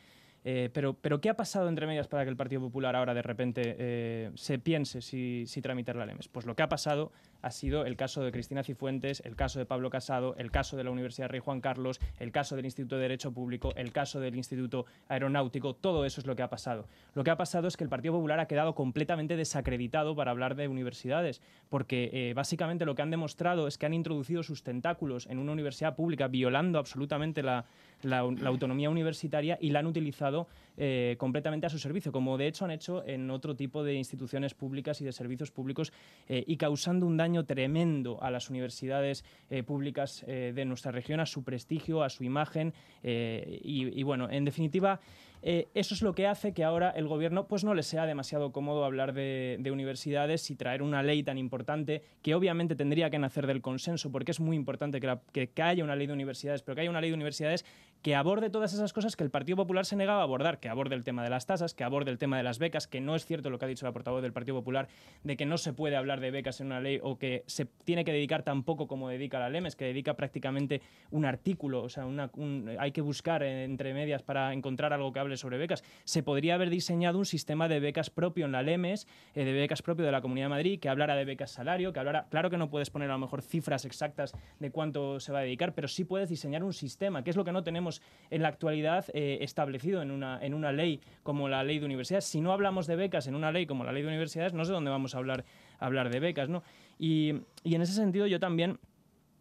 Eh, 0.45 0.69
pero, 0.73 1.21
¿qué 1.21 1.29
ha 1.29 1.35
pasado 1.35 1.67
entre 1.67 1.85
medias 1.85 2.07
para 2.07 2.23
que 2.23 2.29
el 2.29 2.37
Partido 2.37 2.61
Popular 2.61 2.95
ahora 2.95 3.13
de 3.13 3.21
repente 3.21 3.75
eh, 3.77 4.31
se 4.35 4.57
piense 4.59 5.01
si, 5.01 5.45
si 5.47 5.61
tramitar 5.61 5.95
la 5.95 6.05
LEMES? 6.05 6.29
Pues 6.29 6.45
lo 6.45 6.55
que 6.55 6.63
ha 6.63 6.69
pasado 6.69 7.11
ha 7.41 7.51
sido 7.51 7.85
el 7.85 7.95
caso 7.95 8.21
de 8.21 8.31
Cristina 8.31 8.63
Cifuentes, 8.63 9.21
el 9.25 9.35
caso 9.35 9.59
de 9.59 9.65
Pablo 9.65 9.89
Casado, 9.89 10.35
el 10.37 10.51
caso 10.51 10.77
de 10.77 10.83
la 10.83 10.91
Universidad 10.91 11.29
Rey 11.29 11.39
Juan 11.39 11.61
Carlos, 11.61 11.99
el 12.19 12.31
caso 12.31 12.55
del 12.55 12.65
Instituto 12.65 12.95
de 12.95 13.03
Derecho 13.03 13.31
Público, 13.31 13.73
el 13.75 13.91
caso 13.91 14.19
del 14.19 14.35
Instituto 14.35 14.85
Aeronáutico, 15.07 15.75
todo 15.75 16.05
eso 16.05 16.21
es 16.21 16.27
lo 16.27 16.35
que 16.35 16.43
ha 16.43 16.49
pasado. 16.49 16.87
Lo 17.13 17.23
que 17.23 17.31
ha 17.31 17.37
pasado 17.37 17.67
es 17.67 17.77
que 17.77 17.83
el 17.83 17.89
Partido 17.89 18.13
Popular 18.13 18.39
ha 18.39 18.47
quedado 18.47 18.75
completamente 18.75 19.35
desacreditado 19.35 20.15
para 20.15 20.31
hablar 20.31 20.55
de 20.55 20.67
universidades, 20.67 21.41
porque 21.69 22.09
eh, 22.13 22.33
básicamente 22.33 22.85
lo 22.85 22.95
que 22.95 23.01
han 23.01 23.11
demostrado 23.11 23.67
es 23.67 23.77
que 23.77 23.85
han 23.85 23.93
introducido 23.93 24.43
sus 24.43 24.63
tentáculos 24.63 25.27
en 25.27 25.39
una 25.39 25.51
universidad 25.51 25.95
pública, 25.95 26.27
violando 26.27 26.79
absolutamente 26.79 27.43
la, 27.43 27.65
la- 28.03 28.23
la 28.23 28.49
autonomía 28.49 28.89
universitaria 28.89 29.57
y 29.61 29.69
la 29.71 29.79
han 29.79 29.87
utilizado 29.87 30.47
eh, 30.81 31.15
completamente 31.17 31.65
a 31.67 31.69
su 31.69 31.77
servicio, 31.77 32.11
como 32.13 32.37
de 32.37 32.47
hecho 32.47 32.63
han 32.63 32.71
hecho 32.71 33.03
en 33.05 33.29
otro 33.31 33.53
tipo 33.55 33.83
de 33.83 33.95
instituciones 33.95 34.53
públicas 34.53 35.01
y 35.01 35.05
de 35.05 35.11
servicios 35.11 35.51
públicos 35.51 35.91
eh, 36.29 36.45
y 36.47 36.55
causando 36.55 37.05
un 37.05 37.17
daño 37.17 37.43
tremendo 37.45 38.17
a 38.23 38.31
las 38.31 38.49
universidades 38.49 39.25
eh, 39.49 39.63
públicas 39.63 40.23
de 40.25 40.63
nuestra 40.65 40.91
región, 40.93 41.19
a 41.19 41.25
su 41.25 41.43
prestigio, 41.43 42.01
a 42.03 42.09
su 42.09 42.23
imagen 42.23 42.73
y, 43.03 44.03
bueno, 44.03 44.29
en 44.29 44.45
definitiva. 44.45 44.99
eso 45.41 45.93
es 45.95 46.01
lo 46.01 46.13
que 46.13 46.27
hace 46.27 46.53
que 46.53 46.63
ahora 46.63 46.89
el 46.91 47.07
gobierno 47.07 47.47
pues 47.47 47.63
no 47.63 47.73
le 47.73 47.83
sea 47.83 48.05
demasiado 48.05 48.51
cómodo 48.51 48.83
hablar 48.85 49.13
de, 49.13 49.57
de 49.59 49.71
universidades 49.71 50.49
y 50.51 50.55
traer 50.55 50.81
una 50.81 51.01
ley 51.03 51.23
tan 51.23 51.37
importante 51.37 52.03
que 52.21 52.35
obviamente 52.35 52.75
tendría 52.75 53.09
que 53.09 53.19
nacer 53.19 53.47
del 53.47 53.61
consenso 53.61 54.11
porque 54.11 54.31
es 54.31 54.39
muy 54.39 54.55
importante 54.55 54.99
que, 54.99 55.17
que- 55.31 55.49
que 55.49 55.61
haya 55.61 55.83
una 55.83 55.95
ley 55.95 56.07
de 56.07 56.13
universidades, 56.13 56.61
pero 56.61 56.75
que 56.75 56.81
haya 56.81 56.89
una 56.89 57.01
ley 57.01 57.09
de 57.09 57.15
universidades 57.15 57.65
que 58.01 58.15
aborde 58.15 58.49
todas 58.49 58.73
esas 58.73 58.93
cosas 58.93 59.15
que 59.17 59.23
el 59.25 59.29
Partido 59.29 59.57
Popular 59.57 59.85
se 59.85 59.95
negaba 59.97 60.21
a 60.21 60.23
abordar, 60.23 60.59
que 60.59 60.69
aborde 60.69 60.95
el 60.95 61.03
tema 61.03 61.21
de 61.23 61.29
las 61.29 61.45
tasas, 61.45 61.73
que 61.73 61.83
aborde 61.83 62.11
el 62.11 62.17
tema 62.17 62.37
de 62.37 62.43
las 62.43 62.57
becas, 62.57 62.87
que 62.87 63.01
no 63.01 63.13
es 63.15 63.25
cierto 63.25 63.49
lo 63.49 63.59
que 63.59 63.65
ha 63.65 63.67
dicho 63.67 63.85
la 63.85 63.91
portavoz 63.91 64.21
del 64.21 64.31
Partido 64.31 64.57
Popular 64.57 64.87
de 65.23 65.35
que 65.35 65.45
no 65.45 65.57
se 65.57 65.73
puede 65.73 65.97
hablar 65.97 66.21
de 66.21 66.31
becas 66.31 66.61
en 66.61 66.67
una 66.67 66.79
ley 66.79 66.99
o 67.03 67.17
que 67.17 67.43
se 67.47 67.65
tiene 67.65 68.05
que 68.05 68.13
dedicar 68.13 68.43
tan 68.43 68.63
poco 68.63 68.87
como 68.87 69.09
dedica 69.09 69.37
la 69.39 69.49
LEMES, 69.49 69.75
que 69.75 69.85
dedica 69.85 70.13
prácticamente 70.15 70.81
un 71.11 71.25
artículo, 71.25 71.83
o 71.83 71.89
sea, 71.89 72.05
una- 72.05 72.29
un- 72.35 72.73
hay 72.79 72.91
que 72.93 73.01
buscar 73.01 73.43
entre 73.43 73.93
medias 73.93 74.23
para 74.23 74.53
encontrar 74.53 74.93
algo 74.93 75.11
que 75.11 75.19
hable 75.19 75.35
sobre 75.35 75.57
becas. 75.57 75.83
Se 76.05 76.23
podría 76.23 76.55
haber 76.55 76.69
diseñado 76.69 77.17
un 77.17 77.25
sistema 77.25 77.67
de 77.67 77.81
becas 77.81 78.09
propio 78.09 78.45
en 78.45 78.53
la 78.53 78.63
LEMES, 78.63 79.07
eh, 79.35 79.43
de 79.43 79.51
becas 79.51 79.81
propio 79.81 80.05
de 80.05 80.11
la 80.13 80.21
Comunidad 80.21 80.45
de 80.45 80.49
Madrid, 80.49 80.79
que 80.79 80.87
hablara 80.87 81.15
de 81.15 81.25
becas 81.25 81.51
salario, 81.51 81.91
que 81.91 81.99
hablara, 81.99 82.27
claro 82.29 82.49
que 82.49 82.57
no 82.57 82.69
puedes 82.69 82.89
poner 82.89 83.09
a 83.09 83.13
lo 83.13 83.19
mejor 83.19 83.41
cifras 83.41 83.83
exactas 83.83 84.33
de 84.59 84.71
cuánto 84.71 85.19
se 85.19 85.33
va 85.33 85.39
a 85.39 85.41
dedicar, 85.41 85.73
pero 85.73 85.89
sí 85.89 86.05
puedes 86.05 86.29
diseñar 86.29 86.63
un 86.63 86.71
sistema, 86.73 87.23
que 87.25 87.31
es 87.31 87.35
lo 87.35 87.43
que 87.43 87.51
no 87.51 87.61
tenemos 87.63 87.88
en 88.29 88.41
la 88.41 88.49
actualidad 88.49 89.05
eh, 89.13 89.39
establecido 89.41 90.01
en 90.01 90.11
una, 90.11 90.39
en 90.41 90.53
una 90.53 90.71
ley 90.71 91.01
como 91.23 91.49
la 91.49 91.63
ley 91.63 91.79
de 91.79 91.85
universidades. 91.85 92.25
Si 92.25 92.41
no 92.41 92.51
hablamos 92.51 92.87
de 92.87 92.95
becas 92.95 93.27
en 93.27 93.35
una 93.35 93.51
ley 93.51 93.65
como 93.65 93.83
la 93.83 93.91
ley 93.91 94.03
de 94.03 94.07
universidades, 94.07 94.53
no 94.53 94.65
sé 94.65 94.71
dónde 94.71 94.91
vamos 94.91 95.15
a 95.15 95.17
hablar, 95.17 95.45
hablar 95.79 96.09
de 96.09 96.19
becas, 96.19 96.49
¿no? 96.49 96.63
Y, 96.97 97.41
y 97.63 97.75
en 97.75 97.81
ese 97.81 97.93
sentido 97.93 98.27
yo 98.27 98.39
también 98.39 98.79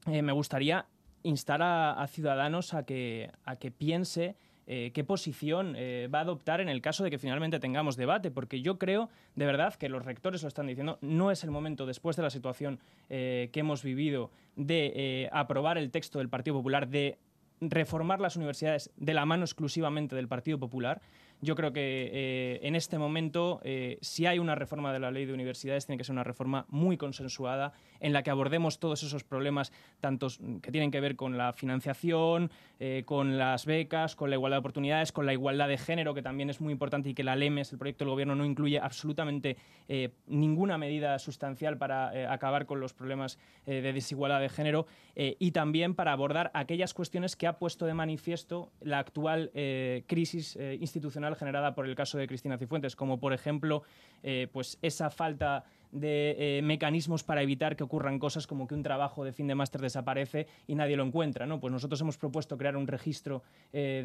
eh, 0.07 0.22
me 0.22 0.32
gustaría 0.32 0.86
instar 1.22 1.61
a, 1.62 2.07
Ciudadanos 2.09 2.74
a 2.74 2.84
que, 2.84 3.30
a 3.44 3.57
que 3.57 3.70
piense 3.70 4.36
eh, 4.66 4.92
qué 4.94 5.03
posición 5.03 5.74
va 5.74 6.18
a 6.18 6.22
adoptar 6.22 6.61
en 6.61 6.68
el 6.68 6.80
caso 6.80 7.03
de 7.03 7.11
que 7.11 7.18
finalmente 7.18 7.59
tengamos 7.59 7.96
debate, 7.96 8.30
porque 8.30 8.62
yo 8.62 8.78
creo 8.78 9.09
de 9.34 9.44
verdad 9.44 9.74
que 9.74 9.88
los 9.88 10.05
rectores 10.05 10.42
lo 10.42 10.49
están 10.49 10.66
diciendo, 10.66 10.99
no 11.01 11.30
es 11.30 11.42
el 11.42 11.51
momento 11.51 11.86
después 11.86 12.16
de 12.16 12.22
la 12.22 12.30
situación 12.30 12.78
que 13.09 13.51
hemos 13.55 13.82
vivido 13.82 14.30
de 14.57 15.28
aprobar 15.32 15.76
el 15.76 15.90
texto 15.90 16.18
del 16.18 16.28
Partido 16.28 16.57
Popular, 16.57 16.88
de 16.88 17.18
reformar 17.61 18.20
las 18.20 18.36
universidades 18.36 18.90
de 18.96 19.14
la 19.14 19.24
mano 19.26 19.44
exclusivamente 19.44 20.16
del 20.16 20.28
Partido 20.28 20.59
Popular. 20.59 21.00
Yo 21.41 21.55
creo 21.55 21.72
que 21.72 22.11
eh, 22.12 22.61
en 22.62 22.74
este 22.74 22.99
momento, 22.99 23.61
eh, 23.62 23.99
si 24.01 24.26
hay 24.26 24.41
una 24.41 24.57
reforma 24.57 24.93
de 24.93 24.99
la 24.99 25.12
ley 25.12 25.24
de 25.24 25.32
universidades, 25.32 25.86
tiene 25.86 25.97
que 25.97 26.05
ser 26.05 26.12
una 26.12 26.24
reforma 26.24 26.66
muy 26.68 26.97
consensuada, 26.97 27.72
en 28.01 28.12
la 28.12 28.24
que 28.24 28.30
abordemos 28.30 28.80
todos 28.80 29.05
esos 29.05 29.22
problemas, 29.22 29.72
tantos 30.01 30.41
que 30.62 30.72
tienen 30.72 30.91
que 30.91 31.01
ver 31.01 31.14
con 31.14 31.39
la 31.39 31.53
financiación, 31.53 32.51
eh, 32.80 33.05
con 33.07 33.39
las 33.39 33.66
becas, 33.66 34.16
con 34.16 34.30
la 34.30 34.36
igualdad 34.36 34.57
de 34.57 34.61
oportunidades, 34.61 35.12
con 35.12 35.26
la 35.26 35.32
igualdad 35.32 35.68
de 35.68 35.78
género, 35.78 36.12
que 36.12 36.22
también 36.22 36.51
es 36.51 36.61
muy 36.61 36.72
importante 36.72 37.11
y 37.11 37.14
que 37.14 37.22
la 37.22 37.36
LEMES, 37.36 37.72
el 37.72 37.78
proyecto 37.78 38.05
del 38.05 38.11
gobierno, 38.11 38.34
no 38.34 38.45
incluye 38.45 38.80
absolutamente 38.80 39.57
ninguna 40.26 40.76
medida 40.76 41.18
sustancial 41.18 41.78
para 41.78 42.32
acabar 42.32 42.66
con 42.66 42.78
los 42.78 42.93
problemas 42.93 43.39
de 43.64 43.93
desigualdad 43.93 44.41
de 44.41 44.51
género 44.51 44.86
y 45.16 45.53
también 45.53 45.95
para 45.95 46.12
abordar 46.12 46.51
aquellas 46.53 46.93
cuestiones 46.93 47.36
que 47.36 47.47
ha 47.47 47.59
puesto 47.59 47.86
de 47.86 47.95
manifiesto 47.95 48.70
la 48.80 48.99
actual 48.99 49.51
crisis 50.07 50.57
eh, 50.57 50.76
generada 51.36 51.74
por 51.74 51.86
el 51.86 51.94
caso 51.94 52.18
de 52.18 52.26
Cristina 52.26 52.58
Cifuentes, 52.58 52.96
como 52.96 53.18
por 53.18 53.32
ejemplo 53.32 53.82
eh, 54.22 54.48
pues 54.52 54.78
esa 54.82 55.10
falta 55.10 55.64
de 55.90 56.36
eh, 56.58 56.62
mecanismos 56.62 57.24
para 57.24 57.42
evitar 57.42 57.74
que 57.74 57.82
ocurran 57.82 58.18
cosas 58.18 58.46
como 58.46 58.68
que 58.68 58.74
un 58.74 58.82
trabajo 58.82 59.24
de 59.24 59.32
fin 59.32 59.46
de 59.46 59.54
máster 59.54 59.80
desaparece 59.80 60.46
y 60.66 60.74
nadie 60.74 60.96
lo 60.96 61.04
encuentra. 61.04 61.46
¿no? 61.46 61.60
Pues 61.60 61.72
nosotros 61.72 61.98
hemos 62.02 62.18
propuesto 62.18 62.58
crear 62.58 62.76
un 62.76 62.86
registro 62.86 63.42
eh, 63.72 64.04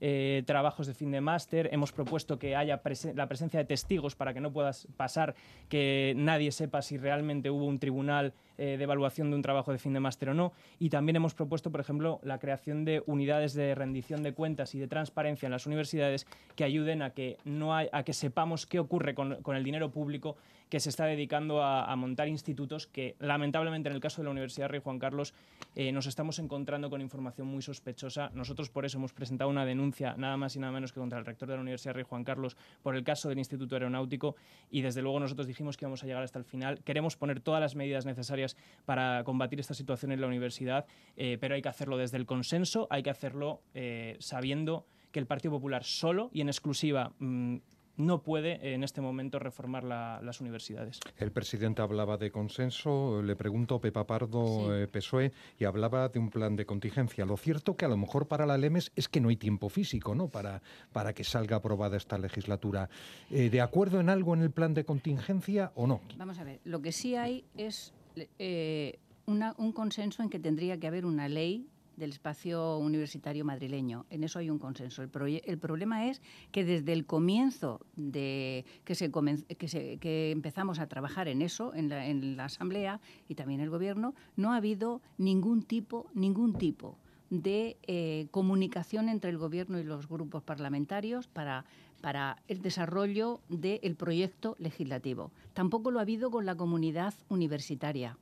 de 0.00 0.42
trabajos 0.42 0.88
de 0.88 0.94
fin 0.94 1.12
de 1.12 1.20
máster, 1.20 1.68
hemos 1.72 1.92
propuesto 1.92 2.38
que 2.38 2.56
haya 2.56 2.80
la 3.14 3.28
presencia 3.28 3.60
de 3.60 3.64
testigos 3.64 4.16
para 4.16 4.34
que 4.34 4.40
no 4.40 4.52
puedas 4.52 4.88
pasar 4.96 5.34
que 5.68 6.14
nadie 6.16 6.50
sepa 6.50 6.82
si 6.82 6.98
realmente 6.98 7.50
hubo 7.50 7.66
un 7.66 7.78
tribunal 7.78 8.32
eh, 8.60 8.76
de 8.76 8.84
evaluación 8.84 9.30
de 9.30 9.36
un 9.36 9.42
trabajo 9.42 9.72
de 9.72 9.78
fin 9.78 9.92
de 9.94 10.00
máster 10.00 10.28
o 10.28 10.34
no. 10.34 10.52
Y 10.78 10.90
también 10.90 11.16
hemos 11.16 11.34
propuesto, 11.34 11.72
por 11.72 11.80
ejemplo, 11.80 12.20
la 12.22 12.38
creación 12.38 12.84
de 12.84 13.02
unidades 13.06 13.54
de 13.54 13.74
rendición 13.74 14.22
de 14.22 14.34
cuentas 14.34 14.74
y 14.74 14.78
de 14.78 14.86
transparencia 14.86 15.46
en 15.46 15.52
las 15.52 15.66
universidades 15.66 16.26
que 16.56 16.64
ayuden 16.64 17.00
a 17.02 17.10
que, 17.10 17.38
no 17.44 17.74
hay- 17.74 17.88
a 17.90 18.02
que 18.02 18.12
sepamos 18.12 18.66
qué 18.66 18.78
ocurre 18.78 19.14
con, 19.14 19.42
con 19.42 19.56
el 19.56 19.64
dinero 19.64 19.90
público 19.90 20.36
que 20.70 20.78
se 20.78 20.88
está 20.88 21.04
dedicando 21.04 21.64
a, 21.64 21.94
montar 21.96 22.28
institutos 22.28 22.86
que, 22.86 23.16
lamentablemente, 23.18 23.88
en 23.88 23.94
el 23.96 24.00
caso 24.00 24.22
de 24.22 24.26
la 24.26 24.30
Universidad 24.30 24.68
Rey 24.68 24.80
Juan 24.80 25.00
Carlos, 25.00 25.34
eh, 25.74 25.90
nos 25.90 26.06
estamos 26.06 26.38
encontrando 26.38 26.88
con 26.88 27.00
información 27.00 27.48
muy 27.48 27.60
sospechosa. 27.60 28.30
Nosotros, 28.34 28.70
por 28.70 28.84
eso, 28.84 28.96
hemos 28.98 29.12
presentado 29.12 29.50
una 29.50 29.64
denuncia, 29.66 30.14
nada 30.16 30.36
más 30.36 30.54
y 30.54 30.60
nada 30.60 30.72
menos 30.72 30.92
que 30.92 31.00
contra 31.00 31.18
el 31.18 31.26
rector 31.26 31.48
de 31.48 31.56
la 31.56 31.60
Universidad 31.60 31.94
Rey 31.94 32.04
Juan 32.08 32.22
Carlos, 32.22 32.56
por 32.84 32.94
el 32.94 33.02
caso 33.02 33.28
del 33.28 33.38
Instituto 33.38 33.74
Aeronáutico. 33.74 34.36
Y, 34.70 34.82
desde 34.82 35.02
luego, 35.02 35.18
nosotros 35.18 35.48
dijimos 35.48 35.76
que 35.76 35.86
íbamos 35.86 36.04
a 36.04 36.06
llegar 36.06 36.22
hasta 36.22 36.38
el 36.38 36.44
final. 36.44 36.78
Queremos 36.84 37.16
poner 37.16 37.40
todas 37.40 37.60
las 37.60 37.74
medidas 37.74 38.06
necesarias 38.06 38.49
para 38.84 39.22
combatir 39.24 39.60
esta 39.60 39.74
situación 39.74 40.12
en 40.12 40.20
la 40.20 40.26
universidad, 40.26 40.86
eh, 41.16 41.38
pero 41.40 41.54
hay 41.54 41.62
que 41.62 41.68
hacerlo 41.68 41.96
desde 41.96 42.16
el 42.16 42.26
consenso, 42.26 42.86
hay 42.90 43.02
que 43.02 43.10
hacerlo 43.10 43.60
eh, 43.74 44.16
sabiendo 44.20 44.86
que 45.12 45.18
el 45.20 45.26
Partido 45.26 45.52
Popular 45.52 45.84
solo 45.84 46.30
y 46.32 46.40
en 46.40 46.48
exclusiva 46.48 47.12
mm, 47.18 47.56
no 47.96 48.22
puede 48.22 48.72
en 48.72 48.82
este 48.82 49.02
momento 49.02 49.38
reformar 49.38 49.84
la- 49.84 50.20
las 50.22 50.40
universidades. 50.40 51.00
El 51.18 51.32
presidente 51.32 51.82
hablaba 51.82 52.16
de 52.16 52.30
consenso, 52.30 53.20
le 53.22 53.36
pregunto 53.36 53.78
Pepa 53.78 54.06
Pardo, 54.06 54.74
eh, 54.74 54.86
PSOE, 54.86 55.32
y 55.58 55.64
hablaba 55.64 56.08
de 56.08 56.18
un 56.18 56.30
plan 56.30 56.56
de 56.56 56.64
contingencia. 56.64 57.26
Lo 57.26 57.36
cierto 57.36 57.76
que 57.76 57.84
a 57.84 57.88
lo 57.88 57.98
mejor 57.98 58.26
para 58.26 58.46
la 58.46 58.56
LEMES 58.56 58.92
es 58.96 59.08
que 59.08 59.20
no 59.20 59.28
hay 59.28 59.36
tiempo 59.36 59.68
físico 59.68 60.14
¿no? 60.14 60.28
para, 60.28 60.62
para 60.92 61.12
que 61.12 61.24
salga 61.24 61.56
aprobada 61.56 61.98
esta 61.98 62.16
legislatura. 62.16 62.88
Eh, 63.30 63.50
¿De 63.50 63.60
acuerdo 63.60 64.00
en 64.00 64.08
algo 64.08 64.32
en 64.32 64.40
el 64.42 64.50
plan 64.50 64.72
de 64.72 64.84
contingencia 64.84 65.70
o 65.74 65.86
no? 65.86 66.00
Vamos 66.16 66.38
a 66.38 66.44
ver, 66.44 66.60
lo 66.64 66.80
que 66.80 66.92
sí 66.92 67.16
hay 67.16 67.44
es 67.54 67.92
eh, 68.38 68.98
una- 69.26 69.54
un 69.58 69.72
consenso 69.72 70.22
en 70.22 70.30
que 70.30 70.38
tendría 70.38 70.78
que 70.78 70.86
haber 70.86 71.06
una 71.06 71.28
ley 71.28 71.66
del 71.96 72.10
espacio 72.10 72.78
universitario 72.78 73.44
madrileño. 73.44 74.06
En 74.08 74.24
eso 74.24 74.38
hay 74.38 74.48
un 74.48 74.58
consenso. 74.58 75.02
El, 75.02 75.10
problema 75.58 76.06
es 76.08 76.22
que 76.50 76.64
desde 76.64 76.94
el 76.94 77.04
comienzo 77.04 77.80
de 77.94 78.64
que, 78.84 78.94
se 78.94 79.10
que, 79.10 79.98
que 80.00 80.30
empezamos 80.30 80.78
a 80.80 80.86
trabajar 80.86 81.28
en 81.28 81.42
eso, 81.42 81.74
en 81.74 81.90
la, 81.90 82.06
en 82.06 82.36
la 82.36 82.46
Asamblea 82.46 83.00
y 83.28 83.34
también 83.34 83.60
el 83.60 83.68
Gobierno, 83.68 84.14
no 84.36 84.52
ha 84.52 84.56
habido 84.56 85.02
ningún 85.18 85.62
tipo, 85.62 86.06
ningún 86.14 86.54
tipo 86.54 86.96
de 87.28 87.76
eh, 87.86 88.26
comunicación 88.30 89.08
entre 89.08 89.30
el 89.30 89.38
Gobierno 89.38 89.78
y 89.78 89.84
los 89.84 90.08
grupos 90.08 90.42
parlamentarios 90.42 91.28
para, 91.28 91.64
para 92.00 92.38
el 92.48 92.62
desarrollo 92.62 93.40
del 93.48 93.94
proyecto 93.96 94.56
legislativo. 94.58 95.30
Tampoco 95.54 95.90
lo 95.90 95.98
ha 95.98 96.02
habido 96.02 96.30
con 96.30 96.46
la 96.46 96.54
comunidad 96.54 97.14
universitaria. 97.28 98.16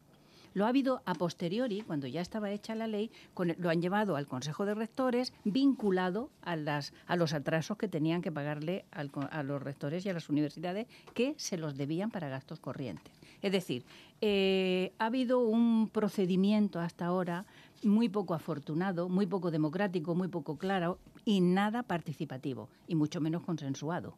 Lo 0.54 0.64
ha 0.64 0.68
habido 0.68 1.02
a 1.04 1.14
posteriori, 1.14 1.82
cuando 1.82 2.06
ya 2.06 2.20
estaba 2.20 2.50
hecha 2.50 2.74
la 2.74 2.86
ley, 2.86 3.10
con 3.34 3.54
lo 3.58 3.70
han 3.70 3.80
llevado 3.82 4.16
al 4.16 4.26
Consejo 4.26 4.64
de 4.64 4.74
Rectores 4.74 5.32
vinculado 5.44 6.30
a, 6.42 6.56
las, 6.56 6.92
a 7.06 7.16
los 7.16 7.32
atrasos 7.34 7.76
que 7.76 7.86
tenían 7.86 8.22
que 8.22 8.32
pagarle 8.32 8.84
a 8.90 9.42
los 9.42 9.62
rectores 9.62 10.04
y 10.04 10.08
a 10.08 10.14
las 10.14 10.28
universidades 10.28 10.86
que 11.14 11.34
se 11.36 11.58
los 11.58 11.76
debían 11.76 12.10
para 12.10 12.28
gastos 12.28 12.60
corrientes. 12.60 13.12
Es 13.42 13.52
decir, 13.52 13.84
eh, 14.20 14.92
ha 14.98 15.06
habido 15.06 15.38
un 15.38 15.88
procedimiento 15.92 16.80
hasta 16.80 17.06
ahora 17.06 17.44
muy 17.84 18.08
poco 18.08 18.34
afortunado, 18.34 19.08
muy 19.08 19.26
poco 19.26 19.50
democrático, 19.50 20.14
muy 20.14 20.28
poco 20.28 20.58
claro 20.58 20.98
y 21.28 21.42
nada 21.42 21.82
participativo, 21.82 22.70
y 22.86 22.94
mucho 22.94 23.20
menos 23.20 23.42
consensuado. 23.42 24.16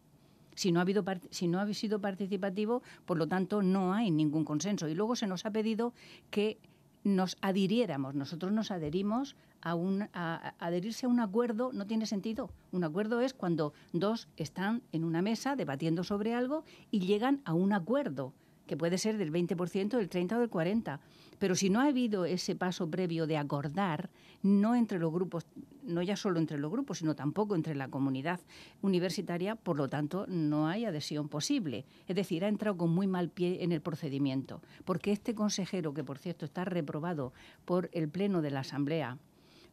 Si 0.54 0.70
no, 0.70 0.78
ha 0.78 0.82
habido 0.82 1.04
si 1.30 1.48
no 1.48 1.58
ha 1.58 1.74
sido 1.74 2.00
participativo, 2.00 2.84
por 3.04 3.18
lo 3.18 3.26
tanto, 3.26 3.62
no 3.62 3.92
hay 3.92 4.12
ningún 4.12 4.44
consenso. 4.44 4.86
Y 4.86 4.94
luego 4.94 5.16
se 5.16 5.26
nos 5.26 5.44
ha 5.44 5.50
pedido 5.50 5.92
que 6.30 6.60
nos 7.02 7.36
adhiriéramos. 7.40 8.14
Nosotros 8.14 8.52
nos 8.52 8.70
adherimos 8.70 9.34
a 9.60 9.74
un 9.74 10.08
adherirse 10.12 11.06
a 11.06 11.08
un 11.08 11.18
acuerdo 11.18 11.72
no 11.72 11.84
tiene 11.84 12.06
sentido. 12.06 12.48
Un 12.70 12.84
acuerdo 12.84 13.20
es 13.22 13.34
cuando 13.34 13.72
dos 13.92 14.28
están 14.36 14.80
en 14.92 15.02
una 15.02 15.20
mesa 15.20 15.56
debatiendo 15.56 16.04
sobre 16.04 16.32
algo 16.32 16.62
y 16.92 17.00
llegan 17.00 17.40
a 17.44 17.54
un 17.54 17.72
acuerdo 17.72 18.34
que 18.70 18.76
puede 18.76 18.98
ser 18.98 19.18
del 19.18 19.32
20%, 19.32 19.96
del 19.98 20.08
30 20.08 20.36
o 20.36 20.38
del 20.38 20.48
40. 20.48 21.00
Pero 21.40 21.56
si 21.56 21.70
no 21.70 21.80
ha 21.80 21.86
habido 21.86 22.24
ese 22.24 22.54
paso 22.54 22.88
previo 22.88 23.26
de 23.26 23.36
acordar, 23.36 24.10
no 24.44 24.76
entre 24.76 25.00
los 25.00 25.12
grupos, 25.12 25.44
no 25.82 26.02
ya 26.02 26.14
solo 26.14 26.38
entre 26.38 26.56
los 26.56 26.70
grupos, 26.70 26.98
sino 26.98 27.16
tampoco 27.16 27.56
entre 27.56 27.74
la 27.74 27.88
comunidad 27.88 28.38
universitaria, 28.80 29.56
por 29.56 29.76
lo 29.76 29.88
tanto, 29.88 30.24
no 30.28 30.68
hay 30.68 30.84
adhesión 30.84 31.28
posible. 31.28 31.84
Es 32.06 32.14
decir, 32.14 32.44
ha 32.44 32.48
entrado 32.48 32.76
con 32.76 32.90
muy 32.90 33.08
mal 33.08 33.28
pie 33.28 33.64
en 33.64 33.72
el 33.72 33.80
procedimiento, 33.80 34.62
porque 34.84 35.10
este 35.10 35.34
consejero, 35.34 35.92
que 35.92 36.04
por 36.04 36.18
cierto 36.18 36.44
está 36.44 36.64
reprobado 36.64 37.32
por 37.64 37.90
el 37.92 38.08
Pleno 38.08 38.40
de 38.40 38.52
la 38.52 38.60
Asamblea, 38.60 39.18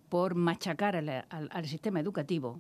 por 0.09 0.33
machacar 0.33 0.95
al, 0.95 1.07
al- 1.09 1.49
al 1.51 1.65
sistema 1.67 1.99
educativo, 1.99 2.59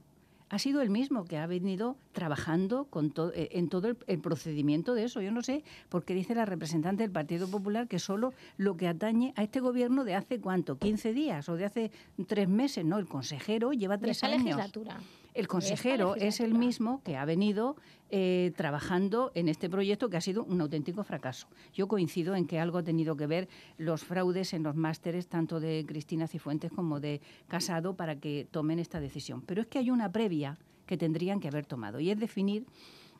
ha 0.49 0.59
sido 0.59 0.81
el 0.81 0.89
mismo 0.89 1.25
que 1.25 1.37
ha 1.37 1.45
venido 1.47 1.97
trabajando 2.13 2.85
con 2.85 3.11
to- 3.11 3.33
eh, 3.33 3.49
en 3.53 3.67
todo 3.69 3.89
el, 3.89 3.97
el 4.07 4.19
procedimiento 4.19 4.93
de 4.93 5.03
eso. 5.03 5.21
Yo 5.21 5.31
no 5.31 5.41
sé 5.41 5.63
por 5.89 6.05
qué 6.05 6.13
dice 6.13 6.35
la 6.35 6.45
representante 6.45 7.03
del 7.03 7.11
Partido 7.11 7.49
Popular 7.49 7.87
que 7.87 7.99
solo 7.99 8.33
lo 8.57 8.77
que 8.77 8.87
atañe 8.87 9.33
a 9.35 9.43
este 9.43 9.59
gobierno 9.59 10.03
de 10.05 10.15
hace 10.15 10.39
cuánto, 10.39 10.77
15 10.77 11.13
días 11.13 11.49
o 11.49 11.55
de 11.57 11.65
hace 11.65 11.91
tres 12.27 12.47
meses, 12.47 12.85
no, 12.85 12.97
el 12.97 13.07
consejero 13.07 13.73
lleva 13.73 13.97
De 13.97 14.03
tres 14.03 14.17
esta 14.17 14.27
años. 14.27 14.43
legislatura. 14.43 14.99
El 15.37 15.47
consejero 15.47 16.15
es 16.15 16.39
el 16.39 16.55
mismo 16.55 17.03
que 17.03 17.15
ha 17.15 17.23
venido 17.23 17.75
eh, 18.09 18.53
trabajando 18.55 19.31
en 19.35 19.49
este 19.49 19.69
proyecto 19.69 20.09
que 20.09 20.17
ha 20.17 20.21
sido 20.21 20.43
un 20.43 20.59
auténtico 20.61 21.03
fracaso. 21.03 21.47
Yo 21.75 21.87
coincido 21.87 22.35
en 22.35 22.47
que 22.47 22.59
algo 22.59 22.79
ha 22.79 22.83
tenido 22.83 23.15
que 23.15 23.27
ver 23.27 23.47
los 23.77 24.03
fraudes 24.03 24.53
en 24.53 24.63
los 24.63 24.75
másteres 24.75 25.27
tanto 25.27 25.59
de 25.59 25.85
Cristina 25.87 26.27
Cifuentes 26.27 26.71
como 26.71 26.99
de 26.99 27.21
Casado 27.47 27.95
para 27.95 28.15
que 28.15 28.47
tomen 28.49 28.79
esta 28.79 28.99
decisión. 28.99 29.43
Pero 29.43 29.61
es 29.61 29.67
que 29.67 29.77
hay 29.77 29.91
una 29.91 30.11
previa 30.11 30.57
que 30.87 30.97
tendrían 30.97 31.39
que 31.39 31.49
haber 31.49 31.67
tomado 31.67 31.99
y 31.99 32.09
es 32.09 32.19
definir 32.19 32.65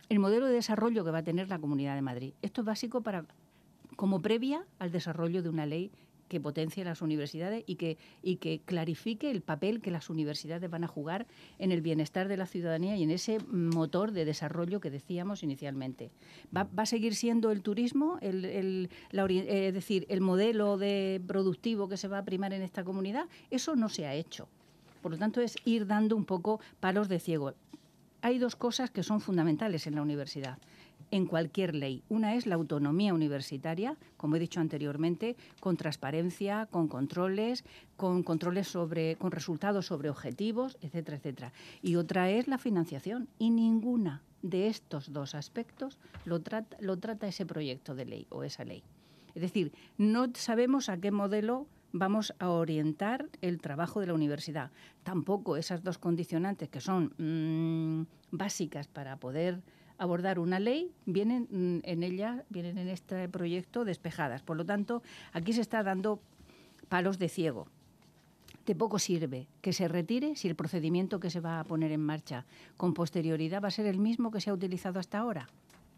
el 0.09 0.17
modelo 0.17 0.47
de 0.47 0.53
desarrollo 0.53 1.05
que 1.05 1.11
va 1.11 1.19
a 1.19 1.23
tener 1.23 1.49
la 1.49 1.59
Comunidad 1.59 1.93
de 1.93 2.01
Madrid. 2.01 2.33
Esto 2.41 2.61
es 2.61 2.65
básico 2.65 3.01
para 3.01 3.25
como 3.95 4.23
previa 4.23 4.65
al 4.79 4.91
desarrollo 4.91 5.43
de 5.43 5.49
una 5.49 5.67
ley 5.67 5.91
que 6.27 6.39
potencie 6.39 6.83
las 6.83 7.01
universidades 7.01 7.63
y 7.67 7.75
que, 7.75 7.97
y 8.21 8.37
que 8.37 8.59
clarifique 8.65 9.31
el 9.31 9.41
papel 9.41 9.81
que 9.81 9.91
las 9.91 10.09
universidades 10.09 10.69
van 10.69 10.83
a 10.83 10.87
jugar 10.87 11.25
en 11.59 11.71
el 11.71 11.81
bienestar 11.81 12.27
de 12.27 12.37
la 12.37 12.45
ciudadanía 12.45 12.95
y 12.95 13.03
en 13.03 13.11
ese 13.11 13.39
motor 13.49 14.11
de 14.11 14.25
desarrollo 14.25 14.79
que 14.79 14.89
decíamos 14.91 15.43
inicialmente. 15.43 16.11
¿Va, 16.55 16.63
va 16.77 16.83
a 16.83 16.85
seguir 16.85 17.15
siendo 17.15 17.51
el 17.51 17.61
turismo, 17.61 18.17
el, 18.21 18.45
el- 18.45 18.89
la 19.11 19.25
eh, 19.25 19.67
es 19.67 19.73
decir, 19.73 20.05
el 20.09 20.21
modelo 20.21 20.77
de 20.77 21.21
productivo 21.27 21.87
que 21.89 21.97
se 21.97 22.07
va 22.07 22.19
a 22.19 22.25
primar 22.25 22.53
en 22.53 22.61
esta 22.61 22.83
comunidad? 22.83 23.25
Eso 23.51 23.75
no 23.75 23.89
se 23.89 24.05
ha 24.05 24.13
hecho. 24.13 24.47
Por 25.01 25.11
lo 25.11 25.17
tanto, 25.17 25.41
es 25.41 25.55
ir 25.65 25.87
dando 25.87 26.15
un 26.15 26.25
poco 26.25 26.59
palos 26.79 27.07
de 27.07 27.19
ciego. 27.19 27.53
Hay 28.21 28.39
dos 28.39 28.55
cosas 28.55 28.89
que 28.89 29.03
son 29.03 29.21
fundamentales 29.21 29.85
en 29.87 29.95
la 29.95 30.01
universidad, 30.01 30.57
en 31.11 31.25
cualquier 31.25 31.75
ley. 31.75 32.03
Una 32.09 32.35
es 32.35 32.45
la 32.45 32.55
autonomía 32.55 33.13
universitaria, 33.13 33.97
como 34.17 34.35
he 34.35 34.39
dicho 34.39 34.59
anteriormente, 34.59 35.35
con 35.59 35.77
transparencia, 35.77 36.67
con 36.69 36.87
controles, 36.87 37.63
con 37.95 38.23
controles 38.23 38.67
sobre, 38.67 39.15
con 39.15 39.31
resultados 39.31 39.87
sobre 39.87 40.09
objetivos, 40.09 40.77
etcétera, 40.81 41.17
etcétera. 41.17 41.53
Y 41.81 41.95
otra 41.95 42.29
es 42.29 42.47
la 42.47 42.57
financiación. 42.57 43.27
Y 43.39 43.49
ninguna 43.49 44.21
de 44.41 44.67
estos 44.67 45.11
dos 45.11 45.35
aspectos 45.35 45.97
lo 46.25 46.41
trata, 46.41 46.77
lo 46.79 46.97
trata 46.97 47.27
ese 47.27 47.45
proyecto 47.45 47.95
de 47.95 48.05
ley 48.05 48.27
o 48.29 48.43
esa 48.43 48.63
ley. 48.63 48.83
Es 49.35 49.41
decir, 49.41 49.71
no 49.97 50.27
sabemos 50.33 50.89
a 50.89 50.97
qué 50.97 51.11
modelo 51.11 51.67
vamos 51.93 52.33
a 52.39 52.49
orientar 52.49 53.27
el 53.41 53.59
trabajo 53.59 53.99
de 53.99 54.07
la 54.07 54.13
universidad. 54.13 54.71
Tampoco 55.03 55.57
esas 55.57 55.83
dos 55.83 55.97
condicionantes 55.97 56.69
que 56.69 56.81
son 56.81 57.13
mm, 57.17 58.35
básicas 58.35 58.87
para 58.87 59.17
poder 59.17 59.61
abordar 59.97 60.39
una 60.39 60.59
ley 60.59 60.91
vienen 61.05 61.47
mm, 61.49 61.79
en 61.83 62.03
ella, 62.03 62.43
vienen 62.49 62.77
en 62.77 62.87
este 62.87 63.27
proyecto 63.29 63.85
despejadas. 63.85 64.41
Por 64.41 64.57
lo 64.57 64.65
tanto, 64.65 65.01
aquí 65.33 65.53
se 65.53 65.61
está 65.61 65.83
dando 65.83 66.19
palos 66.89 67.19
de 67.19 67.29
ciego. 67.29 67.67
De 68.65 68.75
poco 68.75 68.99
sirve 68.99 69.47
que 69.61 69.71
se 69.71 69.87
retire 69.87 70.35
si 70.35 70.49
el 70.49 70.55
procedimiento 70.55 71.19
que 71.19 71.29
se 71.29 71.39
va 71.39 71.59
a 71.59 71.63
poner 71.63 71.91
en 71.91 72.01
marcha 72.01 72.45
con 72.75 72.93
posterioridad 72.93 73.63
va 73.63 73.69
a 73.69 73.71
ser 73.71 73.85
el 73.85 73.97
mismo 73.97 74.29
que 74.29 74.41
se 74.41 74.49
ha 74.49 74.53
utilizado 74.53 74.99
hasta 74.99 75.19
ahora. 75.19 75.47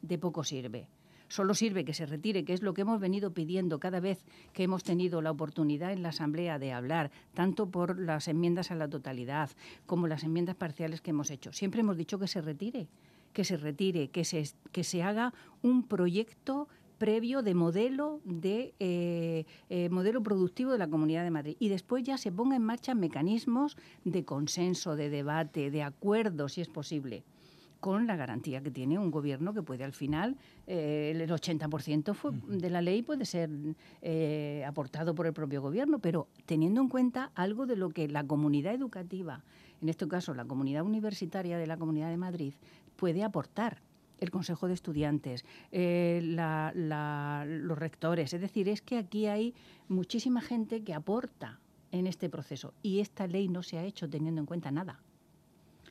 De 0.02 0.20
poco 0.20 0.44
sirve. 0.44 0.88
Solo 1.30 1.54
sirve 1.54 1.86
que 1.86 1.94
se 1.94 2.08
retire, 2.08 2.44
que 2.44 2.54
es 2.54 2.64
lo 2.64 2.74
que 2.74 2.82
hemos 2.82 3.00
venido 3.00 3.32
pidiendo 3.34 3.80
cada 3.80 4.00
vez 4.00 4.24
que 4.52 4.64
hemos 4.64 4.84
tenido 4.84 5.22
la 5.22 5.30
oportunidad 5.30 5.92
en 5.94 6.02
la 6.02 6.10
Asamblea 6.10 6.58
de 6.58 6.74
hablar, 6.74 7.12
tanto 7.36 7.70
por 7.70 8.00
las 8.00 8.28
enmiendas 8.28 8.72
a 8.72 8.76
la 8.76 8.88
totalidad 8.88 9.52
como 9.86 10.08
las 10.08 10.24
enmiendas 10.24 10.56
parciales 10.56 11.02
que 11.02 11.12
hemos 11.12 11.30
hecho. 11.30 11.54
Siempre 11.54 11.82
hemos 11.82 11.98
dicho 11.98 12.18
que 12.18 12.28
se 12.28 12.42
retire, 12.42 12.88
que 13.34 13.44
se 13.44 13.58
retire, 13.58 14.10
que 14.10 14.24
se, 14.26 14.50
que 14.72 14.84
se 14.84 15.04
haga 15.04 15.34
un 15.62 15.84
proyecto 15.84 16.68
previo 16.98 17.42
de 17.44 17.54
modelo 17.56 18.20
de 18.26 18.74
eh, 18.80 19.46
eh, 19.70 19.90
modelo 19.90 20.22
productivo 20.22 20.72
de 20.74 20.78
la 20.78 20.90
Comunidad 20.90 21.24
de 21.24 21.32
Madrid. 21.32 21.56
Y 21.60 21.70
después 21.70 22.04
ya 22.04 22.18
se 22.18 22.32
ponga 22.32 22.58
en 22.58 22.64
marcha 22.64 22.94
mecanismos 22.94 23.78
de 24.04 24.26
consenso, 24.26 24.96
de 24.98 25.10
debate, 25.10 25.72
de 25.72 25.84
acuerdo, 25.84 26.50
si 26.50 26.60
es 26.62 26.68
posible 26.68 27.24
con 27.80 28.08
la 28.08 28.18
garantía 28.18 28.62
que 28.62 28.72
tiene 28.72 29.00
un 29.00 29.10
gobierno 29.10 29.54
que 29.54 29.62
puede 29.64 29.86
al 29.86 29.94
final, 29.94 30.36
eh, 30.68 31.14
el 31.16 31.32
80% 31.32 32.14
fue- 32.14 32.34
de 32.50 32.70
la 32.70 32.82
ley 32.82 33.02
puede 33.02 33.24
ser 33.24 33.50
eh, 34.02 34.66
aportado 34.68 35.16
por 35.16 35.26
el 35.28 35.32
propio 35.32 35.62
gobierno, 35.62 36.00
pero 36.00 36.28
teniendo 36.46 36.82
en 36.82 36.90
cuenta 36.90 37.32
algo 37.36 37.66
de 37.66 37.78
lo 37.78 37.90
que 37.92 38.10
la 38.10 38.26
comunidad 38.26 38.74
educativa, 38.74 39.46
en 39.82 39.88
este 39.88 40.06
caso 40.10 40.34
la 40.34 40.44
comunidad 40.44 40.84
universitaria 40.84 41.58
de 41.58 41.68
la 41.68 41.78
Comunidad 41.78 42.10
de 42.10 42.18
Madrid, 42.18 42.54
puede 43.00 43.24
aportar 43.24 43.82
el 44.20 44.30
Consejo 44.32 44.68
de 44.68 44.74
Estudiantes, 44.74 45.46
eh, 45.72 46.20
la- 46.24 46.74
los 47.48 47.78
rectores. 47.78 48.34
Es 48.34 48.42
decir, 48.42 48.68
es 48.68 48.82
que 48.82 48.98
aquí 48.98 49.28
hay 49.28 49.54
muchísima 49.88 50.42
gente 50.42 50.84
que 50.84 50.94
aporta 50.94 51.60
en 51.92 52.06
este 52.06 52.30
proceso 52.30 52.74
y 52.84 53.00
esta 53.00 53.26
ley 53.28 53.48
no 53.48 53.64
se 53.64 53.78
ha 53.78 53.84
hecho 53.86 54.10
teniendo 54.10 54.42
en 54.42 54.46
cuenta 54.46 54.72
nada 54.72 55.00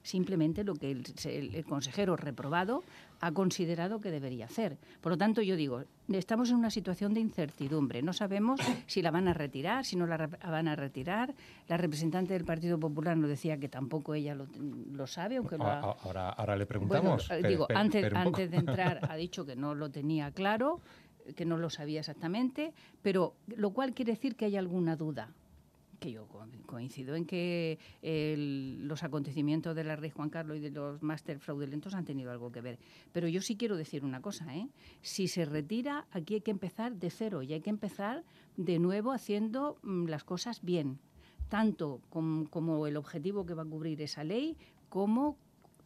simplemente 0.09 0.65
lo 0.65 0.75
que 0.75 0.91
el, 0.91 1.05
el- 1.25 1.55
el 1.55 1.65
consejero 1.65 2.17
reprobado 2.17 2.83
ha 3.21 3.33
considerado 3.33 4.01
que 4.01 4.11
debería 4.11 4.47
hacer. 4.47 4.79
Por 5.01 5.13
lo 5.13 5.19
tanto, 5.19 5.43
yo 5.43 5.55
digo, 5.57 5.83
estamos 6.09 6.49
en 6.51 6.57
una 6.57 6.71
situación 6.71 7.13
de 7.15 7.21
incertidumbre. 7.21 8.01
No 8.01 8.13
sabemos 8.13 8.59
si 8.87 9.03
la 9.03 9.11
van 9.11 9.29
a 9.29 9.35
retirar, 9.35 9.85
si 9.85 9.97
no 9.97 10.07
la 10.07 10.17
van 10.27 10.69
a 10.69 10.77
retirar. 10.77 11.35
La 11.69 11.77
representante 11.77 12.33
del 12.33 12.45
Partido 12.45 12.79
Popular 12.79 13.17
nos 13.17 13.29
decía 13.29 13.59
que 13.59 13.69
tampoco 13.69 14.15
ella 14.15 14.35
lo, 14.35 14.47
lo 14.93 15.07
sabe, 15.07 15.37
aunque 15.37 15.59
lo 15.59 15.65
ha- 15.67 15.81
Ahora, 15.81 16.31
ahora 16.31 16.57
le 16.57 16.65
preguntamos. 16.67 17.31
eh, 17.31 17.43
digo, 17.49 17.67
antes, 17.75 18.03
antes 18.15 18.51
de 18.51 18.57
entrar 18.57 19.01
ha 19.11 19.17
dicho 19.17 19.45
que 19.45 19.57
no 19.57 19.75
lo 19.75 19.91
tenía 19.91 20.31
claro, 20.31 20.81
que 21.37 21.45
no 21.45 21.59
lo 21.59 21.69
sabía 21.69 22.01
exactamente, 22.01 22.73
pero 23.03 23.35
lo 23.57 23.71
cual 23.71 23.93
quiere 23.93 24.13
decir 24.13 24.35
que 24.37 24.47
hay 24.47 24.57
alguna 24.57 24.97
duda 24.97 25.29
que 25.99 26.13
yo 26.13 26.27
co- 26.27 26.47
coincido 26.67 27.15
en 27.17 27.25
que 27.25 27.79
los 28.81 29.03
acontecimientos 29.03 29.75
de 29.75 29.85
la 29.85 29.97
Rey 29.97 30.11
Juan 30.11 30.31
Carlos 30.31 30.57
y 30.59 30.61
de 30.61 30.71
los 30.71 31.03
máster 31.03 31.39
fraudulentos 31.39 31.95
han 31.95 32.05
tenido 32.05 32.31
algo 32.31 32.51
que 32.53 32.61
ver. 32.61 32.79
Pero 33.13 33.29
yo 33.29 33.41
sí 33.43 33.57
quiero 33.57 33.77
decir 33.77 34.05
una 34.05 34.21
cosa, 34.23 34.55
¿eh? 34.57 34.69
Si 35.03 35.29
se 35.29 35.45
retira, 35.45 36.07
aquí 36.11 36.35
hay 36.35 36.41
que 36.41 36.51
empezar 36.51 36.95
de 36.97 37.11
cero 37.11 37.43
y 37.43 37.53
hay 37.53 37.61
que 37.61 37.71
empezar 37.71 38.25
de 38.57 38.79
nuevo 38.79 39.13
haciendo 39.13 39.79
mm, 39.83 40.07
las 40.07 40.25
cosas 40.25 40.63
bien, 40.63 40.99
tanto 41.49 42.01
com- 42.11 42.47
como 42.47 42.87
el 42.87 42.97
objetivo 42.97 43.45
que 43.47 43.55
va 43.55 43.63
a 43.63 43.67
cubrir 43.67 44.01
esa 44.03 44.25
ley, 44.25 44.57
como 44.89 45.37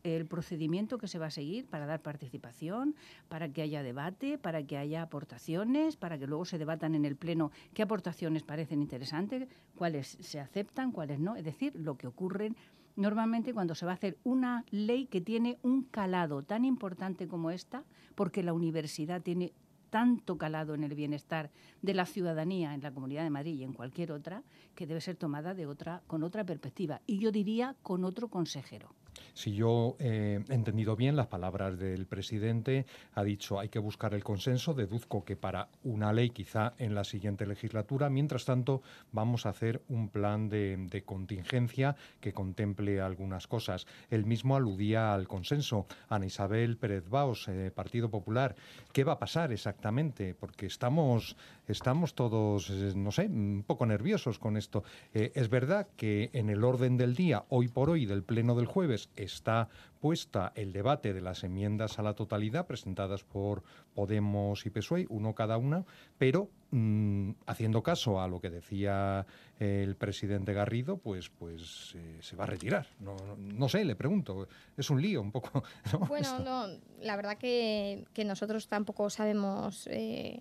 el 0.05 0.27
procedimiento 0.27 0.99
que 0.99 1.09
se 1.09 1.19
va 1.19 1.27
a 1.27 1.31
seguir 1.31 1.67
para 1.67 1.87
dar 1.87 2.03
participación, 2.03 2.95
para 3.29 3.53
que 3.53 3.63
haya 3.63 3.83
debate, 3.83 4.39
para 4.39 4.65
que 4.65 4.77
haya 4.77 5.03
aportaciones, 5.03 5.97
para 5.97 6.19
que 6.19 6.27
luego 6.27 6.45
se 6.45 6.59
debatan 6.59 6.95
en 6.95 7.05
el 7.05 7.17
Pleno 7.17 7.51
qué 7.75 7.83
aportaciones 7.83 8.43
parecen 8.43 8.83
interesantes, 8.83 9.49
cuáles 9.77 10.19
se 10.21 10.41
aceptan, 10.41 10.93
cuáles 10.93 11.21
no. 11.21 11.37
Es 11.37 11.45
decir, 11.45 11.73
lo 11.77 11.97
que 11.97 12.07
ocurre 12.07 12.53
normalmente 12.97 13.55
cuando 13.55 13.75
se 13.75 13.87
va 13.87 13.93
a 13.93 13.95
hacer 13.95 14.19
una 14.25 14.65
ley 14.71 15.07
que 15.07 15.21
tiene 15.21 15.59
un 15.63 15.83
calado 15.85 16.43
tan 16.43 16.65
importante 16.65 17.29
como 17.29 17.51
esta, 17.51 17.85
porque 18.15 18.43
la 18.43 18.53
universidad 18.53 19.23
tiene 19.23 19.53
tanto 19.91 20.39
calado 20.39 20.75
en 20.75 20.85
el 20.85 20.95
bienestar 20.95 21.51
de 21.83 21.93
la 21.93 22.07
ciudadanía 22.07 22.75
en 22.75 22.81
la 22.81 22.93
Comunidad 22.93 23.25
de 23.25 23.31
Madrid 23.31 23.59
y 23.59 23.65
en 23.65 23.75
cualquier 23.75 24.11
otra, 24.11 24.43
que 24.75 24.87
debe 24.87 25.03
ser 25.03 25.17
tomada 25.17 25.53
de 25.55 25.67
otra, 25.67 26.03
con 26.07 26.23
otra 26.23 26.45
perspectiva. 26.45 27.03
Y 27.07 27.19
yo 27.19 27.31
diría 27.31 27.77
con 27.83 28.05
otro 28.05 28.29
consejero. 28.29 28.95
Si 29.35 29.55
yo 29.55 29.97
eh, 29.99 30.41
he 30.49 30.55
entendido 30.55 30.95
bien 30.95 31.17
las 31.17 31.27
palabras 31.27 31.79
del 31.79 32.07
presidente, 32.07 32.87
ha 33.15 33.25
dicho 33.25 33.59
hay 33.59 33.69
que 33.69 33.79
buscar 33.79 34.15
el 34.15 34.25
consenso. 34.25 34.75
Deduzco 34.75 35.25
que 35.25 35.37
para 35.37 35.69
una 35.85 36.13
ley 36.13 36.31
quizá 36.31 36.75
en 36.79 36.95
la 36.95 37.05
siguiente 37.05 37.47
legislatura. 37.47 38.11
Mientras 38.11 38.45
tanto, 38.45 38.83
vamos 39.11 39.47
a 39.47 39.51
hacer 39.51 39.83
un 39.89 40.09
plan 40.09 40.49
de, 40.49 41.03
contingencia 41.07 41.97
que 42.21 42.33
contemple 42.33 43.01
algunas 43.01 43.47
cosas. 43.47 43.87
Él 44.11 44.27
mismo 44.27 44.57
aludía 44.57 45.15
al 45.15 45.27
consenso. 45.27 45.87
Ana 46.09 46.27
Isabel 46.27 46.77
Pérez 46.77 47.09
Baos, 47.09 47.49
eh, 47.49 47.71
Partido 47.75 48.11
Popular. 48.11 48.55
¿Qué 48.93 49.05
va 49.05 49.15
a 49.15 49.19
pasar 49.19 49.53
exactamente? 49.53 50.35
Porque 50.35 50.67
estamos, 50.67 51.37
estamos 51.67 52.15
todos, 52.15 52.71
eh, 52.71 52.93
no 52.95 53.11
sé, 53.11 53.27
un 53.27 53.65
poco 53.67 53.87
nerviosos 53.87 54.39
con 54.39 54.57
esto. 54.57 54.85
es 55.13 55.49
verdad 55.49 55.89
que 55.97 56.31
en 56.33 56.51
el 56.51 56.65
orden 56.65 56.97
del 56.97 57.15
día, 57.15 57.45
hoy 57.49 57.69
por 57.69 57.91
hoy, 57.91 58.07
del 58.07 58.23
Pleno 58.23 58.55
del 58.55 58.67
jueves, 58.67 59.02
está 59.17 59.69
puesta 60.01 60.53
el 60.57 60.73
debate 60.73 61.13
de 61.13 61.21
las 61.21 61.45
enmiendas 61.45 61.99
a 61.99 62.03
la 62.03 62.15
totalidad 62.15 62.67
presentadas 62.67 63.23
por 63.23 63.63
Podemos 63.95 64.67
y 64.67 64.71
PSOE, 64.71 65.07
uno 65.11 65.35
cada 65.35 65.59
una, 65.59 65.85
pero 66.19 66.49
mm, 66.71 67.33
haciendo 67.47 67.83
caso 67.83 68.21
a 68.21 68.27
lo 68.27 68.41
que 68.41 68.51
decía 68.51 69.27
el 69.59 69.95
presidente 69.97 70.55
Garrido, 70.55 70.97
pues, 70.97 71.29
pues 71.29 71.95
eh, 71.95 72.19
se 72.21 72.35
va 72.35 72.45
a 72.45 72.47
retirar. 72.49 72.87
No, 72.99 73.15
no, 73.37 73.69
sé, 73.69 73.85
le 73.85 73.95
pregunto. 73.95 74.49
Es 74.77 74.91
un 74.91 75.01
lío 75.01 75.21
un 75.21 75.31
poco. 75.31 75.63
Bueno, 76.09 76.39
no, 76.41 76.67
la 77.01 77.17
verdad 77.17 77.39
que, 77.39 78.05
que 78.13 78.25
nosotros 78.25 78.67
tampoco 78.69 79.09
sabemos 79.11 79.87
eh, 79.89 80.41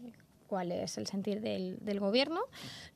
cuál 0.51 0.73
es 0.73 0.97
el 0.97 1.07
sentir 1.07 1.39
del, 1.39 1.99
gobierno. 2.01 2.41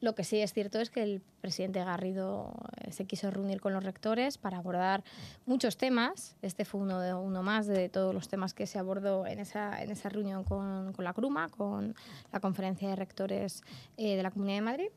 Lo 0.01 0.13
que 0.13 0.25
sí 0.25 0.41
es 0.41 0.51
cierto 0.51 0.81
es 0.81 0.89
que 0.89 1.01
el 1.03 1.21
presidente 1.39 1.81
Garrido 1.81 2.51
eh, 2.81 2.91
se 2.91 3.05
quiso 3.05 3.31
reunir 3.31 3.61
con 3.61 3.71
los 3.71 3.81
rectores 3.81 4.37
para 4.37 4.57
abordar 4.57 5.05
muchos 5.45 5.77
temas. 5.77 6.35
Este 6.41 6.65
fue 6.65 6.81
uno, 6.81 6.99
de, 6.99 7.13
uno 7.13 7.43
más 7.43 7.65
de 7.65 7.87
todos 7.87 8.13
los 8.13 8.27
temas 8.27 8.53
que 8.53 8.67
se 8.67 8.77
abordó 8.77 9.25
en 9.25 9.39
esa, 9.39 9.81
en 9.81 9.89
esa 9.89 10.09
reunión 10.09 10.43
con, 10.43 10.91
con 10.91 11.05
la 11.05 11.13
CRUMA, 11.13 11.47
con 11.47 11.95
la 12.33 12.41
Conferencia 12.41 12.89
de 12.89 12.97
Rectores 12.97 13.61
eh, 13.95 14.17
de 14.17 14.23
la 14.23 14.31
Comunidad 14.31 14.57
de 14.57 14.61
Madrid. 14.61 14.89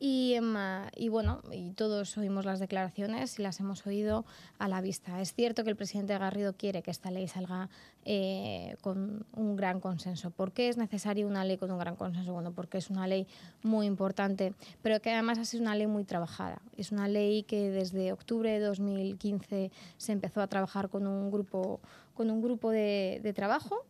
Y, 0.00 0.34
em, 0.34 0.54
y, 0.96 1.08
bueno, 1.08 1.40
y 1.52 1.70
todos 1.70 2.18
oímos 2.18 2.44
las 2.44 2.60
declaraciones 2.60 3.38
y 3.38 3.42
las 3.42 3.60
hemos 3.60 3.86
oído 3.86 4.24
a 4.58 4.68
la 4.68 4.80
vista. 4.80 5.20
Es 5.20 5.34
cierto 5.34 5.64
que 5.64 5.70
el 5.70 5.76
presidente 5.76 6.16
Garrido 6.18 6.52
quiere 6.54 6.82
que 6.82 6.90
esta 6.90 7.10
ley 7.10 7.28
salga 7.28 7.70
eh, 8.04 8.76
con 8.82 9.24
un 9.34 9.56
gran 9.56 9.80
consenso. 9.80 10.30
¿Por 10.30 10.52
qué 10.52 10.68
es 10.68 10.76
necesaria 10.76 11.26
una 11.26 11.44
ley 11.44 11.56
con 11.56 11.70
un 11.70 11.78
gran 11.78 11.96
consenso? 11.96 12.32
Bueno, 12.32 12.52
porque 12.52 12.78
es 12.78 12.90
una 12.90 13.06
ley 13.06 13.26
muy 13.62 13.86
importante, 13.86 14.52
pero 14.82 15.00
que 15.00 15.12
además 15.12 15.38
ha 15.38 15.44
sido 15.44 15.62
una 15.62 15.74
ley 15.74 15.86
muy 15.86 16.04
trabajada. 16.04 16.60
Es 16.76 16.92
una 16.92 17.08
ley 17.08 17.44
que 17.44 17.70
desde 17.70 18.12
octubre 18.12 18.50
de 18.50 18.60
2015 18.60 19.70
se 19.96 20.12
empezó 20.12 20.42
a 20.42 20.48
trabajar 20.48 20.88
con 20.88 21.06
un 21.06 21.30
grupo, 21.30 21.80
con 22.14 22.30
un 22.30 22.42
grupo 22.42 22.70
de 22.70 23.32
trabajo 23.34 23.84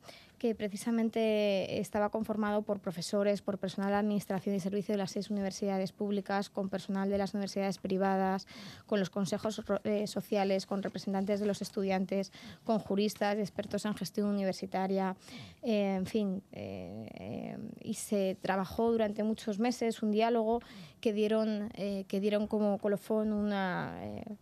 que 0.44 0.54
precisamente 0.54 1.80
estaba 1.80 2.10
conformado 2.10 2.60
por 2.60 2.78
profesores, 2.78 3.40
por 3.40 3.56
personal 3.56 3.88
de 3.88 3.96
administración 3.96 4.54
y 4.54 4.60
servicio 4.60 4.92
de 4.92 4.98
las 4.98 5.12
seis 5.12 5.30
universidades 5.30 5.92
públicas, 5.92 6.50
con 6.50 6.68
personal 6.68 7.08
de 7.08 7.16
las 7.16 7.32
universidades 7.32 7.78
privadas, 7.78 8.46
con 8.84 9.00
los 9.00 9.08
consejos 9.08 9.62
eh, 9.84 10.06
sociales, 10.06 10.66
con 10.66 10.82
representantes 10.82 11.40
de 11.40 11.46
los 11.46 11.62
estudiantes, 11.62 12.30
con 12.62 12.78
juristas, 12.78 13.38
expertos 13.38 13.86
en 13.86 13.94
gestión 13.94 14.28
universitaria, 14.28 15.16
eh, 15.62 15.94
en 15.94 16.04
fin. 16.04 16.42
Eh, 16.52 17.56
y 17.80 17.94
se 17.94 18.36
trabajó 18.42 18.92
durante 18.92 19.22
muchos 19.22 19.58
meses 19.58 20.02
un 20.02 20.10
diálogo 20.10 20.60
que 21.00 21.14
dieron, 21.14 21.68
que 22.08 22.18
dieron 22.20 22.46
como 22.46 22.78
colofón 22.78 23.34
una, 23.34 23.94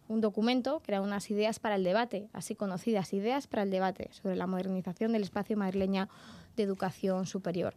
un 0.06 0.20
documento 0.20 0.80
que 0.80 0.92
eran 0.92 1.02
unas 1.02 1.28
ideas 1.28 1.58
para 1.58 1.74
el 1.74 1.82
debate, 1.82 2.28
así 2.32 2.54
conocidas, 2.54 3.12
ideas 3.12 3.48
para 3.48 3.64
el 3.64 3.70
debate 3.70 4.10
sobre 4.12 4.36
la 4.36 4.46
modernización 4.46 5.10
del 5.10 5.22
espacio 5.22 5.56
madrileño 5.56 5.91
de 6.56 6.62
educación 6.62 7.26
superior. 7.26 7.74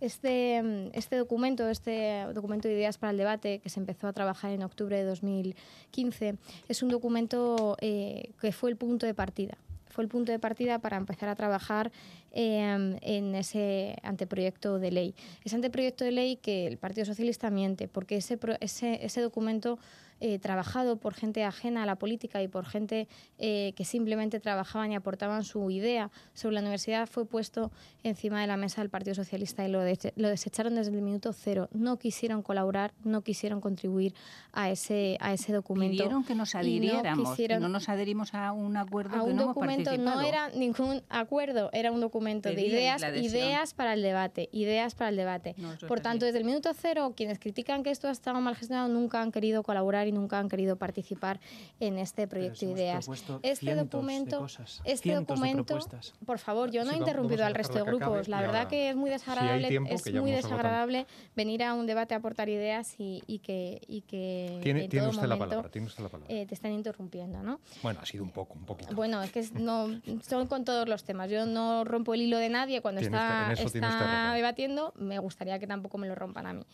Este, 0.00 0.90
este 0.96 1.16
documento, 1.16 1.68
este 1.68 2.24
documento 2.34 2.68
de 2.68 2.74
ideas 2.74 2.98
para 2.98 3.10
el 3.10 3.16
debate, 3.16 3.58
que 3.58 3.68
se 3.68 3.80
empezó 3.80 4.06
a 4.06 4.12
trabajar 4.12 4.52
en 4.52 4.62
octubre 4.62 4.96
de 4.96 5.04
2015, 5.04 6.36
es 6.68 6.82
un 6.82 6.88
documento 6.88 7.76
eh, 7.80 8.30
que 8.40 8.52
fue 8.52 8.70
el 8.70 8.76
punto 8.76 9.06
de 9.06 9.14
partida. 9.14 9.58
Fue 9.86 10.04
el 10.04 10.08
punto 10.08 10.30
de 10.30 10.38
partida 10.38 10.78
para 10.78 10.96
empezar 10.96 11.28
a 11.28 11.34
trabajar 11.34 11.90
em, 12.30 12.98
en 13.00 13.34
ese 13.34 13.96
anteproyecto 14.02 14.78
de 14.78 14.92
ley. 14.92 15.14
Ese 15.44 15.56
anteproyecto 15.56 16.04
de 16.04 16.12
ley 16.12 16.36
que 16.36 16.68
el 16.68 16.76
Partido 16.76 17.04
Socialista 17.04 17.50
miente, 17.50 17.88
porque 17.88 18.16
ese, 18.16 18.38
ese, 18.60 19.04
ese 19.04 19.20
documento 19.20 19.78
eh, 20.20 20.38
trabajado 20.38 20.96
por 20.96 21.14
gente 21.14 21.44
ajena 21.44 21.82
a 21.82 21.86
la 21.86 21.96
política 21.96 22.42
y 22.42 22.48
por 22.48 22.66
gente 22.66 23.08
eh, 23.38 23.72
que 23.76 23.84
simplemente 23.84 24.40
trabajaban 24.40 24.92
y 24.92 24.96
aportaban 24.96 25.44
su 25.44 25.70
idea 25.70 26.10
sobre 26.34 26.54
la 26.54 26.60
universidad, 26.60 27.06
fue 27.06 27.24
puesto 27.24 27.70
encima 28.02 28.40
de 28.40 28.46
la 28.46 28.56
mesa 28.56 28.80
del 28.80 28.90
Partido 28.90 29.14
Socialista 29.14 29.64
y 29.64 29.70
lo, 29.70 29.80
lo 29.80 30.28
desecharon 30.28 30.74
desde 30.74 30.94
el 30.94 31.02
minuto 31.02 31.32
cero. 31.32 31.68
No 31.72 31.98
quisieron 31.98 32.42
colaborar, 32.42 32.92
no 33.04 33.22
quisieron 33.22 33.60
contribuir 33.60 34.14
a 34.52 34.70
ese, 34.70 35.16
a 35.20 35.32
ese 35.32 35.52
documento. 35.52 36.02
Pidieron 36.02 36.24
que 36.24 36.34
nos 36.34 36.54
adhiriéramos, 36.54 37.38
no, 37.38 37.60
no, 37.60 37.68
nos 37.68 37.88
adherimos 37.88 38.34
a 38.34 38.52
un 38.52 38.76
acuerdo 38.76 39.16
a 39.16 39.22
un 39.22 39.36
documento 39.36 39.96
no 39.96 40.20
era 40.20 40.48
ningún 40.50 41.02
acuerdo, 41.08 41.70
era 41.72 41.92
un 41.92 42.00
documento 42.00 42.48
de 42.48 42.66
ideas, 42.66 43.02
ideas 43.16 43.74
para 43.74 43.94
el 43.94 44.02
debate, 44.02 44.48
ideas 44.52 44.94
para 44.94 45.10
el 45.10 45.16
debate. 45.16 45.54
por 45.86 46.00
tanto, 46.00 46.26
desde 46.26 46.38
el 46.38 46.44
minuto 46.44 46.70
cero, 46.74 47.14
quienes 47.16 47.38
critican 47.38 47.82
que 47.82 47.90
esto 47.90 48.08
ha 48.08 48.10
estado 48.10 48.40
mal 48.40 48.56
gestionado 48.56 48.88
nunca 48.88 49.22
han 49.22 49.32
querido 49.32 49.62
colaborar 49.62 50.07
y 50.08 50.12
nunca 50.12 50.38
han 50.38 50.48
querido 50.48 50.76
participar 50.76 51.40
en 51.80 51.98
este 51.98 52.26
proyecto 52.26 52.66
de 52.66 52.72
ideas. 52.72 53.08
Este 53.42 53.74
documento, 53.74 54.46
de 54.84 54.92
este 54.92 55.14
documento, 55.14 55.78
por 56.26 56.38
favor, 56.38 56.70
yo 56.70 56.84
no 56.84 56.92
he 56.92 56.96
interrumpido 56.96 57.44
al 57.44 57.54
resto 57.54 57.74
de 57.74 57.82
grupos. 57.82 58.28
La 58.28 58.40
verdad 58.40 58.68
que 58.68 58.90
es 58.90 58.96
muy 58.96 59.10
desagradable, 59.10 59.68
es 59.90 60.14
muy 60.14 60.30
desagradable 60.30 61.06
venir 61.36 61.62
a 61.62 61.74
un 61.74 61.86
debate 61.86 62.14
a 62.14 62.18
aportar 62.18 62.48
ideas 62.48 62.94
y, 62.98 63.40
que, 63.44 63.80
y 63.86 64.02
que 64.02 64.60
tiene, 64.62 64.84
en 64.84 64.90
todo 64.90 65.10
usted 65.10 65.22
momento, 65.22 65.26
la 65.28 65.38
palabra, 65.38 65.70
tiene 65.70 65.86
usted 65.86 66.02
la 66.02 66.08
palabra. 66.08 66.34
Eh, 66.34 66.46
te 66.46 66.54
están 66.54 66.72
interrumpiendo, 66.72 67.42
¿no? 67.42 67.60
Bueno, 67.82 68.00
ha 68.02 68.06
sido 68.06 68.24
un 68.24 68.30
poco, 68.30 68.54
un 68.54 68.64
poquito. 68.64 68.94
Bueno, 68.94 69.22
es 69.22 69.32
que 69.32 69.46
no 69.54 69.88
son 70.22 70.46
con 70.46 70.64
todos 70.64 70.88
los 70.88 71.04
temas. 71.04 71.30
Yo 71.30 71.46
no 71.46 71.84
rompo 71.84 72.14
el 72.14 72.22
hilo 72.22 72.38
de 72.38 72.48
nadie 72.48 72.80
cuando 72.80 73.00
está, 73.00 73.52
está 73.52 74.32
debatiendo. 74.34 74.92
Me 74.96 75.18
gustaría 75.18 75.58
que 75.58 75.66
tampoco 75.66 75.98
me 75.98 76.08
lo 76.08 76.14
rompan 76.14 76.46
a 76.46 76.52
mí. 76.52 76.64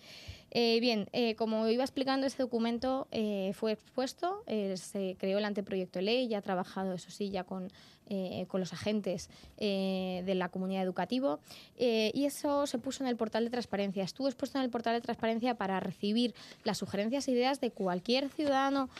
Eh, 0.57 0.79
bien, 0.79 1.09
eh, 1.13 1.35
como 1.35 1.67
iba 1.69 1.83
explicando, 1.83 2.29
este 2.29 2.45
documento 2.45 3.09
eh, 3.11 3.51
fue 3.55 3.73
expuesto, 3.73 4.45
se 4.47 5.17
creó 5.19 5.39
el 5.39 5.45
anteproyecto 5.45 5.99
de 5.99 6.05
ley, 6.05 6.29
ya 6.29 6.39
ha 6.39 6.43
trabajado, 6.43 6.93
eso 6.93 7.11
sí, 7.11 7.31
ya 7.31 7.43
con 7.43 7.73
eh, 8.11 8.45
con 8.49 8.61
los 8.61 8.75
agentes 8.75 9.31
eh, 9.57 10.23
de 10.27 10.35
la 10.35 10.51
comunidad 10.51 10.83
educativa 10.83 11.39
eh, 11.79 12.11
y 12.13 12.27
eso 12.27 12.67
se 12.67 12.77
puso 12.77 13.03
en 13.03 13.09
el 13.09 13.17
portal 13.17 13.45
de 13.45 13.51
transparencia. 13.51 14.05
Estuvo 14.05 14.29
expuesto 14.29 14.59
en 14.59 14.65
el 14.65 14.69
portal 14.69 14.93
de 14.93 15.01
transparencia 15.01 15.55
para 15.55 15.81
recibir 15.81 16.35
las 16.65 16.77
sugerencias 16.77 17.27
e 17.29 17.33
ideas 17.33 17.63
de 17.63 17.71
cualquier 17.71 18.29
ciudadano 18.29 18.91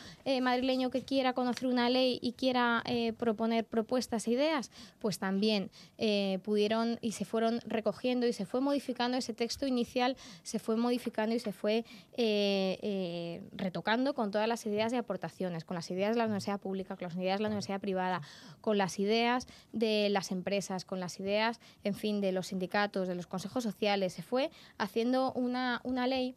madrileño 0.41 0.89
que 0.89 1.03
quiera 1.03 1.33
conocer 1.33 1.67
una 1.67 1.87
ley 1.87 2.17
y 2.19 2.31
quiera 2.33 2.83
proponer 3.17 3.65
propuestas 3.65 4.27
e 4.27 4.31
ideas, 4.31 4.71
pues 4.99 5.19
también 5.19 5.69
pudieron 6.43 6.97
y 7.01 7.11
se 7.11 7.25
fueron 7.25 7.61
recogiendo 7.65 8.25
y 8.25 8.33
se 8.33 8.45
fue 8.45 8.59
modificando 8.59 9.17
ese 9.17 9.33
texto 9.33 9.67
inicial, 9.67 10.17
se 10.41 10.57
fue 10.57 10.77
modificando 10.77 11.35
y 11.35 11.39
se 11.39 11.51
fue 11.51 11.85
retocando 13.51 14.15
con 14.15 14.31
todas 14.31 14.47
las 14.47 14.65
ideas 14.65 14.93
y 14.93 14.95
aportaciones, 14.95 15.63
con 15.63 15.75
las 15.75 15.91
ideas 15.91 16.15
de 16.15 16.17
la 16.17 16.25
universidad 16.25 16.59
pública, 16.59 16.95
con 16.95 17.07
las 17.07 17.15
ideas 17.15 17.37
de 17.37 17.43
la 17.43 17.49
universidad 17.49 17.79
privada, 17.79 18.21
con 18.61 18.77
las 18.77 18.94
ideas 18.99 19.47
de 19.71 20.09
las 20.09 20.31
empresas, 20.31 20.85
con 20.85 20.99
las 20.99 21.19
ideas, 21.19 21.59
en 21.83 21.93
fin, 21.93 22.21
de 22.21 22.31
los 22.31 22.47
sindicatos, 22.47 23.07
de 23.07 23.15
los 23.15 23.27
consejos 23.27 23.63
sociales. 23.63 24.13
Se 24.13 24.23
fue 24.23 24.51
haciendo 24.77 25.31
una, 25.33 25.81
una 25.83 26.07
ley 26.07 26.35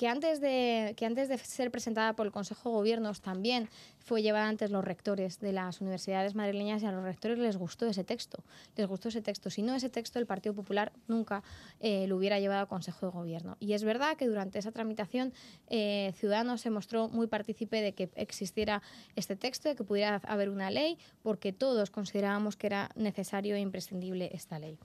que 0.00 0.08
antes, 0.08 0.40
de, 0.40 0.94
que 0.96 1.04
antes 1.04 1.28
de 1.28 1.36
ser 1.36 1.70
presentada 1.70 2.14
por 2.14 2.24
el 2.24 2.32
Consejo 2.32 2.70
de 2.70 2.74
Gobiernos 2.76 3.20
también 3.20 3.68
fue 3.98 4.22
llevada 4.22 4.48
antes 4.48 4.70
los 4.70 4.82
rectores 4.82 5.40
de 5.40 5.52
las 5.52 5.82
universidades 5.82 6.34
madrileñas 6.34 6.82
y 6.82 6.86
a 6.86 6.90
los 6.90 7.04
rectores 7.04 7.38
les 7.38 7.58
gustó 7.58 7.84
ese 7.84 8.02
texto. 8.02 8.42
Les 8.76 8.88
gustó 8.88 9.10
ese 9.10 9.20
texto. 9.20 9.50
Si 9.50 9.60
no, 9.60 9.74
ese 9.74 9.90
texto 9.90 10.18
el 10.18 10.24
Partido 10.24 10.54
Popular 10.54 10.90
nunca 11.06 11.42
eh, 11.80 12.06
lo 12.06 12.16
hubiera 12.16 12.40
llevado 12.40 12.62
al 12.62 12.66
Consejo 12.66 13.04
de 13.04 13.12
Gobierno. 13.12 13.58
Y 13.60 13.74
es 13.74 13.84
verdad 13.84 14.16
que 14.16 14.26
durante 14.26 14.58
esa 14.58 14.72
tramitación 14.72 15.34
eh, 15.68 16.14
Ciudadanos 16.16 16.62
se 16.62 16.70
mostró 16.70 17.10
muy 17.10 17.26
partícipe 17.26 17.82
de 17.82 17.92
que 17.92 18.08
existiera 18.14 18.80
este 19.16 19.36
texto, 19.36 19.68
de 19.68 19.76
que 19.76 19.84
pudiera 19.84 20.22
haber 20.24 20.48
una 20.48 20.70
ley, 20.70 20.96
porque 21.22 21.52
todos 21.52 21.90
considerábamos 21.90 22.56
que 22.56 22.68
era 22.68 22.88
necesario 22.94 23.54
e 23.54 23.60
imprescindible 23.60 24.30
esta 24.32 24.58
ley. 24.58 24.78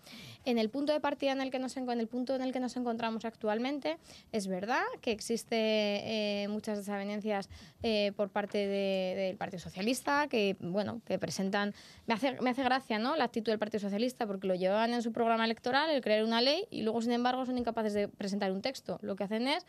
En 0.44 0.58
el 0.58 0.70
punto 0.70 0.92
de 0.92 1.00
partida 1.00 1.32
en 1.32 1.40
el 1.40 1.52
que 1.52 1.60
nos, 1.60 1.78
en 1.78 1.90
el 1.90 2.08
punto 2.10 2.36
en 2.36 2.42
el 2.42 2.52
que 2.52 2.60
nos 2.60 2.76
encontramos 2.76 3.24
actualmente, 3.24 3.98
es 4.34 4.48
verdad 4.48 4.84
que 5.06 5.12
existe 5.12 5.56
eh, 5.56 6.48
muchas 6.48 6.80
desavenencias 6.80 7.48
eh, 7.84 8.12
por 8.16 8.30
parte 8.30 8.58
de- 8.58 9.14
del 9.16 9.38
Partido 9.38 9.60
Socialista, 9.60 10.28
que 10.28 10.58
bueno, 10.60 11.02
que 11.06 11.20
presentan. 11.20 11.76
Me 12.08 12.16
hace, 12.16 12.42
me 12.42 12.50
hace 12.50 12.64
gracia, 12.64 12.98
¿no? 12.98 13.16
La 13.16 13.26
actitud 13.26 13.52
del 13.52 13.60
Partido 13.60 13.82
Socialista, 13.82 14.26
porque 14.26 14.48
lo 14.48 14.56
llevan 14.56 14.96
en 14.96 15.04
su 15.04 15.12
programa 15.12 15.46
electoral, 15.46 15.92
el 15.92 16.02
crear 16.02 16.24
una 16.24 16.42
ley, 16.42 16.66
y 16.72 16.82
luego, 16.82 17.04
sin 17.04 17.12
embargo, 17.12 17.46
son 17.46 17.56
incapaces 17.60 17.94
de 17.94 18.08
presentar 18.08 18.52
un 18.52 18.64
texto. 18.64 18.98
Lo 19.04 19.16
que 19.16 19.24
hacen 19.26 19.48
es 19.48 19.64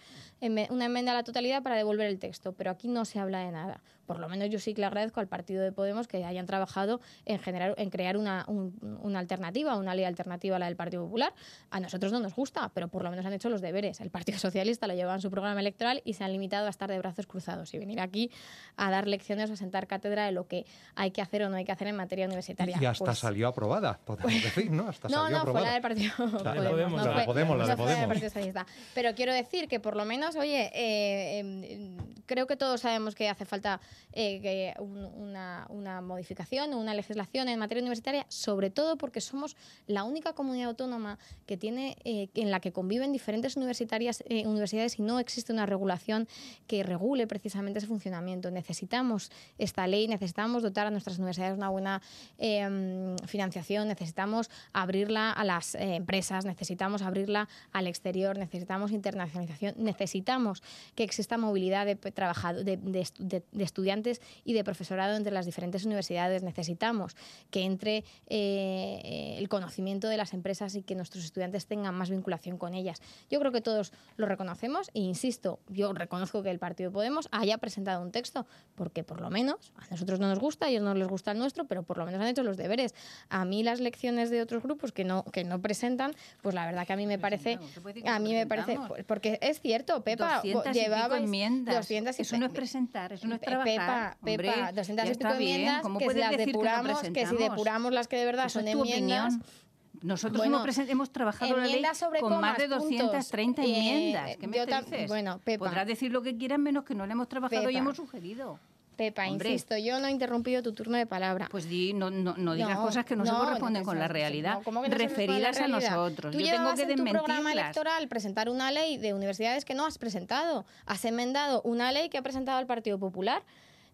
una 0.70 0.86
enmienda 0.86 1.12
a 1.12 1.14
la 1.14 1.22
totalidad 1.22 1.62
para 1.62 1.76
devolver 1.76 2.06
el 2.06 2.18
texto, 2.18 2.54
pero 2.54 2.70
aquí 2.70 2.88
no 2.88 3.04
se 3.04 3.18
habla 3.18 3.40
de 3.40 3.52
nada. 3.52 3.82
Por 4.06 4.20
lo 4.20 4.28
menos 4.28 4.48
yo 4.50 4.60
sí 4.60 4.72
que 4.72 4.80
le 4.82 4.86
agradezco 4.86 5.18
al 5.18 5.26
partido 5.26 5.62
de 5.64 5.72
Podemos 5.72 6.06
que 6.06 6.24
hayan 6.24 6.46
trabajado 6.46 7.00
en 7.24 7.40
generar, 7.40 7.74
en 7.76 7.90
crear 7.90 8.16
una, 8.16 8.44
un- 8.46 8.72
una 9.02 9.18
alternativa, 9.18 9.76
una 9.76 9.94
ley 9.96 10.04
alternativa 10.04 10.56
a 10.56 10.58
la 10.60 10.66
del 10.66 10.76
Partido 10.76 11.04
Popular. 11.04 11.34
A 11.70 11.80
nosotros 11.80 12.12
no 12.12 12.20
nos 12.20 12.34
gusta, 12.34 12.70
pero 12.72 12.86
por 12.88 13.02
lo 13.02 13.10
menos 13.10 13.26
han 13.26 13.32
hecho 13.32 13.50
los 13.50 13.60
deberes. 13.60 14.00
El 14.00 14.10
Partido 14.10 14.38
Socialista 14.38 14.86
lo 14.86 14.94
llevaba 14.94 15.16
en 15.16 15.20
su 15.26 15.30
programa 15.30 15.58
electoral 15.60 16.02
y 16.04 16.14
se 16.14 16.22
han 16.22 16.30
limitado 16.32 16.66
a 16.68 16.70
estar 16.70 16.88
de 16.88 16.98
brazos 16.98 17.26
cruzados 17.26 17.74
y 17.74 17.78
venir 17.78 18.00
aquí 18.00 18.30
a 18.76 18.90
dar 18.92 19.08
lecciones 19.08 19.50
o 19.50 19.54
a 19.54 19.56
sentar 19.56 19.88
cátedra 19.88 20.24
de 20.26 20.30
lo 20.32 20.46
que 20.46 20.64
hay 20.94 21.10
que 21.10 21.20
hacer 21.20 21.42
o 21.42 21.48
no 21.48 21.56
hay 21.56 21.64
que 21.64 21.72
hacer 21.72 21.88
en 21.88 21.96
materia 21.96 22.26
universitaria. 22.26 22.78
Y 22.80 22.84
hasta 22.84 23.04
Pues- 23.06 23.18
salió 23.18 23.48
aprobada, 23.48 23.98
podemos 24.04 24.32
decir, 24.42 24.70
¿no? 24.70 24.88
Hasta 24.88 25.08
no, 25.08 25.22
salió 25.24 25.38
no, 25.38 25.42
fue 25.42 25.50
aprobada. 25.50 25.66
la 25.66 25.72
del 25.72 25.82
Partido 25.82 26.12
La 26.44 26.52
de 26.54 26.68
Podemos. 26.68 26.70
Podemos, 26.70 26.90
no 26.92 26.96
la 26.96 27.08
de 27.08 27.14
fue- 27.14 27.24
Podemos, 27.26 27.58
la 27.58 27.66
de 27.66 27.76
fue 27.76 28.42
Podemos. 28.42 28.66
Pero 28.94 29.14
quiero 29.16 29.32
decir 29.32 29.66
que 29.68 29.80
por 29.80 29.96
lo 29.96 30.04
menos, 30.04 30.36
oye, 30.36 30.70
eh, 30.74 31.40
eh, 31.40 31.96
creo 32.26 32.46
que 32.46 32.56
todos 32.56 32.80
sabemos 32.82 33.14
que 33.16 33.28
hace 33.28 33.44
falta 33.44 33.80
eh, 34.12 34.40
que 34.40 34.74
un- 34.78 35.04
una, 35.04 35.66
una 35.70 36.00
modificación 36.00 36.72
o 36.72 36.78
una 36.78 36.94
legislación 36.94 37.48
en 37.48 37.58
materia 37.58 37.80
universitaria, 37.82 38.26
sobre 38.28 38.70
todo 38.70 38.96
porque 38.96 39.20
somos 39.20 39.56
la 39.86 40.04
única 40.04 40.32
comunidad 40.34 40.68
autónoma 40.68 41.18
que 41.46 41.56
tiene 41.56 41.96
eh, 42.04 42.28
en 42.34 42.50
la 42.50 42.60
que 42.60 42.72
conviven 42.72 43.12
diferentes 43.12 43.56
universitarias, 43.56 44.22
universidades 44.28 44.98
y 44.98 45.02
no 45.02 45.15
existe 45.18 45.52
una 45.52 45.66
regulación 45.66 46.28
que 46.66 46.82
regule 46.82 47.26
precisamente 47.26 47.78
ese 47.78 47.88
funcionamiento. 47.88 48.50
Necesitamos 48.50 49.30
esta 49.58 49.86
ley, 49.86 50.08
necesitamos 50.08 50.62
dotar 50.62 50.86
a 50.86 50.90
nuestras 50.90 51.18
universidades 51.18 51.52
de 51.54 51.58
una 51.58 51.68
buena 51.70 52.02
eh, 52.38 53.16
financiación, 53.26 53.88
necesitamos 53.88 54.50
abrirla 54.72 55.30
a 55.32 55.44
las 55.44 55.74
eh, 55.74 55.96
empresas, 55.96 56.44
necesitamos 56.44 57.02
abrirla 57.02 57.48
al 57.72 57.86
exterior, 57.86 58.38
necesitamos 58.38 58.90
internacionalización, 58.92 59.74
necesitamos 59.78 60.62
que 60.94 61.04
exista 61.04 61.38
movilidad 61.38 61.86
de, 61.86 61.94
de- 61.96 63.42
de 63.52 63.64
estudiantes 63.64 64.20
y 64.44 64.52
de 64.52 64.64
profesorado 64.64 65.16
entre 65.16 65.32
las 65.32 65.46
diferentes 65.46 65.84
universidades, 65.84 66.42
necesitamos 66.42 67.16
que 67.50 67.62
entre 67.64 67.98
eh, 67.98 68.04
eh, 68.28 69.36
el 69.38 69.48
conocimiento 69.48 70.08
de 70.08 70.16
las 70.16 70.32
empresas 70.34 70.74
y 70.74 70.82
que 70.82 70.94
nuestros 70.94 71.24
estudiantes 71.24 71.66
tengan 71.66 71.94
más 71.94 72.10
vinculación 72.10 72.58
con 72.58 72.74
ellas. 72.74 73.00
Yo 73.30 73.38
creo 73.40 73.52
que 73.52 73.60
todos 73.60 73.92
lo 74.16 74.26
reconocemos 74.26 74.90
e 74.96 75.00
insisto, 75.00 75.60
yo 75.68 75.92
reconozco 75.92 76.42
que 76.42 76.50
el 76.50 76.58
Partido 76.58 76.90
Podemos 76.90 77.28
haya 77.30 77.58
presentado 77.58 78.00
un 78.00 78.12
texto 78.12 78.46
porque 78.74 79.04
por 79.04 79.20
lo 79.20 79.28
menos 79.28 79.70
a 79.76 79.86
nosotros 79.90 80.18
no 80.18 80.26
nos 80.26 80.38
gusta, 80.38 80.64
a 80.64 80.68
ellos 80.70 80.82
no 80.82 80.94
les 80.94 81.06
gusta 81.06 81.32
el 81.32 81.38
nuestro, 81.38 81.66
pero 81.66 81.82
por 81.82 81.98
lo 81.98 82.06
menos 82.06 82.18
han 82.22 82.28
hecho 82.28 82.42
los 82.42 82.56
deberes. 82.56 82.94
A 83.28 83.44
mí 83.44 83.62
las 83.62 83.78
lecciones 83.78 84.30
de 84.30 84.40
otros 84.40 84.62
grupos 84.62 84.92
que 84.92 85.04
no 85.04 85.22
que 85.24 85.44
no 85.44 85.60
presentan, 85.60 86.12
pues 86.40 86.54
la 86.54 86.64
verdad 86.64 86.86
que 86.86 86.94
a 86.94 86.96
mí 86.96 87.06
me 87.06 87.18
parece 87.18 87.58
a 88.06 88.18
mí 88.18 88.32
me 88.32 88.46
parece 88.46 88.78
porque 89.06 89.38
es 89.42 89.60
cierto, 89.60 90.02
Pepa, 90.02 90.36
200 90.36 90.72
llevabais 90.74 91.24
enmiendas. 91.24 91.76
200 91.76 92.18
y 92.18 92.22
Eso 92.22 92.38
no 92.38 92.46
es 92.46 92.52
presentar, 92.52 93.12
eso 93.12 93.26
no 93.26 93.34
es 93.34 93.42
trabajar. 93.42 93.66
Pepa, 93.66 94.16
Hombre, 94.20 94.48
Pepa, 94.48 94.72
200 94.72 95.04
ya 95.04 95.12
y 95.12 95.14
pico 95.14 95.32
enmiendas 95.32 95.82
¿Cómo 95.82 95.98
que 95.98 96.10
si 96.10 96.18
las 96.18 96.30
decir 96.30 96.46
que 96.46 96.52
depuramos, 96.52 97.00
que, 97.02 97.26
si 97.26 97.36
depuramos 97.36 97.92
las 97.92 98.08
que 98.08 98.16
de 98.16 98.24
verdad 98.24 98.46
Eso 98.46 98.60
son 98.60 98.68
enmiendas. 98.68 99.34
opinión. 99.34 99.65
Nosotros 100.06 100.38
Bueno, 100.38 100.62
hemos, 100.64 100.78
hemos 100.78 101.10
trabajado 101.10 101.56
la 101.56 101.66
ley 101.66 101.82
sobre 101.94 102.20
con 102.20 102.40
más 102.40 102.56
de 102.58 102.68
comas, 102.68 102.82
230 102.84 103.62
puntos. 103.62 103.64
Eh, 103.76 103.88
enmiendas. 103.88 104.36
¿Qué 104.36 104.46
me 104.46 104.64
dices? 104.64 105.08
bueno, 105.08 105.40
Pepa. 105.42 105.64
Podrás 105.64 105.86
decir 105.86 106.12
lo 106.12 106.22
que 106.22 106.36
quieras 106.36 106.58
menos 106.60 106.84
que 106.84 106.94
no 106.94 107.06
le 107.06 107.12
hemos 107.12 107.28
trabajado 107.28 107.62
y 107.62 107.66
Pepa. 107.66 107.78
hemos 107.78 107.96
sugerido. 107.96 108.58
Pepa, 108.96 109.26
Hombre. 109.26 109.50
insisto, 109.50 109.76
yo 109.76 110.00
no 110.00 110.06
he 110.06 110.10
interrumpido 110.10 110.62
tu 110.62 110.72
turno 110.72 110.96
de 110.96 111.04
palabra. 111.06 111.48
Pues 111.50 111.68
di, 111.68 111.92
no, 111.92 112.10
no, 112.10 112.34
no 112.38 112.54
digas 112.54 112.78
No, 112.78 112.82
cosas 112.82 113.04
que 113.04 113.14
no, 113.14 113.26
se 113.26 113.32
no, 113.32 113.40
corresponden 113.40 113.82
no, 113.82 113.86
con 113.86 113.98
la 113.98 114.08
realidad. 114.08 114.54
no, 114.54 114.62
¿cómo 114.62 114.80
que 114.82 114.88
no 114.88 114.96
se 114.96 114.98
con 114.98 115.02
la 115.02 115.08
referidas 115.08 115.56
a 115.56 115.66
realidad? 115.66 115.90
nosotros. 115.90 116.32
Tú 116.32 116.38
Yo 116.40 116.50
tengo 116.50 116.74
que 116.74 116.82
en 116.82 116.96
tu 116.96 117.04
programa 117.04 117.52
electoral 117.52 118.08
presentar 118.08 118.48
una 118.48 118.70
ley 118.70 118.96
de 118.96 119.12
universidades 119.12 119.66
que 119.66 119.74
no 119.74 119.84
has 119.84 119.98
presentado. 119.98 120.64
Has 120.86 121.04
enmendado 121.04 121.60
una 121.62 121.92
ley 121.92 122.08
que 122.08 122.16
ha 122.16 122.22
presentado 122.22 122.58
el 122.58 122.66
Partido 122.66 122.98
Popular. 122.98 123.42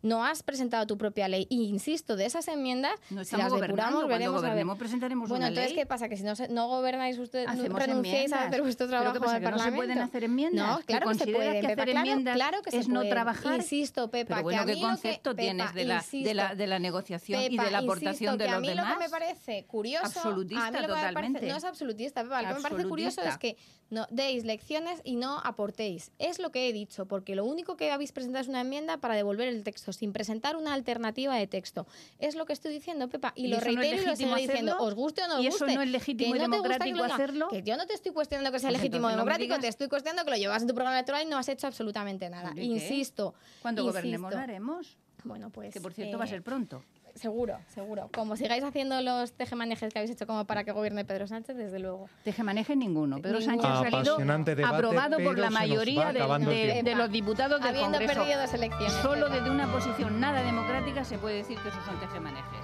No 0.02 0.24
has 0.24 0.42
presentado 0.42 0.86
tu 0.86 0.98
propia 0.98 1.28
ley. 1.28 1.46
Y 1.48 1.64
insisto, 1.66 2.16
de 2.16 2.26
esas 2.26 2.48
enmiendas, 2.48 2.92
No 3.10 3.24
si 3.24 3.36
las 3.36 3.52
depuramos, 3.52 3.92
Cuando 3.92 4.08
veremos 4.08 4.38
a 4.38 4.40
ver. 4.40 4.50
gobernemos 4.50 4.78
presentaremos 4.78 5.28
Bueno, 5.28 5.42
una 5.44 5.48
entonces, 5.48 5.72
ley. 5.72 5.78
¿qué 5.82 5.86
pasa? 5.86 6.08
Que 6.08 6.16
si 6.16 6.24
no, 6.24 6.34
se- 6.34 6.48
no 6.48 6.66
gobernáis 6.68 7.18
ustedes, 7.18 7.46
no 7.46 7.54
renunciáis 7.78 7.86
a 7.88 7.92
enmiendas. 7.92 8.46
hacer 8.48 8.62
vuestro 8.62 8.86
¿Pero 8.88 8.98
qué 8.98 9.02
trabajo 9.04 9.20
pasa, 9.24 9.36
en 9.36 9.42
que 9.42 9.46
el 9.46 9.50
no 9.52 9.58
se 9.58 9.62
Parlamento. 9.64 9.76
pueden 9.86 9.98
hacer 9.98 10.24
enmiendas? 10.24 10.66
No, 10.68 10.78
¿Que 10.78 10.84
claro 10.86 11.08
que 11.08 11.14
se 11.14 11.26
pueden, 11.26 11.52
que 11.60 11.68
Pepa, 11.68 11.82
hacer 11.82 11.92
claro, 11.92 12.00
enmiendas 12.10 12.34
claro 12.34 12.62
que 12.62 12.70
se 12.72 12.76
es 12.78 12.88
no 12.88 12.94
pueden. 12.96 13.10
trabajar? 13.10 13.56
Insisto, 13.56 14.10
Pepa, 14.10 14.28
Pero 14.34 14.42
bueno, 14.42 14.58
que 14.58 14.62
a 14.62 14.66
¿qué 14.66 14.74
mí 14.74 14.80
lo 14.82 14.86
que- 14.88 14.92
concepto 14.92 15.30
Pepa, 15.30 15.42
tienes 15.42 15.56
de 15.56 15.62
la, 15.64 15.72
de, 15.72 15.84
la, 15.84 15.94
insisto, 15.96 16.56
de 16.56 16.66
la 16.66 16.78
negociación 16.78 17.40
y 17.42 17.50
Pepa, 17.50 17.64
de 17.64 17.70
la 17.70 17.78
aportación 17.78 18.12
insisto, 18.12 18.36
de 18.36 18.44
que 18.44 18.50
a 18.50 18.52
los 18.54 18.60
mí 18.62 18.68
demás? 18.68 18.88
lo 18.88 18.98
que 18.98 19.04
me 19.04 19.10
parece 19.10 19.64
curioso, 19.66 20.06
Absolutista 20.06 20.66
a 20.66 20.70
mí 20.70 20.76
lo 20.78 20.82
que 20.82 20.88
me 20.88 20.92
parece- 20.94 21.08
totalmente. 21.12 21.48
no 21.48 21.56
es 21.56 21.64
absolutista, 21.64 22.22
Pepa, 22.24 22.42
lo 22.42 22.48
que 22.48 22.54
me 22.54 22.60
parece 22.60 22.88
curioso 22.88 23.22
es 23.22 23.38
que 23.38 23.56
no 23.90 24.06
deis 24.10 24.44
lecciones 24.44 25.00
y 25.04 25.16
no 25.16 25.38
aportéis. 25.44 26.10
Es 26.18 26.38
lo 26.38 26.50
que 26.50 26.68
he 26.68 26.72
dicho, 26.72 27.06
porque 27.06 27.36
lo 27.36 27.44
único 27.44 27.76
que 27.76 27.90
habéis 27.92 28.10
presentado 28.12 28.40
es 28.42 28.48
una 28.48 28.62
enmienda 28.62 28.96
para 28.98 29.14
devolver 29.14 29.48
el 29.48 29.62
texto, 29.62 29.91
sin 29.92 30.12
presentar 30.12 30.56
una 30.56 30.72
alternativa 30.74 31.34
de 31.34 31.46
texto. 31.46 31.86
Es 32.18 32.34
lo 32.34 32.46
que 32.46 32.52
estoy 32.52 32.72
diciendo, 32.72 33.08
Pepa, 33.08 33.32
y, 33.36 33.46
¿Y 33.46 33.48
lo 33.48 33.56
no 33.56 33.64
reitero 33.64 34.02
y 34.02 34.06
lo 34.06 34.16
seguiré 34.16 34.40
diciendo. 34.42 34.76
Os 34.80 34.94
guste 34.94 35.22
o 35.24 35.28
no 35.28 35.34
os 35.36 35.42
¿Y 35.42 35.46
eso 35.46 35.58
guste. 35.58 35.74
no 35.74 35.82
es 35.82 35.90
legítimo 35.90 36.32
que 36.32 36.38
y 36.38 36.40
no 36.40 36.46
que 36.46 36.56
democrático 36.56 37.04
hacerlo? 37.04 37.48
Que 37.48 37.62
yo 37.62 37.76
no 37.76 37.86
te 37.86 37.94
estoy 37.94 38.12
cuestionando 38.12 38.50
que 38.52 38.58
sea 38.58 38.70
Pues 38.70 38.80
legítimo 38.80 39.08
democrático, 39.08 39.58
te 39.58 39.68
estoy 39.68 39.88
cuestionando 39.88 40.24
que 40.24 40.30
lo 40.30 40.36
llevas 40.36 40.62
en 40.62 40.68
tu 40.68 40.74
programa 40.74 40.98
electoral 40.98 41.26
y 41.26 41.30
no 41.30 41.38
has 41.38 41.48
hecho 41.48 41.66
absolutamente 41.66 42.28
nada. 42.30 42.52
Insisto. 42.56 43.34
Cuando 43.60 43.82
insisto. 43.82 43.92
gobernemos 43.92 44.32
lo 44.32 44.38
haremos. 44.38 44.96
Bueno, 45.24 45.50
pues. 45.50 45.72
Que 45.72 45.80
por 45.80 45.92
cierto 45.92 46.18
va 46.18 46.24
a 46.24 46.26
eh, 46.26 46.30
ser 46.30 46.42
pronto. 46.42 46.82
Seguro, 47.14 47.58
seguro. 47.68 48.08
Como 48.14 48.36
sigáis 48.36 48.64
haciendo 48.64 49.00
los 49.00 49.32
tejemanejes 49.32 49.92
que 49.92 49.98
habéis 49.98 50.12
hecho 50.12 50.26
como 50.26 50.44
para 50.44 50.64
que 50.64 50.72
gobierne 50.72 51.04
Pedro 51.04 51.26
Sánchez, 51.26 51.56
desde 51.56 51.78
luego. 51.78 52.08
Tejemaneje 52.24 52.76
ninguno. 52.76 53.20
Pedro. 53.20 53.40
Sánchez 53.40 53.64
ha 53.64 53.90
salido 53.90 54.16
debate, 54.16 54.64
aprobado 54.64 55.18
por 55.18 55.38
la 55.38 55.50
mayoría 55.50 56.12
de, 56.12 56.94
los 56.94 57.10
diputados 57.10 57.60
del 57.60 57.70
Habiendo 57.70 57.98
Congreso. 57.98 58.20
perdido 58.20 58.40
dos 58.40 58.54
elecciones. 58.54 58.92
Solo 59.02 59.28
desde 59.28 59.50
una 59.50 59.70
posición 59.72 60.20
nada 60.20 60.42
democrática 60.42 61.04
se 61.04 61.18
puede 61.18 61.36
decir 61.36 61.58
que 61.58 61.68
esos 61.68 61.84
son 61.84 61.98
tejemanejes. 62.00 62.60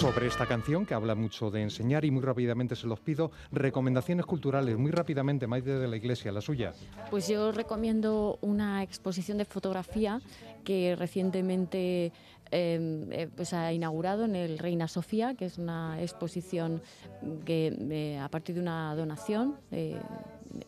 Sobre 0.00 0.26
esta 0.26 0.44
canción 0.44 0.84
que 0.84 0.92
habla 0.92 1.14
mucho 1.14 1.50
de 1.50 1.62
enseñar 1.62 2.04
y 2.04 2.10
muy 2.10 2.22
rápidamente 2.22 2.76
se 2.76 2.86
los 2.86 3.00
pido, 3.00 3.30
recomendaciones 3.50 4.26
culturales, 4.26 4.76
muy 4.76 4.90
rápidamente, 4.90 5.46
Maite 5.46 5.78
de 5.78 5.88
la 5.88 5.96
Iglesia, 5.96 6.30
la 6.30 6.42
suya. 6.42 6.74
Pues 7.10 7.28
yo 7.28 7.50
recomiendo 7.50 8.38
una 8.42 8.82
exposición 8.82 9.38
de 9.38 9.46
fotografía 9.46 10.20
que 10.64 10.94
recientemente 10.96 12.12
eh, 12.50 13.06
eh, 13.10 13.28
pues 13.34 13.54
ha 13.54 13.72
inaugurado 13.72 14.26
en 14.26 14.36
el 14.36 14.58
Reina 14.58 14.86
Sofía, 14.86 15.34
que 15.34 15.46
es 15.46 15.56
una 15.56 16.00
exposición 16.02 16.82
que 17.46 17.74
eh, 17.90 18.18
a 18.18 18.28
partir 18.28 18.54
de 18.54 18.60
una 18.60 18.94
donación. 18.94 19.56
eh, 19.70 19.96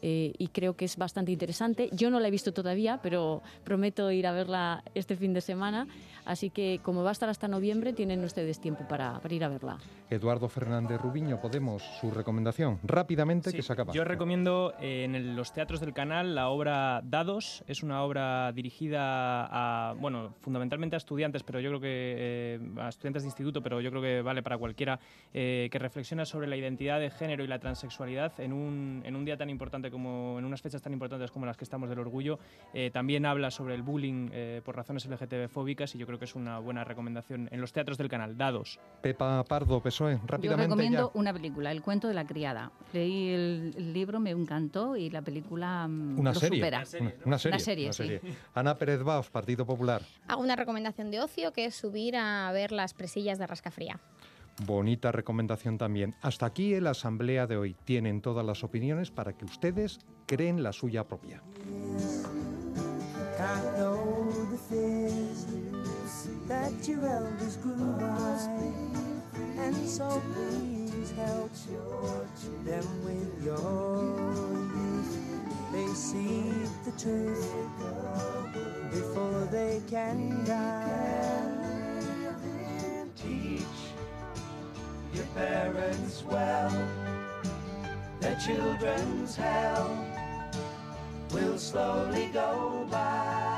eh, 0.02 0.32
y 0.38 0.48
creo 0.48 0.76
que 0.76 0.84
es 0.84 0.96
bastante 0.96 1.32
interesante. 1.32 1.88
Yo 1.92 2.10
no 2.10 2.20
la 2.20 2.28
he 2.28 2.30
visto 2.30 2.52
todavía, 2.52 3.00
pero 3.02 3.42
prometo 3.64 4.10
ir 4.10 4.26
a 4.26 4.32
verla 4.32 4.82
este 4.94 5.16
fin 5.16 5.32
de 5.32 5.40
semana. 5.40 5.86
Así 6.28 6.50
que 6.50 6.78
como 6.82 7.02
va 7.02 7.08
a 7.08 7.12
estar 7.12 7.30
hasta 7.30 7.48
noviembre, 7.48 7.94
tienen 7.94 8.22
ustedes 8.22 8.60
tiempo 8.60 8.86
para, 8.86 9.18
para 9.18 9.34
ir 9.34 9.42
a 9.44 9.48
verla. 9.48 9.78
Eduardo 10.10 10.48
Fernández 10.50 11.00
Rubiño, 11.00 11.40
Podemos, 11.40 11.82
su 12.00 12.10
recomendación, 12.10 12.78
rápidamente, 12.84 13.50
Sí, 13.50 13.56
que 13.56 13.62
se 13.62 13.72
acaba. 13.72 13.94
Yo 13.94 14.04
recomiendo 14.04 14.74
eh, 14.78 15.04
en 15.04 15.14
el- 15.14 15.34
los 15.34 15.54
teatros 15.54 15.80
del 15.80 15.94
canal 15.94 16.34
la 16.34 16.50
obra 16.50 17.00
Dados. 17.02 17.64
Es 17.66 17.82
una 17.82 18.02
obra 18.02 18.52
dirigida 18.52 19.46
a, 19.50 19.94
bueno, 19.94 20.34
fundamentalmente 20.40 20.96
a 20.96 20.98
estudiantes, 20.98 21.42
pero 21.44 21.60
yo 21.60 21.70
creo 21.70 21.80
que 21.80 21.88
eh, 21.88 22.60
a 22.78 22.88
estudiantes 22.90 23.22
de 23.22 23.28
instituto, 23.28 23.62
pero 23.62 23.80
yo 23.80 23.88
creo 23.90 24.02
que 24.02 24.20
vale 24.20 24.42
para 24.42 24.58
cualquiera, 24.58 25.00
eh, 25.32 25.68
que 25.72 25.78
reflexiona 25.78 26.26
sobre 26.26 26.46
la 26.46 26.56
identidad 26.56 27.00
de 27.00 27.08
género 27.10 27.42
y 27.42 27.46
la 27.46 27.58
transexualidad 27.58 28.38
en 28.38 28.52
un, 28.52 29.02
en 29.06 29.16
un 29.16 29.24
día 29.24 29.38
tan 29.38 29.48
importante 29.48 29.90
como, 29.90 30.38
en 30.38 30.44
unas 30.44 30.60
fechas 30.60 30.82
tan 30.82 30.92
importantes 30.92 31.30
como 31.30 31.46
las 31.46 31.56
que 31.56 31.64
estamos 31.64 31.88
del 31.88 32.00
orgullo. 32.00 32.38
Eh, 32.74 32.90
también 32.90 33.24
habla 33.24 33.50
sobre 33.50 33.74
el 33.74 33.82
bullying 33.82 34.28
eh, 34.32 34.60
por 34.62 34.76
razones 34.76 35.08
LGTB-fóbicas 35.08 35.94
y 35.94 35.98
yo 35.98 36.06
creo 36.06 36.17
que 36.18 36.24
es 36.24 36.34
una 36.34 36.58
buena 36.58 36.84
recomendación 36.84 37.48
en 37.52 37.60
los 37.60 37.72
teatros 37.72 37.98
del 37.98 38.08
canal. 38.08 38.36
Dados. 38.36 38.78
Pepa 39.00 39.44
Pardo, 39.44 39.80
PSOE, 39.80 40.14
Yo 40.14 40.20
rápidamente 40.26 40.66
recomiendo 40.66 41.10
ya. 41.14 41.18
una 41.20 41.32
película, 41.32 41.70
El 41.72 41.82
cuento 41.82 42.08
de 42.08 42.14
la 42.14 42.26
criada. 42.26 42.70
Leí 42.92 43.30
el, 43.30 43.74
el 43.76 43.92
libro, 43.92 44.20
me 44.20 44.30
encantó 44.30 44.96
y 44.96 45.10
la 45.10 45.22
película 45.22 45.86
mm, 45.88 46.18
Una 46.18 46.32
lo 46.32 46.40
serie, 46.40 46.58
supera. 46.58 46.78
una, 47.00 47.12
una 47.24 47.38
serie, 47.38 47.54
Una 47.54 47.58
serie, 47.64 47.84
una 47.86 47.92
sí. 47.92 48.02
serie. 48.02 48.20
Ana 48.54 48.76
Pérez 48.76 49.02
Baos, 49.02 49.30
Partido 49.30 49.64
Popular. 49.66 50.02
Hago 50.26 50.42
una 50.42 50.56
recomendación 50.56 51.10
de 51.10 51.20
ocio 51.20 51.52
que 51.52 51.64
es 51.66 51.74
subir 51.74 52.16
a 52.16 52.50
ver 52.52 52.72
las 52.72 52.94
presillas 52.94 53.38
de 53.38 53.46
Rascafría. 53.46 54.00
Bonita 54.66 55.12
recomendación 55.12 55.78
también. 55.78 56.16
Hasta 56.20 56.46
aquí 56.46 56.74
en 56.74 56.82
la 56.84 56.90
asamblea 56.90 57.46
de 57.46 57.56
hoy. 57.56 57.76
Tienen 57.84 58.20
todas 58.20 58.44
las 58.44 58.64
opiniones 58.64 59.12
para 59.12 59.32
que 59.34 59.44
ustedes 59.44 60.00
creen 60.26 60.64
la 60.64 60.72
suya 60.72 61.04
propia. 61.06 61.42
That 66.48 66.88
your 66.88 67.04
elders 67.06 67.58
grew 67.58 67.92
by, 68.00 68.72
and 69.58 69.88
so 69.88 70.22
please 70.32 71.10
help 71.10 71.50
them 72.64 73.04
with 73.04 73.44
your 73.44 74.02
youth. 74.74 75.18
They 75.72 75.86
see 75.88 76.50
the 76.86 76.92
truth 76.98 77.52
before 78.90 79.46
they 79.50 79.82
can 79.90 80.42
die. 80.46 81.68
Teach 83.14 83.62
your 85.12 85.26
parents 85.34 86.24
well. 86.24 86.72
Their 88.20 88.36
children's 88.36 89.36
hell 89.36 90.06
will 91.30 91.58
slowly 91.58 92.30
go 92.32 92.86
by 92.90 93.57